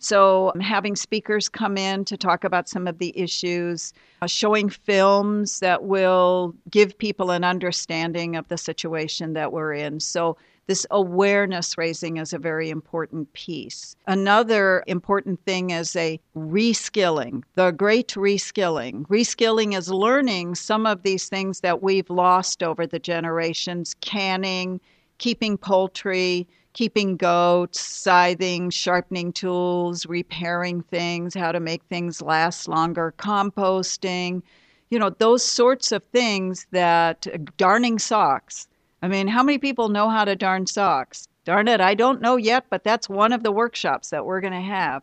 So, 0.00 0.52
having 0.60 0.94
speakers 0.94 1.48
come 1.48 1.76
in 1.76 2.04
to 2.04 2.16
talk 2.16 2.44
about 2.44 2.68
some 2.68 2.86
of 2.86 2.98
the 2.98 3.18
issues, 3.18 3.92
uh, 4.22 4.26
showing 4.28 4.68
films 4.68 5.58
that 5.60 5.84
will 5.84 6.54
give 6.70 6.96
people 6.96 7.30
an 7.30 7.42
understanding 7.42 8.36
of 8.36 8.46
the 8.48 8.58
situation 8.58 9.32
that 9.32 9.52
we're 9.52 9.72
in. 9.72 9.98
So, 9.98 10.36
this 10.68 10.86
awareness 10.90 11.76
raising 11.76 12.18
is 12.18 12.32
a 12.32 12.38
very 12.38 12.70
important 12.70 13.32
piece. 13.32 13.96
Another 14.06 14.84
important 14.86 15.44
thing 15.44 15.70
is 15.70 15.96
a 15.96 16.20
reskilling, 16.36 17.42
the 17.56 17.72
great 17.72 18.08
reskilling. 18.08 19.04
Reskilling 19.08 19.76
is 19.76 19.88
learning 19.88 20.54
some 20.54 20.86
of 20.86 21.02
these 21.02 21.28
things 21.28 21.60
that 21.60 21.82
we've 21.82 22.10
lost 22.10 22.62
over 22.62 22.86
the 22.86 22.98
generations 23.00 23.96
canning, 24.02 24.80
keeping 25.16 25.56
poultry, 25.58 26.46
keeping 26.74 27.16
goats, 27.16 27.80
scything, 27.80 28.70
sharpening 28.70 29.32
tools, 29.32 30.06
repairing 30.06 30.82
things, 30.82 31.34
how 31.34 31.50
to 31.50 31.60
make 31.60 31.82
things 31.84 32.22
last 32.22 32.68
longer, 32.68 33.12
composting, 33.18 34.42
You 34.90 34.98
know, 34.98 35.10
those 35.10 35.44
sorts 35.44 35.92
of 35.92 36.02
things 36.04 36.66
that 36.70 37.26
darning 37.56 37.98
socks. 37.98 38.68
I 39.02 39.08
mean, 39.08 39.28
how 39.28 39.42
many 39.42 39.58
people 39.58 39.88
know 39.88 40.08
how 40.08 40.24
to 40.24 40.34
darn 40.34 40.66
socks? 40.66 41.28
Darn 41.44 41.68
it, 41.68 41.80
I 41.80 41.94
don't 41.94 42.20
know 42.20 42.36
yet, 42.36 42.64
but 42.68 42.84
that's 42.84 43.08
one 43.08 43.32
of 43.32 43.42
the 43.42 43.52
workshops 43.52 44.10
that 44.10 44.26
we're 44.26 44.40
going 44.40 44.52
to 44.52 44.60
have. 44.60 45.02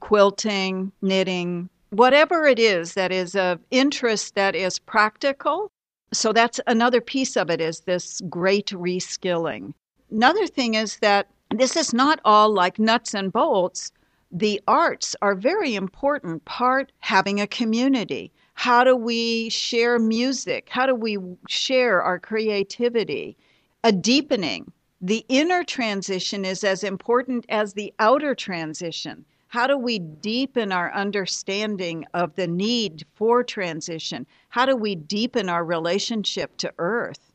Quilting, 0.00 0.92
knitting, 1.02 1.68
whatever 1.90 2.46
it 2.46 2.58
is 2.58 2.94
that 2.94 3.12
is 3.12 3.36
of 3.36 3.60
interest 3.70 4.34
that 4.34 4.54
is 4.54 4.78
practical. 4.78 5.70
So 6.12 6.32
that's 6.32 6.60
another 6.66 7.00
piece 7.00 7.36
of 7.36 7.50
it 7.50 7.60
is 7.60 7.80
this 7.80 8.20
great 8.28 8.68
reskilling. 8.68 9.74
Another 10.10 10.46
thing 10.46 10.74
is 10.74 10.98
that 10.98 11.28
this 11.50 11.76
is 11.76 11.92
not 11.92 12.20
all 12.24 12.50
like 12.50 12.78
nuts 12.78 13.14
and 13.14 13.32
bolts. 13.32 13.92
The 14.30 14.60
arts 14.66 15.14
are 15.20 15.34
very 15.34 15.74
important 15.74 16.44
part 16.44 16.92
having 17.00 17.40
a 17.40 17.46
community. 17.46 18.32
How 18.54 18.84
do 18.84 18.94
we 18.94 19.48
share 19.48 19.98
music? 19.98 20.68
How 20.70 20.86
do 20.86 20.94
we 20.94 21.18
share 21.48 22.02
our 22.02 22.18
creativity? 22.18 23.36
A 23.84 23.92
deepening. 23.92 24.70
The 25.00 25.24
inner 25.28 25.64
transition 25.64 26.44
is 26.44 26.62
as 26.62 26.84
important 26.84 27.44
as 27.48 27.72
the 27.72 27.92
outer 27.98 28.34
transition. 28.34 29.24
How 29.48 29.66
do 29.66 29.76
we 29.76 29.98
deepen 29.98 30.72
our 30.72 30.92
understanding 30.94 32.06
of 32.14 32.34
the 32.36 32.46
need 32.46 33.04
for 33.14 33.42
transition? 33.42 34.26
How 34.48 34.64
do 34.64 34.76
we 34.76 34.94
deepen 34.94 35.48
our 35.48 35.64
relationship 35.64 36.56
to 36.58 36.72
Earth 36.78 37.32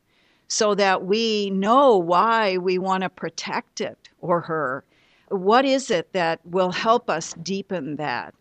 so 0.48 0.74
that 0.74 1.04
we 1.04 1.50
know 1.50 1.96
why 1.96 2.56
we 2.56 2.78
want 2.78 3.02
to 3.02 3.10
protect 3.10 3.80
it 3.80 4.08
or 4.20 4.40
her? 4.40 4.82
What 5.28 5.64
is 5.64 5.90
it 5.90 6.12
that 6.14 6.40
will 6.44 6.72
help 6.72 7.10
us 7.10 7.34
deepen 7.34 7.96
that? 7.96 8.34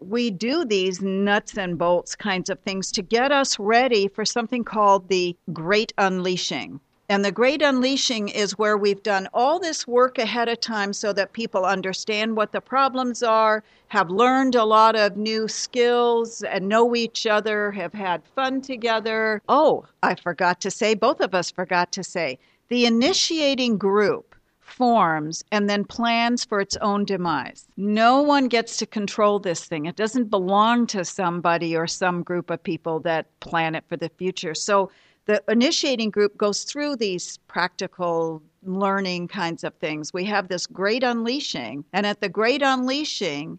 We 0.00 0.30
do 0.30 0.64
these 0.64 1.02
nuts 1.02 1.58
and 1.58 1.76
bolts 1.78 2.16
kinds 2.16 2.48
of 2.48 2.58
things 2.60 2.90
to 2.92 3.02
get 3.02 3.32
us 3.32 3.58
ready 3.58 4.08
for 4.08 4.24
something 4.24 4.64
called 4.64 5.08
the 5.08 5.36
Great 5.52 5.92
Unleashing. 5.98 6.80
And 7.10 7.24
the 7.24 7.32
great 7.32 7.60
unleashing 7.60 8.28
is 8.28 8.56
where 8.56 8.78
we've 8.78 9.02
done 9.02 9.28
all 9.34 9.58
this 9.58 9.84
work 9.86 10.16
ahead 10.16 10.48
of 10.48 10.60
time 10.60 10.92
so 10.92 11.12
that 11.14 11.32
people 11.32 11.64
understand 11.64 12.36
what 12.36 12.52
the 12.52 12.60
problems 12.60 13.20
are, 13.22 13.64
have 13.88 14.10
learned 14.10 14.54
a 14.54 14.64
lot 14.64 14.94
of 14.94 15.16
new 15.16 15.48
skills, 15.48 16.42
and 16.44 16.68
know 16.68 16.94
each 16.94 17.26
other, 17.26 17.72
have 17.72 17.92
had 17.92 18.22
fun 18.36 18.60
together. 18.60 19.42
Oh, 19.48 19.86
I 20.04 20.14
forgot 20.14 20.60
to 20.60 20.70
say, 20.70 20.94
both 20.94 21.20
of 21.20 21.34
us 21.34 21.50
forgot 21.50 21.90
to 21.92 22.04
say, 22.04 22.38
the 22.68 22.86
initiating 22.86 23.76
group 23.76 24.29
forms 24.70 25.44
and 25.52 25.68
then 25.68 25.84
plans 25.84 26.44
for 26.44 26.60
its 26.60 26.76
own 26.76 27.04
demise. 27.04 27.66
No 27.76 28.22
one 28.22 28.48
gets 28.48 28.76
to 28.78 28.86
control 28.86 29.38
this 29.38 29.64
thing. 29.64 29.86
It 29.86 29.96
doesn't 29.96 30.30
belong 30.30 30.86
to 30.88 31.04
somebody 31.04 31.76
or 31.76 31.86
some 31.86 32.22
group 32.22 32.50
of 32.50 32.62
people 32.62 33.00
that 33.00 33.26
plan 33.40 33.74
it 33.74 33.84
for 33.88 33.96
the 33.96 34.08
future. 34.10 34.54
So 34.54 34.90
the 35.26 35.42
initiating 35.48 36.10
group 36.10 36.36
goes 36.36 36.64
through 36.64 36.96
these 36.96 37.38
practical 37.46 38.42
learning 38.62 39.28
kinds 39.28 39.64
of 39.64 39.74
things. 39.74 40.12
We 40.12 40.24
have 40.24 40.48
this 40.48 40.66
great 40.66 41.02
unleashing, 41.02 41.84
and 41.92 42.06
at 42.06 42.20
the 42.20 42.28
great 42.28 42.62
unleashing, 42.62 43.58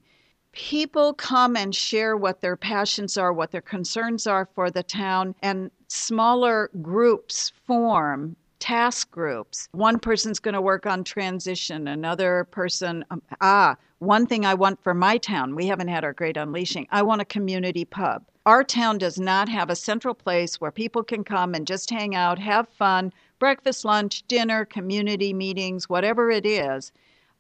people 0.52 1.14
come 1.14 1.56
and 1.56 1.74
share 1.74 2.18
what 2.18 2.42
their 2.42 2.58
passions 2.58 3.18
are, 3.18 3.32
what 3.32 3.52
their 3.52 3.62
concerns 3.62 4.28
are 4.28 4.50
for 4.54 4.70
the 4.70 4.84
town, 4.84 5.34
and 5.42 5.72
smaller 5.88 6.70
groups 6.82 7.52
form 7.66 8.36
task 8.62 9.12
groups. 9.12 9.68
One 9.74 10.00
person's 10.00 10.40
going 10.40 10.54
to 10.54 10.62
work 10.62 10.86
on 10.86 11.04
transition, 11.04 11.90
another 11.90 12.48
person, 12.52 13.04
um, 13.12 13.22
ah, 13.42 13.76
one 14.00 14.26
thing 14.26 14.46
I 14.46 14.54
want 14.54 14.82
for 14.82 14.94
my 14.94 15.18
town, 15.18 15.56
we 15.56 15.68
haven't 15.68 15.90
had 15.90 16.04
our 16.04 16.14
great 16.14 16.38
unleashing. 16.38 16.88
I 16.92 17.02
want 17.02 17.22
a 17.22 17.26
community 17.26 17.84
pub. 17.84 18.24
Our 18.46 18.64
town 18.64 18.98
does 18.98 19.20
not 19.20 19.50
have 19.50 19.70
a 19.70 19.76
central 19.76 20.14
place 20.14 20.62
where 20.62 20.72
people 20.72 21.04
can 21.04 21.24
come 21.24 21.54
and 21.54 21.68
just 21.68 21.90
hang 21.90 22.16
out, 22.16 22.40
have 22.40 22.70
fun, 22.70 23.12
breakfast, 23.40 23.84
lunch, 23.84 24.24
dinner, 24.28 24.66
community 24.66 25.34
meetings, 25.34 25.90
whatever 25.90 26.32
it 26.32 26.46
is. 26.46 26.92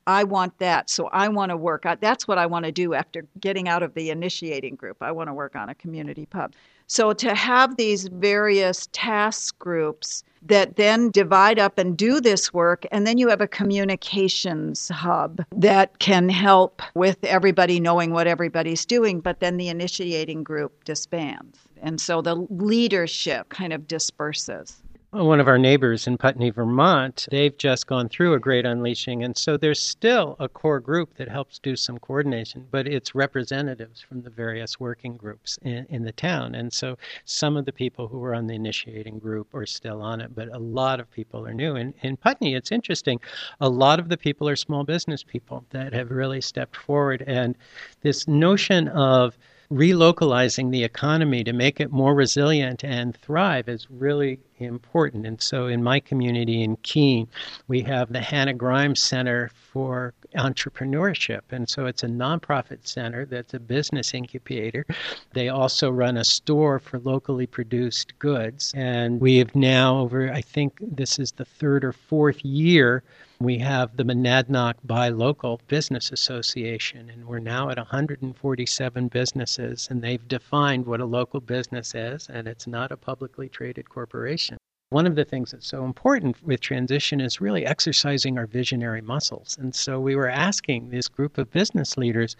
I 0.07 0.23
want 0.23 0.57
that. 0.59 0.89
So 0.89 1.07
I 1.07 1.27
want 1.27 1.51
to 1.51 1.57
work. 1.57 1.85
That's 1.99 2.27
what 2.27 2.39
I 2.39 2.47
want 2.47 2.65
to 2.65 2.71
do 2.71 2.93
after 2.93 3.25
getting 3.39 3.67
out 3.67 3.83
of 3.83 3.93
the 3.93 4.09
initiating 4.09 4.75
group. 4.75 4.97
I 5.01 5.11
want 5.11 5.29
to 5.29 5.33
work 5.33 5.55
on 5.55 5.69
a 5.69 5.75
community 5.75 6.25
pub. 6.25 6.53
So 6.91 7.13
to 7.13 7.33
have 7.33 7.77
these 7.77 8.09
various 8.09 8.89
task 8.91 9.57
groups 9.59 10.25
that 10.41 10.75
then 10.75 11.09
divide 11.09 11.57
up 11.57 11.77
and 11.77 11.95
do 11.95 12.19
this 12.19 12.53
work, 12.53 12.85
and 12.91 13.07
then 13.07 13.17
you 13.17 13.29
have 13.29 13.39
a 13.39 13.47
communications 13.47 14.89
hub 14.89 15.41
that 15.55 15.99
can 15.99 16.27
help 16.27 16.81
with 16.93 17.23
everybody 17.23 17.79
knowing 17.79 18.11
what 18.11 18.27
everybody's 18.27 18.85
doing, 18.85 19.21
but 19.21 19.39
then 19.39 19.55
the 19.55 19.69
initiating 19.69 20.43
group 20.43 20.83
disbands. 20.83 21.59
And 21.81 22.01
so 22.01 22.21
the 22.21 22.35
leadership 22.49 23.47
kind 23.47 23.71
of 23.71 23.87
disperses 23.87 24.80
one 25.11 25.41
of 25.41 25.47
our 25.49 25.57
neighbors 25.57 26.07
in 26.07 26.17
Putney, 26.17 26.51
Vermont, 26.51 27.27
they've 27.29 27.57
just 27.57 27.85
gone 27.85 28.07
through 28.07 28.33
a 28.33 28.39
great 28.39 28.65
unleashing. 28.65 29.25
And 29.25 29.37
so 29.37 29.57
there's 29.57 29.83
still 29.83 30.37
a 30.39 30.47
core 30.47 30.79
group 30.79 31.15
that 31.15 31.27
helps 31.27 31.59
do 31.59 31.75
some 31.75 31.99
coordination, 31.99 32.65
but 32.71 32.87
it's 32.87 33.13
representatives 33.13 33.99
from 33.99 34.21
the 34.21 34.29
various 34.29 34.79
working 34.79 35.17
groups 35.17 35.59
in, 35.63 35.85
in 35.89 36.03
the 36.03 36.13
town. 36.13 36.55
And 36.55 36.71
so 36.71 36.97
some 37.25 37.57
of 37.57 37.65
the 37.65 37.73
people 37.73 38.07
who 38.07 38.19
were 38.19 38.33
on 38.33 38.47
the 38.47 38.55
initiating 38.55 39.19
group 39.19 39.53
are 39.53 39.65
still 39.65 40.01
on 40.01 40.21
it, 40.21 40.33
but 40.33 40.47
a 40.47 40.59
lot 40.59 41.01
of 41.01 41.11
people 41.11 41.45
are 41.45 41.53
new. 41.53 41.75
And 41.75 41.93
in 42.03 42.15
Putney, 42.15 42.55
it's 42.55 42.71
interesting. 42.71 43.19
A 43.59 43.67
lot 43.67 43.99
of 43.99 44.07
the 44.07 44.17
people 44.17 44.47
are 44.47 44.55
small 44.55 44.85
business 44.85 45.23
people 45.23 45.65
that 45.71 45.91
have 45.91 46.09
really 46.09 46.39
stepped 46.39 46.77
forward. 46.77 47.21
And 47.27 47.57
this 48.01 48.29
notion 48.29 48.87
of 48.87 49.37
relocalizing 49.71 50.69
the 50.69 50.83
economy 50.83 51.45
to 51.45 51.53
make 51.53 51.79
it 51.79 51.91
more 51.91 52.13
resilient 52.13 52.83
and 52.83 53.15
thrive 53.15 53.69
is 53.69 53.89
really 53.89 54.37
important. 54.59 55.25
And 55.25 55.41
so, 55.41 55.67
in 55.67 55.81
my 55.81 55.99
community 55.99 56.61
in 56.61 56.75
Keene, 56.77 57.27
we 57.69 57.81
have 57.83 58.11
the 58.11 58.19
Hannah 58.19 58.53
Grimes 58.53 59.01
Center 59.01 59.49
for 59.53 60.13
Entrepreneurship. 60.35 61.41
And 61.51 61.69
so, 61.69 61.85
it's 61.85 62.03
a 62.03 62.07
nonprofit 62.07 62.85
center 62.85 63.25
that's 63.25 63.53
a 63.53 63.59
business 63.59 64.13
incubator. 64.13 64.85
They 65.33 65.47
also 65.47 65.89
run 65.89 66.17
a 66.17 66.25
store 66.25 66.77
for 66.77 66.99
locally 66.99 67.47
produced 67.47 68.17
goods. 68.19 68.73
And 68.75 69.21
we 69.21 69.37
have 69.37 69.55
now, 69.55 69.99
over, 69.99 70.31
I 70.31 70.41
think 70.41 70.77
this 70.81 71.17
is 71.17 71.31
the 71.31 71.45
third 71.45 71.85
or 71.85 71.93
fourth 71.93 72.43
year, 72.43 73.03
we 73.43 73.57
have 73.57 73.97
the 73.97 74.03
Monadnock 74.03 74.75
Buy 74.83 75.09
Local 75.09 75.59
Business 75.67 76.11
Association, 76.11 77.09
and 77.09 77.25
we're 77.25 77.39
now 77.39 77.69
at 77.69 77.77
147 77.77 79.07
businesses, 79.07 79.87
and 79.89 80.01
they've 80.01 80.27
defined 80.27 80.85
what 80.85 81.01
a 81.01 81.05
local 81.05 81.39
business 81.39 81.95
is, 81.95 82.29
and 82.29 82.47
it's 82.47 82.67
not 82.67 82.91
a 82.91 82.97
publicly 82.97 83.49
traded 83.49 83.89
corporation. 83.89 84.57
One 84.89 85.07
of 85.07 85.15
the 85.15 85.25
things 85.25 85.51
that's 85.51 85.67
so 85.67 85.85
important 85.85 86.43
with 86.43 86.59
transition 86.59 87.21
is 87.21 87.41
really 87.41 87.65
exercising 87.65 88.37
our 88.37 88.45
visionary 88.45 89.01
muscles. 89.01 89.57
And 89.59 89.73
so 89.73 89.99
we 89.99 90.15
were 90.15 90.29
asking 90.29 90.89
this 90.89 91.07
group 91.07 91.37
of 91.37 91.49
business 91.51 91.97
leaders 91.97 92.35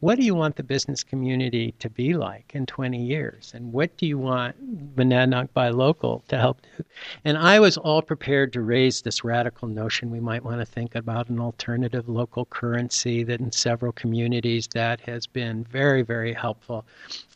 what 0.00 0.18
do 0.18 0.24
you 0.24 0.34
want 0.34 0.56
the 0.56 0.62
business 0.62 1.02
community 1.02 1.72
to 1.78 1.88
be 1.88 2.14
like 2.14 2.52
in 2.54 2.66
20 2.66 3.02
years? 3.02 3.52
And 3.54 3.72
what 3.72 3.96
do 3.96 4.06
you 4.06 4.18
want 4.18 4.96
Monadnock 4.96 5.52
Buy 5.54 5.70
Local 5.70 6.22
to 6.28 6.38
help 6.38 6.60
do? 6.76 6.84
And 7.24 7.38
I 7.38 7.58
was 7.60 7.78
all 7.78 8.02
prepared 8.02 8.52
to 8.52 8.60
raise 8.60 9.00
this 9.00 9.24
radical 9.24 9.68
notion 9.68 10.10
we 10.10 10.20
might 10.20 10.44
want 10.44 10.60
to 10.60 10.66
think 10.66 10.94
about 10.94 11.30
an 11.30 11.40
alternative 11.40 12.08
local 12.08 12.44
currency 12.44 13.22
that 13.24 13.40
in 13.40 13.50
several 13.52 13.92
communities 13.92 14.68
that 14.74 15.00
has 15.00 15.26
been 15.26 15.64
very, 15.64 16.02
very 16.02 16.34
helpful. 16.34 16.84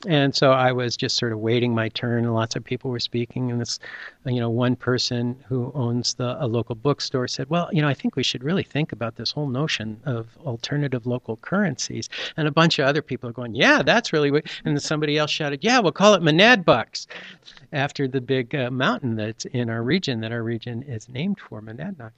And 0.07 0.35
so 0.35 0.53
I 0.53 0.73
was 0.73 0.97
just 0.97 1.17
sort 1.17 1.33
of 1.33 1.39
waiting 1.39 1.75
my 1.75 1.89
turn, 1.89 2.25
and 2.25 2.35
lots 2.35 2.57
of 2.57 2.65
people 2.65 2.91
were 2.91 3.01
speaking. 3.01 3.51
And 3.51 3.61
this, 3.61 3.79
you 4.27 4.41
know, 4.41 4.51
one 4.51 4.77
person 4.77 5.37
who 5.49 5.73
owns 5.75 6.15
the 6.15 6.37
a 6.43 6.47
local 6.47 6.75
bookstore 6.75 7.27
said, 7.27 7.49
"Well, 7.49 7.69
you 7.73 7.81
know, 7.81 7.89
I 7.89 7.95
think 7.95 8.17
we 8.17 8.23
should 8.23 8.45
really 8.45 8.63
think 8.63 8.93
about 8.93 9.17
this 9.17 9.31
whole 9.31 9.49
notion 9.49 10.01
of 10.05 10.37
alternative 10.45 11.07
local 11.07 11.37
currencies." 11.39 12.09
And 12.37 12.47
a 12.47 12.53
bunch 12.53 12.79
of 12.79 12.87
other 12.87 13.03
people 13.03 13.31
are 13.31 13.33
going, 13.33 13.55
"Yeah, 13.55 13.83
that's 13.83 14.13
really 14.13 14.31
what." 14.31 14.47
And 14.65 14.81
somebody 14.83 15.17
else 15.17 15.31
shouted, 15.31 15.65
"Yeah, 15.65 15.81
we'll 15.81 15.93
call 15.93 16.15
it 16.15 16.23
Monad 16.23 16.65
Bucks," 16.65 17.07
after 17.73 18.07
the 18.09 18.21
big 18.21 18.55
uh, 18.55 18.71
mountain 18.71 19.17
that's 19.17 19.45
in 19.47 19.71
our 19.71 19.83
region 19.83 20.21
that 20.21 20.33
our 20.33 20.43
region 20.43 20.83
is 20.83 21.09
named 21.09 21.39
for, 21.41 21.63
Monadnock. 21.63 22.13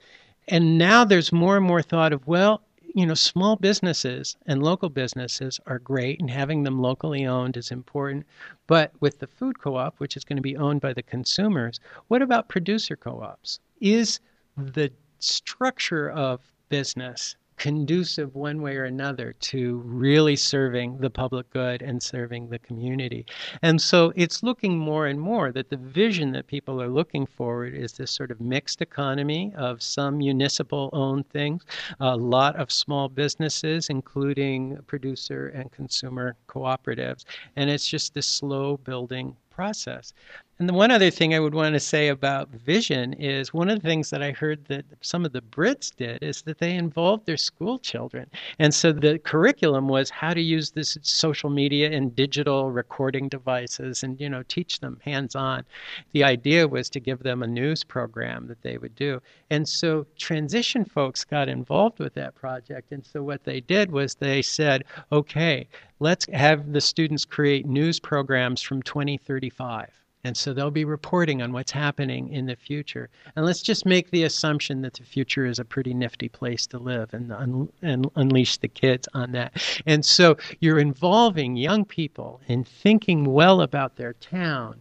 And 0.47 0.77
now 0.77 1.05
there's 1.05 1.31
more 1.31 1.55
and 1.55 1.65
more 1.65 1.81
thought 1.81 2.11
of, 2.11 2.27
well, 2.27 2.61
you 2.93 3.05
know, 3.05 3.13
small 3.13 3.55
businesses 3.55 4.37
and 4.45 4.61
local 4.61 4.89
businesses 4.89 5.59
are 5.65 5.79
great, 5.79 6.19
and 6.19 6.29
having 6.29 6.63
them 6.63 6.79
locally 6.79 7.25
owned 7.25 7.57
is 7.57 7.71
important. 7.71 8.25
But 8.67 8.91
with 8.99 9.19
the 9.19 9.27
food 9.27 9.59
co 9.59 9.75
op, 9.75 9.99
which 9.99 10.15
is 10.15 10.23
going 10.23 10.37
to 10.37 10.43
be 10.43 10.55
owned 10.55 10.81
by 10.81 10.93
the 10.93 11.03
consumers, 11.03 11.79
what 12.07 12.21
about 12.21 12.49
producer 12.49 12.95
co 12.95 13.21
ops? 13.21 13.59
Is 13.81 14.19
the 14.55 14.91
structure 15.19 16.09
of 16.09 16.51
business 16.69 17.35
conducive 17.63 18.35
one 18.35 18.61
way 18.61 18.75
or 18.75 18.83
another 18.83 19.33
to 19.39 19.77
really 19.85 20.35
serving 20.35 20.97
the 20.97 21.09
public 21.09 21.49
good 21.49 21.81
and 21.81 22.03
serving 22.03 22.49
the 22.49 22.59
community. 22.59 23.25
And 23.61 23.81
so 23.81 24.11
it's 24.17 24.43
looking 24.43 24.77
more 24.77 25.07
and 25.07 25.17
more 25.17 25.49
that 25.53 25.69
the 25.69 25.77
vision 25.77 26.33
that 26.33 26.47
people 26.47 26.81
are 26.81 26.89
looking 26.89 27.25
forward 27.25 27.73
is 27.73 27.93
this 27.93 28.11
sort 28.11 28.31
of 28.31 28.41
mixed 28.41 28.81
economy 28.81 29.53
of 29.55 29.81
some 29.81 30.17
municipal 30.17 30.89
owned 30.91 31.29
things, 31.29 31.63
a 32.01 32.17
lot 32.17 32.57
of 32.57 32.69
small 32.69 33.07
businesses, 33.07 33.87
including 33.89 34.77
producer 34.85 35.47
and 35.47 35.71
consumer 35.71 36.35
cooperatives. 36.49 37.23
And 37.55 37.69
it's 37.69 37.87
just 37.87 38.13
this 38.13 38.27
slow 38.27 38.75
building 38.75 39.37
process. 39.53 40.13
And 40.59 40.69
the 40.69 40.73
one 40.73 40.91
other 40.91 41.09
thing 41.09 41.33
I 41.33 41.39
would 41.39 41.55
want 41.55 41.73
to 41.73 41.79
say 41.79 42.09
about 42.09 42.49
vision 42.49 43.13
is 43.13 43.53
one 43.53 43.69
of 43.69 43.81
the 43.81 43.87
things 43.87 44.11
that 44.11 44.21
I 44.21 44.31
heard 44.31 44.63
that 44.65 44.85
some 45.01 45.25
of 45.25 45.33
the 45.33 45.41
Brits 45.41 45.93
did 45.93 46.21
is 46.21 46.43
that 46.43 46.59
they 46.59 46.75
involved 46.75 47.25
their 47.25 47.37
school 47.37 47.79
children. 47.79 48.29
And 48.59 48.73
so 48.73 48.91
the 48.91 49.17
curriculum 49.17 49.87
was 49.87 50.11
how 50.11 50.33
to 50.33 50.41
use 50.41 50.71
this 50.71 50.97
social 51.01 51.49
media 51.49 51.91
and 51.91 52.15
digital 52.15 52.71
recording 52.71 53.29
devices 53.29 54.03
and, 54.03 54.21
you 54.21 54.29
know, 54.29 54.43
teach 54.43 54.79
them 54.79 55.01
hands 55.03 55.35
on. 55.35 55.65
The 56.11 56.23
idea 56.23 56.67
was 56.67 56.87
to 56.91 56.99
give 56.99 57.23
them 57.23 57.41
a 57.41 57.47
news 57.47 57.83
program 57.83 58.47
that 58.47 58.61
they 58.61 58.77
would 58.77 58.95
do. 58.95 59.21
And 59.49 59.67
so 59.67 60.05
transition 60.17 60.85
folks 60.85 61.25
got 61.25 61.49
involved 61.49 61.99
with 61.99 62.13
that 62.13 62.35
project. 62.35 62.91
And 62.91 63.03
so 63.03 63.23
what 63.23 63.43
they 63.43 63.59
did 63.59 63.91
was 63.91 64.15
they 64.15 64.43
said, 64.43 64.83
okay, 65.11 65.67
let's 65.99 66.25
have 66.33 66.73
the 66.73 66.81
students 66.81 67.25
create 67.25 67.65
news 67.65 67.99
programs 67.99 68.61
from 68.61 68.81
2035 68.81 69.89
and 70.25 70.37
so 70.37 70.53
they'll 70.53 70.71
be 70.71 70.85
reporting 70.85 71.41
on 71.41 71.51
what's 71.51 71.71
happening 71.71 72.29
in 72.29 72.45
the 72.45 72.55
future. 72.55 73.09
And 73.35 73.45
let's 73.45 73.61
just 73.61 73.85
make 73.85 74.09
the 74.09 74.23
assumption 74.23 74.81
that 74.81 74.93
the 74.93 75.03
future 75.03 75.45
is 75.45 75.59
a 75.59 75.65
pretty 75.65 75.93
nifty 75.93 76.29
place 76.29 76.65
to 76.67 76.79
live 76.79 77.13
and, 77.13 77.31
un- 77.31 77.69
and 77.81 78.09
unleash 78.15 78.57
the 78.57 78.69
kids 78.69 79.07
on 79.13 79.33
that. 79.33 79.61
And 79.85 80.05
so 80.05 80.37
you're 80.61 80.79
involving 80.79 81.57
young 81.57 81.83
people 81.83 82.39
in 82.47 82.63
thinking 82.63 83.25
well 83.25 83.59
about 83.59 83.97
their 83.97 84.13
town, 84.13 84.79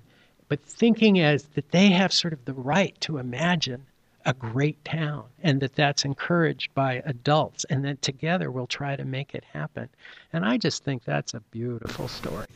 but 0.49 0.61
thinking 0.61 1.19
as 1.19 1.45
that 1.55 1.73
they 1.73 1.89
have 1.91 2.13
sort 2.13 2.33
of 2.33 2.45
the 2.45 2.55
right 2.55 2.99
to 3.01 3.19
imagine 3.19 3.85
a 4.25 4.35
great 4.35 4.83
town 4.85 5.31
and 5.41 5.61
that 5.61 5.75
that's 5.75 6.05
encouraged 6.05 6.73
by 6.75 7.03
adults 7.07 7.65
and 7.65 7.85
that 7.85 8.03
together 8.03 8.51
we'll 8.51 8.67
try 8.67 8.97
to 8.97 9.05
make 9.05 9.35
it 9.35 9.45
happen. 9.45 9.89
And 10.33 10.45
I 10.45 10.59
just 10.59 10.85
think 10.85 11.05
that's 11.05 11.35
a 11.35 11.41
beautiful 11.41 12.09
story. 12.09 12.49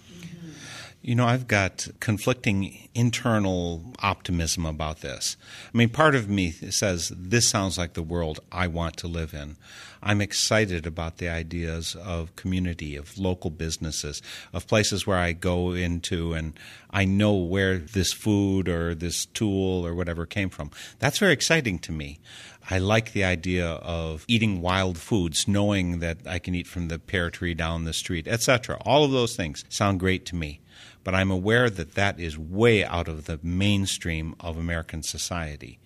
You 1.07 1.15
know, 1.15 1.27
I've 1.27 1.47
got 1.47 1.87
conflicting 2.01 2.89
internal 2.93 3.95
optimism 4.01 4.67
about 4.67 5.03
this. 5.03 5.37
I 5.73 5.79
mean, 5.79 5.89
part 5.89 6.17
of 6.17 6.29
me 6.29 6.51
says 6.51 7.13
this 7.17 7.49
sounds 7.49 7.79
like 7.79 7.93
the 7.93 8.03
world 8.03 8.41
I 8.51 8.67
want 8.67 8.97
to 8.97 9.07
live 9.07 9.33
in. 9.33 9.57
I'm 10.03 10.21
excited 10.21 10.85
about 10.85 11.19
the 11.19 11.29
ideas 11.29 11.95
of 11.95 12.35
community, 12.35 12.97
of 12.97 13.17
local 13.17 13.51
businesses, 13.51 14.21
of 14.53 14.67
places 14.67 15.07
where 15.07 15.17
I 15.17 15.31
go 15.31 15.75
into 15.75 16.33
and 16.33 16.59
I 16.91 17.05
know 17.05 17.35
where 17.35 17.79
this 17.79 18.13
food 18.13 18.69
or 18.69 18.93
this 18.93 19.27
tool 19.27 19.87
or 19.87 19.95
whatever 19.95 20.27
came 20.27 20.51
from. 20.51 20.73
That's 20.99 21.21
very 21.21 21.35
exciting 21.35 21.79
to 21.81 21.93
me. 21.93 22.19
I 22.69 22.79
like 22.79 23.13
the 23.13 23.23
idea 23.23 23.65
of 23.65 24.25
eating 24.27 24.61
wild 24.61 24.99
foods, 24.99 25.47
knowing 25.47 26.01
that 26.01 26.19
I 26.27 26.41
can 26.41 26.57
eat 26.57 26.67
from 26.67 26.89
the 26.89 26.99
pear 26.99 27.31
tree 27.31 27.55
down 27.55 27.85
the 27.85 27.93
street, 27.93 28.27
etc. 28.27 28.79
All 28.85 29.05
of 29.05 29.13
those 29.13 29.37
things 29.37 29.65
sound 29.69 30.01
great 30.01 30.27
to 30.27 30.35
me 30.35 30.63
but 31.07 31.15
I'm 31.15 31.31
aware 31.31 31.71
that 31.71 31.95
that 31.95 32.19
is 32.19 32.37
way 32.37 32.85
out 32.85 33.07
of 33.07 33.27
the 33.27 33.39
mainstream 33.41 34.35
of 34.41 34.59
American 34.59 35.05
society. 35.05 35.79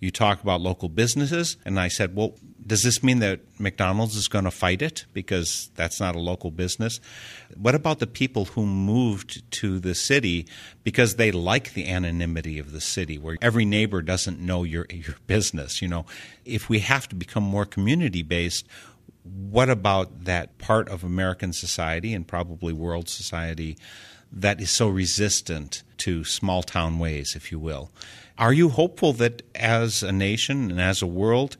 You 0.00 0.10
talk 0.10 0.42
about 0.42 0.62
local 0.62 0.88
businesses, 0.88 1.58
and 1.66 1.78
I 1.78 1.88
said, 1.88 2.16
well, 2.16 2.36
does 2.66 2.82
this 2.82 3.02
mean 3.02 3.18
that 3.18 3.40
McDonald's 3.60 4.16
is 4.16 4.28
going 4.28 4.46
to 4.46 4.50
fight 4.50 4.80
it 4.80 5.04
because 5.12 5.70
that's 5.74 6.00
not 6.00 6.16
a 6.16 6.20
local 6.20 6.50
business? 6.50 7.00
What 7.54 7.74
about 7.74 7.98
the 7.98 8.06
people 8.06 8.46
who 8.46 8.64
moved 8.64 9.42
to 9.60 9.78
the 9.78 9.94
city 9.94 10.46
because 10.84 11.16
they 11.16 11.32
like 11.32 11.74
the 11.74 11.86
anonymity 11.86 12.58
of 12.58 12.72
the 12.72 12.80
city 12.80 13.18
where 13.18 13.36
every 13.42 13.66
neighbor 13.66 14.00
doesn't 14.00 14.40
know 14.40 14.62
your 14.62 14.86
your 14.88 15.16
business, 15.26 15.82
you 15.82 15.88
know? 15.88 16.06
If 16.46 16.70
we 16.70 16.78
have 16.78 17.10
to 17.10 17.14
become 17.14 17.42
more 17.42 17.66
community 17.66 18.22
based, 18.22 18.66
what 19.22 19.68
about 19.68 20.24
that 20.24 20.56
part 20.56 20.88
of 20.88 21.04
American 21.04 21.52
society 21.52 22.14
and 22.14 22.26
probably 22.26 22.72
world 22.72 23.10
society 23.10 23.76
that 24.32 24.60
is 24.60 24.70
so 24.70 24.88
resistant 24.88 25.82
to 25.98 26.24
small 26.24 26.62
town 26.62 26.98
ways, 26.98 27.34
if 27.36 27.50
you 27.50 27.58
will. 27.58 27.90
Are 28.38 28.52
you 28.52 28.68
hopeful 28.68 29.12
that 29.14 29.42
as 29.54 30.02
a 30.02 30.12
nation 30.12 30.70
and 30.70 30.80
as 30.80 31.00
a 31.00 31.06
world, 31.06 31.56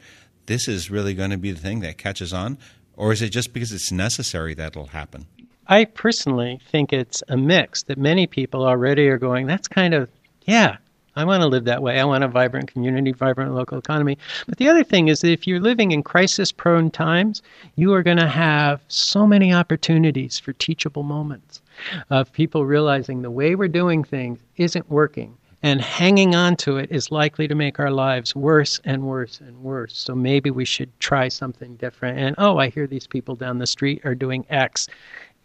this 0.46 0.68
is 0.68 0.90
really 0.90 1.14
going 1.14 1.30
to 1.30 1.38
be 1.38 1.52
the 1.52 1.60
thing 1.60 1.80
that 1.80 1.98
catches 1.98 2.32
on? 2.32 2.58
Or 2.96 3.12
is 3.12 3.22
it 3.22 3.30
just 3.30 3.52
because 3.52 3.72
it's 3.72 3.92
necessary 3.92 4.54
that 4.54 4.68
it'll 4.68 4.88
happen? 4.88 5.26
I 5.68 5.84
personally 5.84 6.60
think 6.70 6.92
it's 6.92 7.22
a 7.28 7.36
mix 7.36 7.82
that 7.84 7.98
many 7.98 8.26
people 8.26 8.64
already 8.64 9.08
are 9.08 9.18
going, 9.18 9.46
that's 9.46 9.68
kind 9.68 9.94
of, 9.94 10.08
yeah, 10.42 10.76
I 11.16 11.24
want 11.24 11.42
to 11.42 11.48
live 11.48 11.64
that 11.64 11.82
way. 11.82 11.98
I 11.98 12.04
want 12.04 12.24
a 12.24 12.28
vibrant 12.28 12.70
community, 12.70 13.12
vibrant 13.12 13.54
local 13.54 13.78
economy. 13.78 14.18
But 14.46 14.58
the 14.58 14.68
other 14.68 14.84
thing 14.84 15.08
is 15.08 15.20
that 15.20 15.32
if 15.32 15.46
you're 15.46 15.60
living 15.60 15.92
in 15.92 16.02
crisis 16.02 16.52
prone 16.52 16.90
times, 16.90 17.42
you 17.74 17.94
are 17.94 18.02
going 18.02 18.18
to 18.18 18.28
have 18.28 18.82
so 18.88 19.26
many 19.26 19.52
opportunities 19.52 20.38
for 20.38 20.52
teachable 20.52 21.02
moments 21.02 21.62
of 22.10 22.32
people 22.32 22.64
realizing 22.64 23.22
the 23.22 23.30
way 23.30 23.54
we're 23.54 23.68
doing 23.68 24.04
things 24.04 24.40
isn't 24.56 24.90
working. 24.90 25.36
And 25.62 25.80
hanging 25.80 26.34
on 26.34 26.56
to 26.58 26.76
it 26.76 26.92
is 26.92 27.10
likely 27.10 27.48
to 27.48 27.54
make 27.54 27.80
our 27.80 27.90
lives 27.90 28.36
worse 28.36 28.80
and 28.84 29.02
worse 29.02 29.40
and 29.40 29.58
worse. 29.62 29.98
So 29.98 30.14
maybe 30.14 30.50
we 30.50 30.64
should 30.64 30.90
try 31.00 31.28
something 31.28 31.76
different. 31.76 32.18
And 32.18 32.34
oh, 32.38 32.58
I 32.58 32.68
hear 32.68 32.86
these 32.86 33.06
people 33.06 33.34
down 33.34 33.58
the 33.58 33.66
street 33.66 34.02
are 34.04 34.14
doing 34.14 34.46
X 34.48 34.86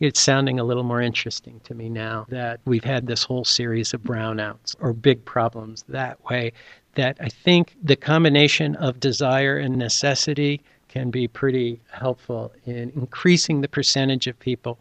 it's 0.01 0.19
sounding 0.19 0.59
a 0.59 0.63
little 0.63 0.83
more 0.83 0.99
interesting 0.99 1.61
to 1.63 1.75
me 1.75 1.87
now 1.87 2.25
that 2.29 2.59
we've 2.65 2.83
had 2.83 3.05
this 3.05 3.23
whole 3.23 3.45
series 3.45 3.93
of 3.93 4.01
brownouts 4.01 4.75
or 4.79 4.93
big 4.93 5.23
problems 5.25 5.85
that 5.89 6.23
way. 6.25 6.53
That 6.95 7.17
I 7.21 7.29
think 7.29 7.75
the 7.83 7.95
combination 7.95 8.75
of 8.77 8.99
desire 8.99 9.57
and 9.57 9.77
necessity 9.77 10.61
can 10.89 11.11
be 11.11 11.27
pretty 11.27 11.79
helpful 11.91 12.51
in 12.65 12.91
increasing 12.95 13.61
the 13.61 13.67
percentage 13.67 14.25
of 14.25 14.37
people 14.39 14.79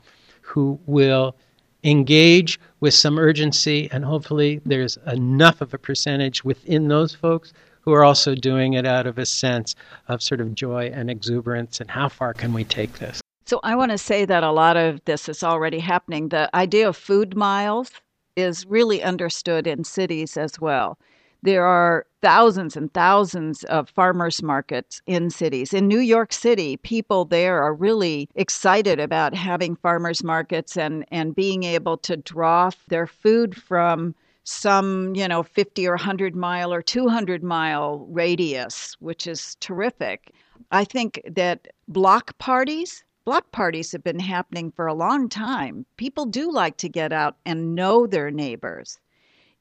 who 0.50 0.80
will 0.86 1.36
engage 1.84 2.58
with 2.80 2.92
some 2.92 3.18
urgency, 3.18 3.88
and 3.92 4.04
hopefully 4.04 4.60
there's 4.66 4.98
enough 5.06 5.60
of 5.60 5.72
a 5.72 5.78
percentage 5.78 6.44
within 6.44 6.88
those 6.88 7.14
folks 7.14 7.52
who 7.82 7.92
are 7.92 8.04
also 8.04 8.34
doing 8.34 8.74
it 8.74 8.84
out 8.84 9.06
of 9.06 9.16
a 9.16 9.24
sense 9.24 9.74
of 10.08 10.20
sort 10.20 10.40
of 10.40 10.54
joy 10.54 10.90
and 10.92 11.08
exuberance 11.08 11.80
and 11.80 11.90
how 11.90 12.08
far 12.08 12.34
can 12.34 12.52
we 12.52 12.64
take 12.64 12.98
this? 12.98 13.20
So 13.46 13.60
I 13.62 13.74
want 13.74 13.92
to 13.92 13.98
say 13.98 14.24
that 14.24 14.42
a 14.42 14.50
lot 14.50 14.76
of 14.76 15.04
this 15.04 15.28
is 15.28 15.42
already 15.42 15.78
happening. 15.78 16.28
The 16.28 16.54
idea 16.54 16.88
of 16.88 16.96
food 16.96 17.36
miles 17.36 17.90
is 18.36 18.66
really 18.66 19.02
understood 19.02 19.66
in 19.66 19.84
cities 19.84 20.36
as 20.36 20.60
well. 20.60 20.98
There 21.42 21.64
are 21.64 22.06
thousands 22.20 22.76
and 22.76 22.92
thousands 22.92 23.64
of 23.64 23.88
farmers 23.88 24.42
markets 24.42 25.00
in 25.06 25.30
cities. 25.30 25.72
In 25.72 25.88
New 25.88 26.00
York 26.00 26.32
City, 26.32 26.76
people 26.76 27.24
there 27.24 27.62
are 27.62 27.74
really 27.74 28.28
excited 28.34 29.00
about 29.00 29.34
having 29.34 29.74
farmers 29.76 30.22
markets 30.22 30.76
and, 30.76 31.04
and 31.10 31.34
being 31.34 31.62
able 31.62 31.96
to 31.98 32.16
draw 32.16 32.70
their 32.88 33.06
food 33.06 33.56
from 33.56 34.14
some, 34.44 35.14
you 35.14 35.28
know, 35.28 35.42
50 35.42 35.86
or 35.86 35.92
100 35.92 36.34
mile 36.34 36.72
or 36.72 36.82
200 36.82 37.42
mile 37.42 38.06
radius, 38.10 38.96
which 39.00 39.26
is 39.26 39.56
terrific. 39.60 40.32
I 40.72 40.84
think 40.84 41.22
that 41.26 41.68
block 41.88 42.36
parties 42.38 43.02
block 43.24 43.50
parties 43.52 43.92
have 43.92 44.02
been 44.02 44.18
happening 44.18 44.72
for 44.72 44.86
a 44.86 44.94
long 44.94 45.28
time. 45.28 45.86
People 45.96 46.24
do 46.24 46.50
like 46.50 46.76
to 46.78 46.88
get 46.88 47.12
out 47.12 47.36
and 47.46 47.74
know 47.74 48.06
their 48.06 48.30
neighbors. 48.30 48.98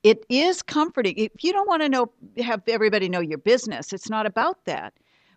It 0.04 0.26
is 0.30 0.62
comforting. 0.62 1.18
If 1.18 1.44
you 1.44 1.52
don't 1.52 1.68
want 1.68 1.82
to 1.82 1.90
know 1.90 2.12
have 2.38 2.62
everybody 2.68 3.10
know 3.10 3.20
your 3.20 3.38
business, 3.38 3.92
it's 3.92 4.10
not 4.10 4.26
about 4.26 4.64
that. 4.66 4.94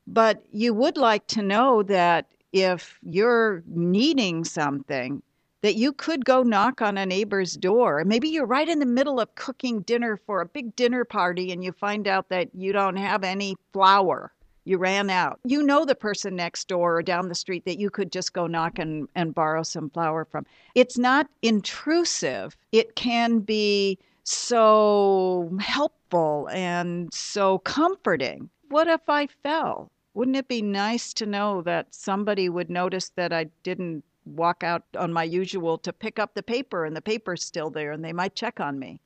But 0.07 0.45
you 0.53 0.75
would 0.75 0.97
like 0.97 1.27
to 1.29 1.43
know 1.43 1.83
that 1.85 2.27
if 2.53 2.99
you're 3.03 3.63
needing 3.67 4.45
something, 4.45 5.23
that 5.63 5.77
you 5.77 5.93
could 5.93 6.25
go 6.25 6.43
knock 6.43 6.83
on 6.83 6.99
a 6.99 7.07
neighbor's 7.07 7.55
door. 7.55 8.03
Maybe 8.05 8.29
you're 8.29 8.47
right 8.47 8.69
in 8.69 8.81
the 8.81 8.87
middle 8.87 9.21
of 9.21 9.35
cooking 9.37 9.81
dinner 9.83 10.17
for 10.17 10.41
a 10.41 10.47
big 10.47 10.75
dinner 10.75 11.05
party 11.05 11.53
and 11.53 11.63
you 11.63 11.73
find 11.73 12.09
out 12.09 12.29
that 12.31 12.55
you 12.55 12.73
don't 12.73 12.97
have 12.97 13.25
any 13.25 13.57
flour 13.73 14.33
you 14.65 14.79
ran 14.79 15.11
out. 15.11 15.41
You 15.45 15.63
know 15.63 15.85
the 15.85 15.95
person 15.95 16.37
next 16.37 16.69
door 16.69 16.99
or 16.99 17.03
down 17.03 17.29
the 17.29 17.35
street 17.35 17.65
that 17.65 17.81
you 17.81 17.91
could 17.91 18.13
just 18.13 18.33
go 18.33 18.47
knock 18.47 18.79
and, 18.79 19.09
and 19.15 19.35
borrow 19.35 19.63
some 19.63 19.91
flour 19.91 20.25
from. 20.25 20.47
It's 20.75 20.97
not 20.97 21.29
intrusive, 21.43 22.57
it 22.71 22.95
can 22.95 23.41
be 23.41 23.99
so 24.25 25.53
helpful 25.61 26.49
and 26.53 27.12
so 27.12 27.59
comforting. 27.59 28.51
What 28.68 28.89
if 28.89 29.09
I 29.09 29.27
fell? 29.43 29.91
Wouldn't 30.14 30.37
it 30.37 30.49
be 30.49 30.62
nice 30.62 31.12
to 31.14 31.27
know 31.27 31.62
that 31.62 31.95
somebody 31.95 32.49
would 32.49 32.70
notice 32.70 33.11
that 33.16 33.33
I 33.33 33.45
didn't 33.62 34.05
walk 34.25 34.62
out 34.62 34.85
on 34.97 35.12
my 35.12 35.25
usual 35.25 35.79
to 35.79 35.93
pick 35.93 36.18
up 36.18 36.35
the 36.35 36.43
paper 36.43 36.85
and 36.85 36.95
the 36.95 37.03
paper's 37.03 37.45
still 37.45 37.70
there 37.70 37.93
and 37.93 38.05
they 38.05 38.12
might 38.12 38.35
check 38.35 38.61
on 38.61 38.79
me? 38.79 39.01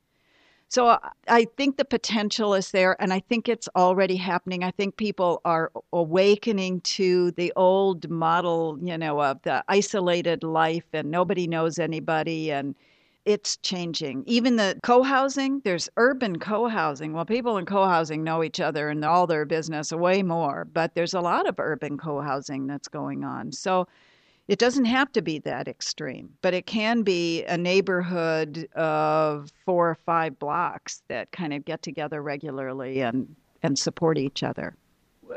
So 0.69 0.87
uh, 0.87 0.99
I 1.29 1.47
think 1.55 1.77
the 1.77 1.85
potential 1.85 2.53
is 2.53 2.71
there, 2.71 3.01
and 3.01 3.13
I 3.13 3.21
think 3.21 3.47
it's 3.47 3.69
already 3.73 4.17
happening. 4.17 4.65
I 4.65 4.71
think 4.71 4.97
people 4.97 5.41
are 5.45 5.71
awakening 5.93 6.81
to 6.81 7.31
the 7.31 7.53
old 7.55 8.09
model, 8.09 8.77
you 8.81 8.97
know, 8.97 9.21
of 9.21 9.41
the 9.43 9.63
isolated 9.69 10.43
life 10.43 10.83
and 10.91 11.09
nobody 11.09 11.47
knows 11.47 11.79
anybody, 11.79 12.51
and 12.51 12.75
it's 13.27 13.57
changing. 13.57 14.23
Even 14.25 14.55
the 14.55 14.79
co 14.83 15.03
housing, 15.03 15.59
there's 15.65 15.89
urban 15.97 16.39
co 16.39 16.67
housing. 16.69 17.11
Well, 17.13 17.25
people 17.25 17.57
in 17.57 17.65
co 17.65 17.85
housing 17.85 18.23
know 18.23 18.41
each 18.43 18.61
other 18.61 18.89
and 18.89 19.03
all 19.03 19.27
their 19.27 19.45
business 19.45 19.91
way 19.91 20.23
more, 20.23 20.65
but 20.65 20.95
there's 20.95 21.13
a 21.13 21.19
lot 21.21 21.47
of 21.47 21.59
urban 21.59 21.97
co 21.97 22.21
housing 22.21 22.67
that's 22.67 22.87
going 22.87 23.23
on. 23.25 23.51
So 23.51 23.87
It 24.47 24.59
doesn't 24.59 24.85
have 24.85 25.11
to 25.11 25.21
be 25.21 25.39
that 25.39 25.67
extreme, 25.67 26.29
but 26.41 26.53
it 26.53 26.65
can 26.65 27.03
be 27.03 27.43
a 27.45 27.57
neighborhood 27.57 28.69
of 28.75 29.51
four 29.65 29.89
or 29.89 29.95
five 29.95 30.39
blocks 30.39 31.03
that 31.09 31.31
kind 31.33 31.53
of 31.53 31.65
get 31.65 31.81
together 31.81 32.21
regularly 32.21 33.01
and, 33.01 33.35
and 33.61 33.77
support 33.77 34.17
each 34.17 34.43
other. 34.43 34.77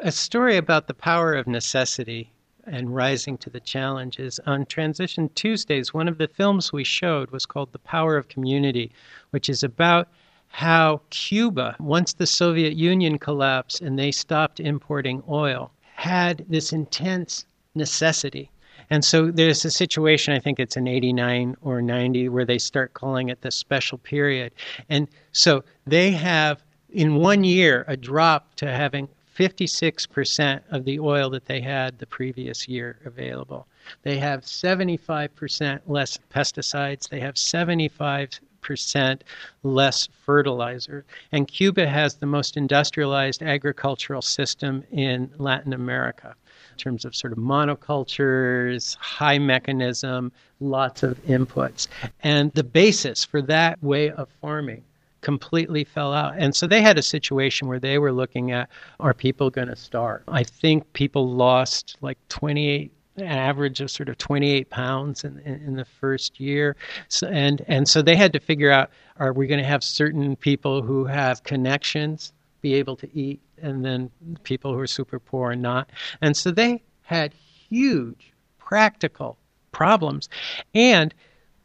A 0.03 0.13
story 0.13 0.57
about 0.57 0.87
the 0.87 0.95
power 0.95 1.35
of 1.35 1.49
necessity 1.49 2.31
and 2.71 2.95
rising 2.95 3.37
to 3.39 3.51
the 3.51 3.61
challenges. 3.61 4.41
On 4.47 4.65
Transition 4.65 5.29
Tuesdays, 5.35 5.93
one 5.93 6.09
of 6.09 6.19
the 6.19 6.29
films 6.29 6.73
we 6.73 6.85
showed 6.85 7.31
was 7.31 7.45
called 7.45 7.73
The 7.73 7.79
Power 7.79 8.17
of 8.17 8.29
Community, 8.29 8.93
which 9.31 9.49
is 9.49 9.63
about 9.63 10.09
how 10.49 11.03
Cuba, 11.11 11.77
once 11.79 12.15
the 12.15 12.27
Soviet 12.27 12.75
Union 12.75 13.19
collapsed 13.19 13.81
and 13.83 13.99
they 13.99 14.11
stopped 14.11 14.61
importing 14.61 15.23
oil, 15.29 15.71
had 15.95 16.45
this 16.49 16.73
intense 16.73 17.45
necessity 17.75 18.51
and 18.91 19.05
so 19.05 19.31
there's 19.31 19.65
a 19.65 19.71
situation, 19.71 20.35
I 20.35 20.41
think 20.41 20.59
it's 20.59 20.77
in 20.77 20.89
89 20.89 21.57
or 21.63 21.81
90, 21.81 22.29
where 22.29 22.45
they 22.45 22.59
start 22.59 22.93
calling 22.95 23.29
it 23.29 23.41
the 23.41 23.53
special 23.53 23.99
period. 23.99 24.53
And 24.89 25.09
so 25.33 25.63
they 25.87 26.11
have, 26.11 26.63
in 26.91 27.15
one 27.15 27.45
year, 27.45 27.85
a 27.87 27.97
drop 27.97 28.57
to 28.57 28.67
having 28.67 29.09
56% 29.41 30.61
of 30.71 30.85
the 30.85 31.01
oil 31.01 31.31
that 31.31 31.47
they 31.47 31.63
had 31.63 31.99
the 31.99 32.05
previous 32.07 32.69
year 32.69 32.99
available. 33.07 33.67
They 34.03 34.19
have 34.19 34.43
75% 34.43 35.81
less 35.87 36.19
pesticides. 36.31 37.09
They 37.09 37.21
have 37.21 37.39
75 37.39 38.39
percent 38.61 39.25
less 39.63 40.07
fertilizer. 40.27 41.07
And 41.33 41.49
Cuba 41.49 41.89
has 41.89 42.17
the 42.17 42.27
most 42.27 42.59
industrialized 42.59 43.43
agricultural 43.43 44.21
system 44.21 44.85
in 44.93 45.31
Latin 45.39 45.73
America 45.73 46.35
in 46.73 46.77
terms 46.77 47.07
of 47.07 47.17
sort 47.17 47.33
of 47.33 47.39
monocultures, 47.39 48.97
high 48.97 49.39
mechanism, 49.39 50.31
lots 50.61 51.03
of 51.03 51.17
inputs. 51.25 51.89
And 52.23 52.53
the 52.53 52.63
basis 52.63 53.25
for 53.25 53.41
that 53.43 53.83
way 53.83 54.11
of 54.11 54.29
farming 54.43 54.85
completely 55.21 55.85
fell 55.85 56.13
out. 56.13 56.35
And 56.37 56.55
so 56.55 56.67
they 56.67 56.83
had 56.83 56.99
a 56.99 57.03
situation 57.03 57.69
where 57.69 57.81
they 57.81 57.99
were 57.99 58.13
looking 58.13 58.53
at 58.53 58.69
are 58.99 59.15
people 59.15 59.51
going 59.51 59.69
to 59.69 59.77
starve? 59.77 60.23
I 60.29 60.45
think 60.45 60.93
people 60.93 61.29
lost 61.29 61.97
like 62.01 62.19
28 62.29 62.93
an 63.17 63.27
average 63.27 63.81
of 63.81 63.91
sort 63.91 64.09
of 64.09 64.17
28 64.17 64.71
pounds 64.71 65.25
in, 65.25 65.39
in, 65.41 65.55
in 65.67 65.77
the 65.77 65.85
first 65.85 66.41
year. 66.41 66.77
So, 67.09 67.27
and, 67.29 67.63
and 67.69 67.87
so 67.87 68.01
they 68.01 68.17
had 68.17 68.33
to 68.33 68.41
figure 68.41 68.71
out 68.71 68.91
are 69.19 69.33
we 69.33 69.47
going 69.47 69.61
to 69.61 69.67
have 69.67 69.85
certain 69.85 70.37
people 70.37 70.81
who 70.81 71.05
have 71.05 71.43
connections 71.45 72.33
be 72.63 72.75
able 72.75 72.97
to 72.97 73.09
eat 73.15 73.41
and 73.61 73.85
then 73.85 74.11
people 74.43 74.73
who 74.73 74.79
are 74.79 74.87
super 74.87 75.19
poor 75.19 75.51
and 75.51 75.63
not. 75.63 75.91
And 76.21 76.37
so 76.37 76.51
they 76.51 76.83
had 77.03 77.35
huge 77.69 78.33
practical 78.59 79.37
problems. 79.73 80.29
And 80.75 81.15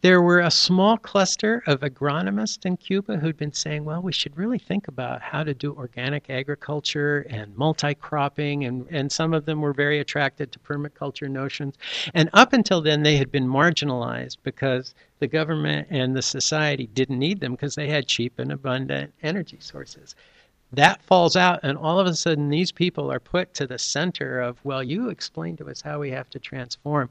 there 0.05 0.21
were 0.21 0.39
a 0.39 0.51
small 0.51 0.99
cluster 0.99 1.63
of 1.65 1.79
agronomists 1.79 2.63
in 2.63 2.77
Cuba 2.77 3.17
who'd 3.17 3.37
been 3.37 3.51
saying, 3.51 3.83
well, 3.83 4.03
we 4.03 4.13
should 4.13 4.37
really 4.37 4.59
think 4.59 4.87
about 4.87 5.19
how 5.19 5.43
to 5.43 5.51
do 5.51 5.73
organic 5.73 6.29
agriculture 6.29 7.25
and 7.27 7.57
multi 7.57 7.95
cropping. 7.95 8.65
And, 8.65 8.85
and 8.91 9.11
some 9.11 9.33
of 9.33 9.45
them 9.45 9.61
were 9.61 9.73
very 9.73 9.97
attracted 9.97 10.51
to 10.51 10.59
permaculture 10.59 11.27
notions. 11.27 11.73
And 12.13 12.29
up 12.33 12.53
until 12.53 12.81
then, 12.81 13.01
they 13.01 13.17
had 13.17 13.31
been 13.31 13.47
marginalized 13.47 14.37
because 14.43 14.93
the 15.17 15.27
government 15.27 15.87
and 15.89 16.15
the 16.15 16.21
society 16.21 16.85
didn't 16.85 17.17
need 17.17 17.39
them 17.39 17.53
because 17.53 17.73
they 17.73 17.87
had 17.87 18.05
cheap 18.05 18.37
and 18.37 18.51
abundant 18.51 19.11
energy 19.23 19.57
sources 19.59 20.13
that 20.73 21.01
falls 21.03 21.35
out 21.35 21.59
and 21.63 21.77
all 21.77 21.99
of 21.99 22.07
a 22.07 22.13
sudden 22.13 22.49
these 22.49 22.71
people 22.71 23.11
are 23.11 23.19
put 23.19 23.53
to 23.53 23.67
the 23.67 23.77
center 23.77 24.41
of 24.41 24.57
well 24.65 24.83
you 24.83 25.09
explain 25.09 25.55
to 25.55 25.69
us 25.69 25.79
how 25.79 25.99
we 25.99 26.09
have 26.09 26.29
to 26.29 26.39
transform 26.39 27.09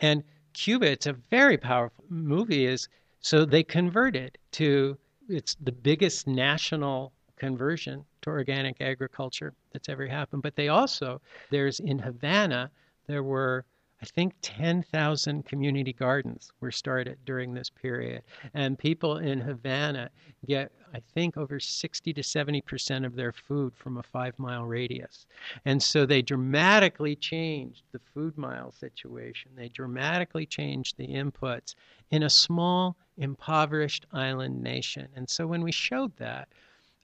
and 0.00 0.24
cuba 0.56 0.90
it's 0.90 1.06
a 1.06 1.12
very 1.30 1.58
powerful 1.58 2.04
movie 2.08 2.64
is 2.64 2.88
so 3.20 3.44
they 3.44 3.62
converted 3.62 4.38
to 4.52 4.96
it's 5.28 5.56
the 5.62 5.72
biggest 5.72 6.26
national 6.26 7.12
conversion 7.36 8.04
to 8.22 8.30
organic 8.30 8.80
agriculture 8.80 9.52
that's 9.72 9.88
ever 9.88 10.06
happened. 10.06 10.42
But 10.42 10.56
they 10.56 10.68
also 10.68 11.20
there's 11.50 11.80
in 11.80 11.98
havana 11.98 12.70
there 13.06 13.22
were 13.22 13.64
I 14.02 14.04
think 14.04 14.34
10,000 14.42 15.46
community 15.46 15.94
gardens 15.94 16.52
were 16.60 16.70
started 16.70 17.18
during 17.24 17.54
this 17.54 17.70
period. 17.70 18.22
And 18.52 18.78
people 18.78 19.16
in 19.16 19.40
Havana 19.40 20.10
get, 20.46 20.70
I 20.92 21.00
think, 21.14 21.38
over 21.38 21.58
60 21.58 22.12
to 22.12 22.20
70% 22.20 23.06
of 23.06 23.16
their 23.16 23.32
food 23.32 23.74
from 23.74 23.96
a 23.96 24.02
five 24.02 24.38
mile 24.38 24.64
radius. 24.64 25.26
And 25.64 25.82
so 25.82 26.04
they 26.04 26.20
dramatically 26.20 27.16
changed 27.16 27.84
the 27.92 28.00
food 28.12 28.36
mile 28.36 28.70
situation. 28.70 29.52
They 29.56 29.70
dramatically 29.70 30.44
changed 30.44 30.98
the 30.98 31.08
inputs 31.08 31.74
in 32.10 32.22
a 32.22 32.30
small, 32.30 32.96
impoverished 33.16 34.04
island 34.12 34.62
nation. 34.62 35.08
And 35.16 35.28
so 35.28 35.46
when 35.46 35.62
we 35.62 35.72
showed 35.72 36.14
that, 36.18 36.48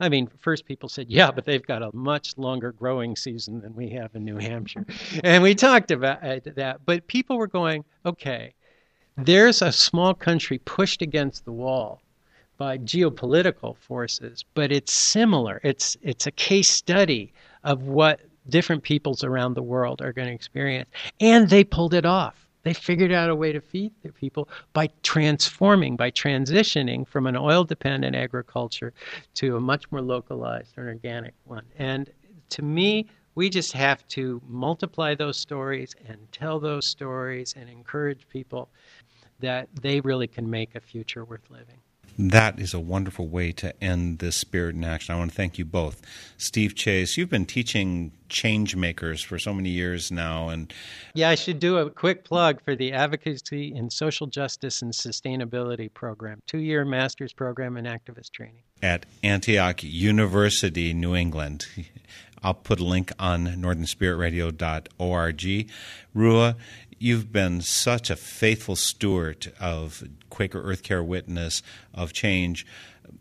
I 0.00 0.08
mean, 0.08 0.28
first 0.40 0.64
people 0.64 0.88
said, 0.88 1.10
yeah, 1.10 1.30
but 1.30 1.44
they've 1.44 1.64
got 1.64 1.82
a 1.82 1.94
much 1.94 2.36
longer 2.36 2.72
growing 2.72 3.14
season 3.14 3.60
than 3.60 3.74
we 3.74 3.90
have 3.90 4.14
in 4.14 4.24
New 4.24 4.36
Hampshire. 4.36 4.84
and 5.24 5.42
we 5.42 5.54
talked 5.54 5.90
about 5.90 6.24
uh, 6.24 6.40
that. 6.56 6.80
But 6.84 7.06
people 7.06 7.36
were 7.38 7.46
going, 7.46 7.84
okay, 8.04 8.54
there's 9.16 9.62
a 9.62 9.70
small 9.70 10.14
country 10.14 10.58
pushed 10.58 11.02
against 11.02 11.44
the 11.44 11.52
wall 11.52 12.00
by 12.58 12.78
geopolitical 12.78 13.76
forces, 13.76 14.44
but 14.54 14.72
it's 14.72 14.92
similar. 14.92 15.60
It's, 15.62 15.96
it's 16.02 16.26
a 16.26 16.32
case 16.32 16.68
study 16.68 17.32
of 17.64 17.82
what 17.82 18.20
different 18.48 18.82
peoples 18.82 19.22
around 19.22 19.54
the 19.54 19.62
world 19.62 20.02
are 20.02 20.12
going 20.12 20.28
to 20.28 20.34
experience. 20.34 20.90
And 21.20 21.48
they 21.48 21.64
pulled 21.64 21.94
it 21.94 22.06
off. 22.06 22.41
They 22.62 22.74
figured 22.74 23.12
out 23.12 23.30
a 23.30 23.34
way 23.34 23.52
to 23.52 23.60
feed 23.60 23.92
their 24.02 24.12
people 24.12 24.48
by 24.72 24.88
transforming, 25.02 25.96
by 25.96 26.10
transitioning 26.10 27.06
from 27.06 27.26
an 27.26 27.36
oil 27.36 27.64
dependent 27.64 28.14
agriculture 28.14 28.92
to 29.34 29.56
a 29.56 29.60
much 29.60 29.90
more 29.90 30.00
localized 30.00 30.72
and 30.76 30.88
organic 30.88 31.34
one. 31.44 31.64
And 31.78 32.10
to 32.50 32.62
me, 32.62 33.08
we 33.34 33.48
just 33.48 33.72
have 33.72 34.06
to 34.08 34.40
multiply 34.46 35.14
those 35.14 35.38
stories 35.38 35.94
and 36.06 36.30
tell 36.32 36.60
those 36.60 36.86
stories 36.86 37.54
and 37.56 37.68
encourage 37.68 38.28
people 38.28 38.68
that 39.40 39.68
they 39.80 40.00
really 40.00 40.26
can 40.26 40.48
make 40.48 40.74
a 40.74 40.80
future 40.80 41.24
worth 41.24 41.50
living. 41.50 41.78
That 42.18 42.58
is 42.58 42.74
a 42.74 42.80
wonderful 42.80 43.28
way 43.28 43.52
to 43.52 43.82
end 43.82 44.18
this 44.18 44.36
spirit 44.36 44.74
in 44.74 44.84
action. 44.84 45.14
I 45.14 45.18
want 45.18 45.30
to 45.30 45.36
thank 45.36 45.58
you 45.58 45.64
both. 45.64 46.02
Steve 46.36 46.74
Chase, 46.74 47.16
you've 47.16 47.30
been 47.30 47.46
teaching 47.46 48.12
change 48.28 48.76
makers 48.76 49.22
for 49.22 49.38
so 49.38 49.52
many 49.52 49.70
years 49.70 50.10
now 50.10 50.48
and 50.48 50.72
Yeah, 51.14 51.30
I 51.30 51.34
should 51.34 51.58
do 51.58 51.78
a 51.78 51.90
quick 51.90 52.24
plug 52.24 52.62
for 52.64 52.74
the 52.74 52.92
Advocacy 52.92 53.74
in 53.74 53.90
Social 53.90 54.26
Justice 54.26 54.82
and 54.82 54.92
Sustainability 54.92 55.92
program, 55.92 56.40
2-year 56.50 56.84
master's 56.84 57.32
program 57.32 57.76
in 57.76 57.84
activist 57.84 58.32
training 58.32 58.62
at 58.82 59.06
Antioch 59.22 59.82
University, 59.82 60.92
New 60.92 61.14
England. 61.14 61.66
I'll 62.42 62.54
put 62.54 62.80
a 62.80 62.84
link 62.84 63.12
on 63.18 63.46
northernspiritradio.org. 63.46 65.70
Ruah, 66.16 66.56
you've 67.02 67.32
been 67.32 67.60
such 67.60 68.10
a 68.10 68.16
faithful 68.16 68.76
steward 68.76 69.52
of 69.58 70.04
Quaker 70.30 70.62
Earthcare 70.62 71.04
Witness, 71.04 71.62
of 71.92 72.12
change. 72.12 72.64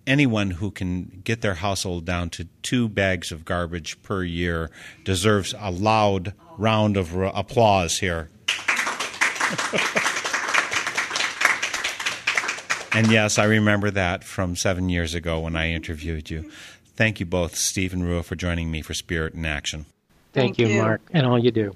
Anyone 0.06 0.52
who 0.52 0.70
can 0.70 1.22
get 1.24 1.42
their 1.42 1.56
household 1.56 2.06
down 2.06 2.30
to 2.32 2.48
two 2.62 2.88
bags 2.88 3.32
of 3.32 3.44
garbage 3.44 4.02
per 4.04 4.24
year 4.24 4.70
deserves 5.04 5.56
a 5.58 5.72
loud 5.72 6.34
round 6.58 6.96
of 6.96 7.16
applause 7.16 7.98
here. 7.98 8.30
and 12.94 13.12
yes, 13.12 13.40
I 13.40 13.46
remember 13.46 13.90
that 13.90 14.24
from 14.24 14.56
seven 14.56 14.90
years 14.90 15.16
ago 15.16 15.40
when 15.40 15.56
I 15.56 15.72
interviewed 15.72 16.30
you. 16.30 16.52
Thank 16.96 17.20
you 17.20 17.26
both, 17.26 17.56
Steve 17.56 17.94
and 17.94 18.04
Ruah, 18.04 18.24
for 18.24 18.36
joining 18.36 18.70
me 18.70 18.84
for 18.84 18.94
Spirit 18.94 19.34
in 19.34 19.44
Action. 19.44 19.88
Thank, 20.34 20.58
Thank 20.58 20.60
you, 20.60 20.76
you, 20.76 20.82
Mark, 20.82 21.02
and 21.12 21.26
all 21.26 21.40
you 21.40 21.50
do. 21.50 21.76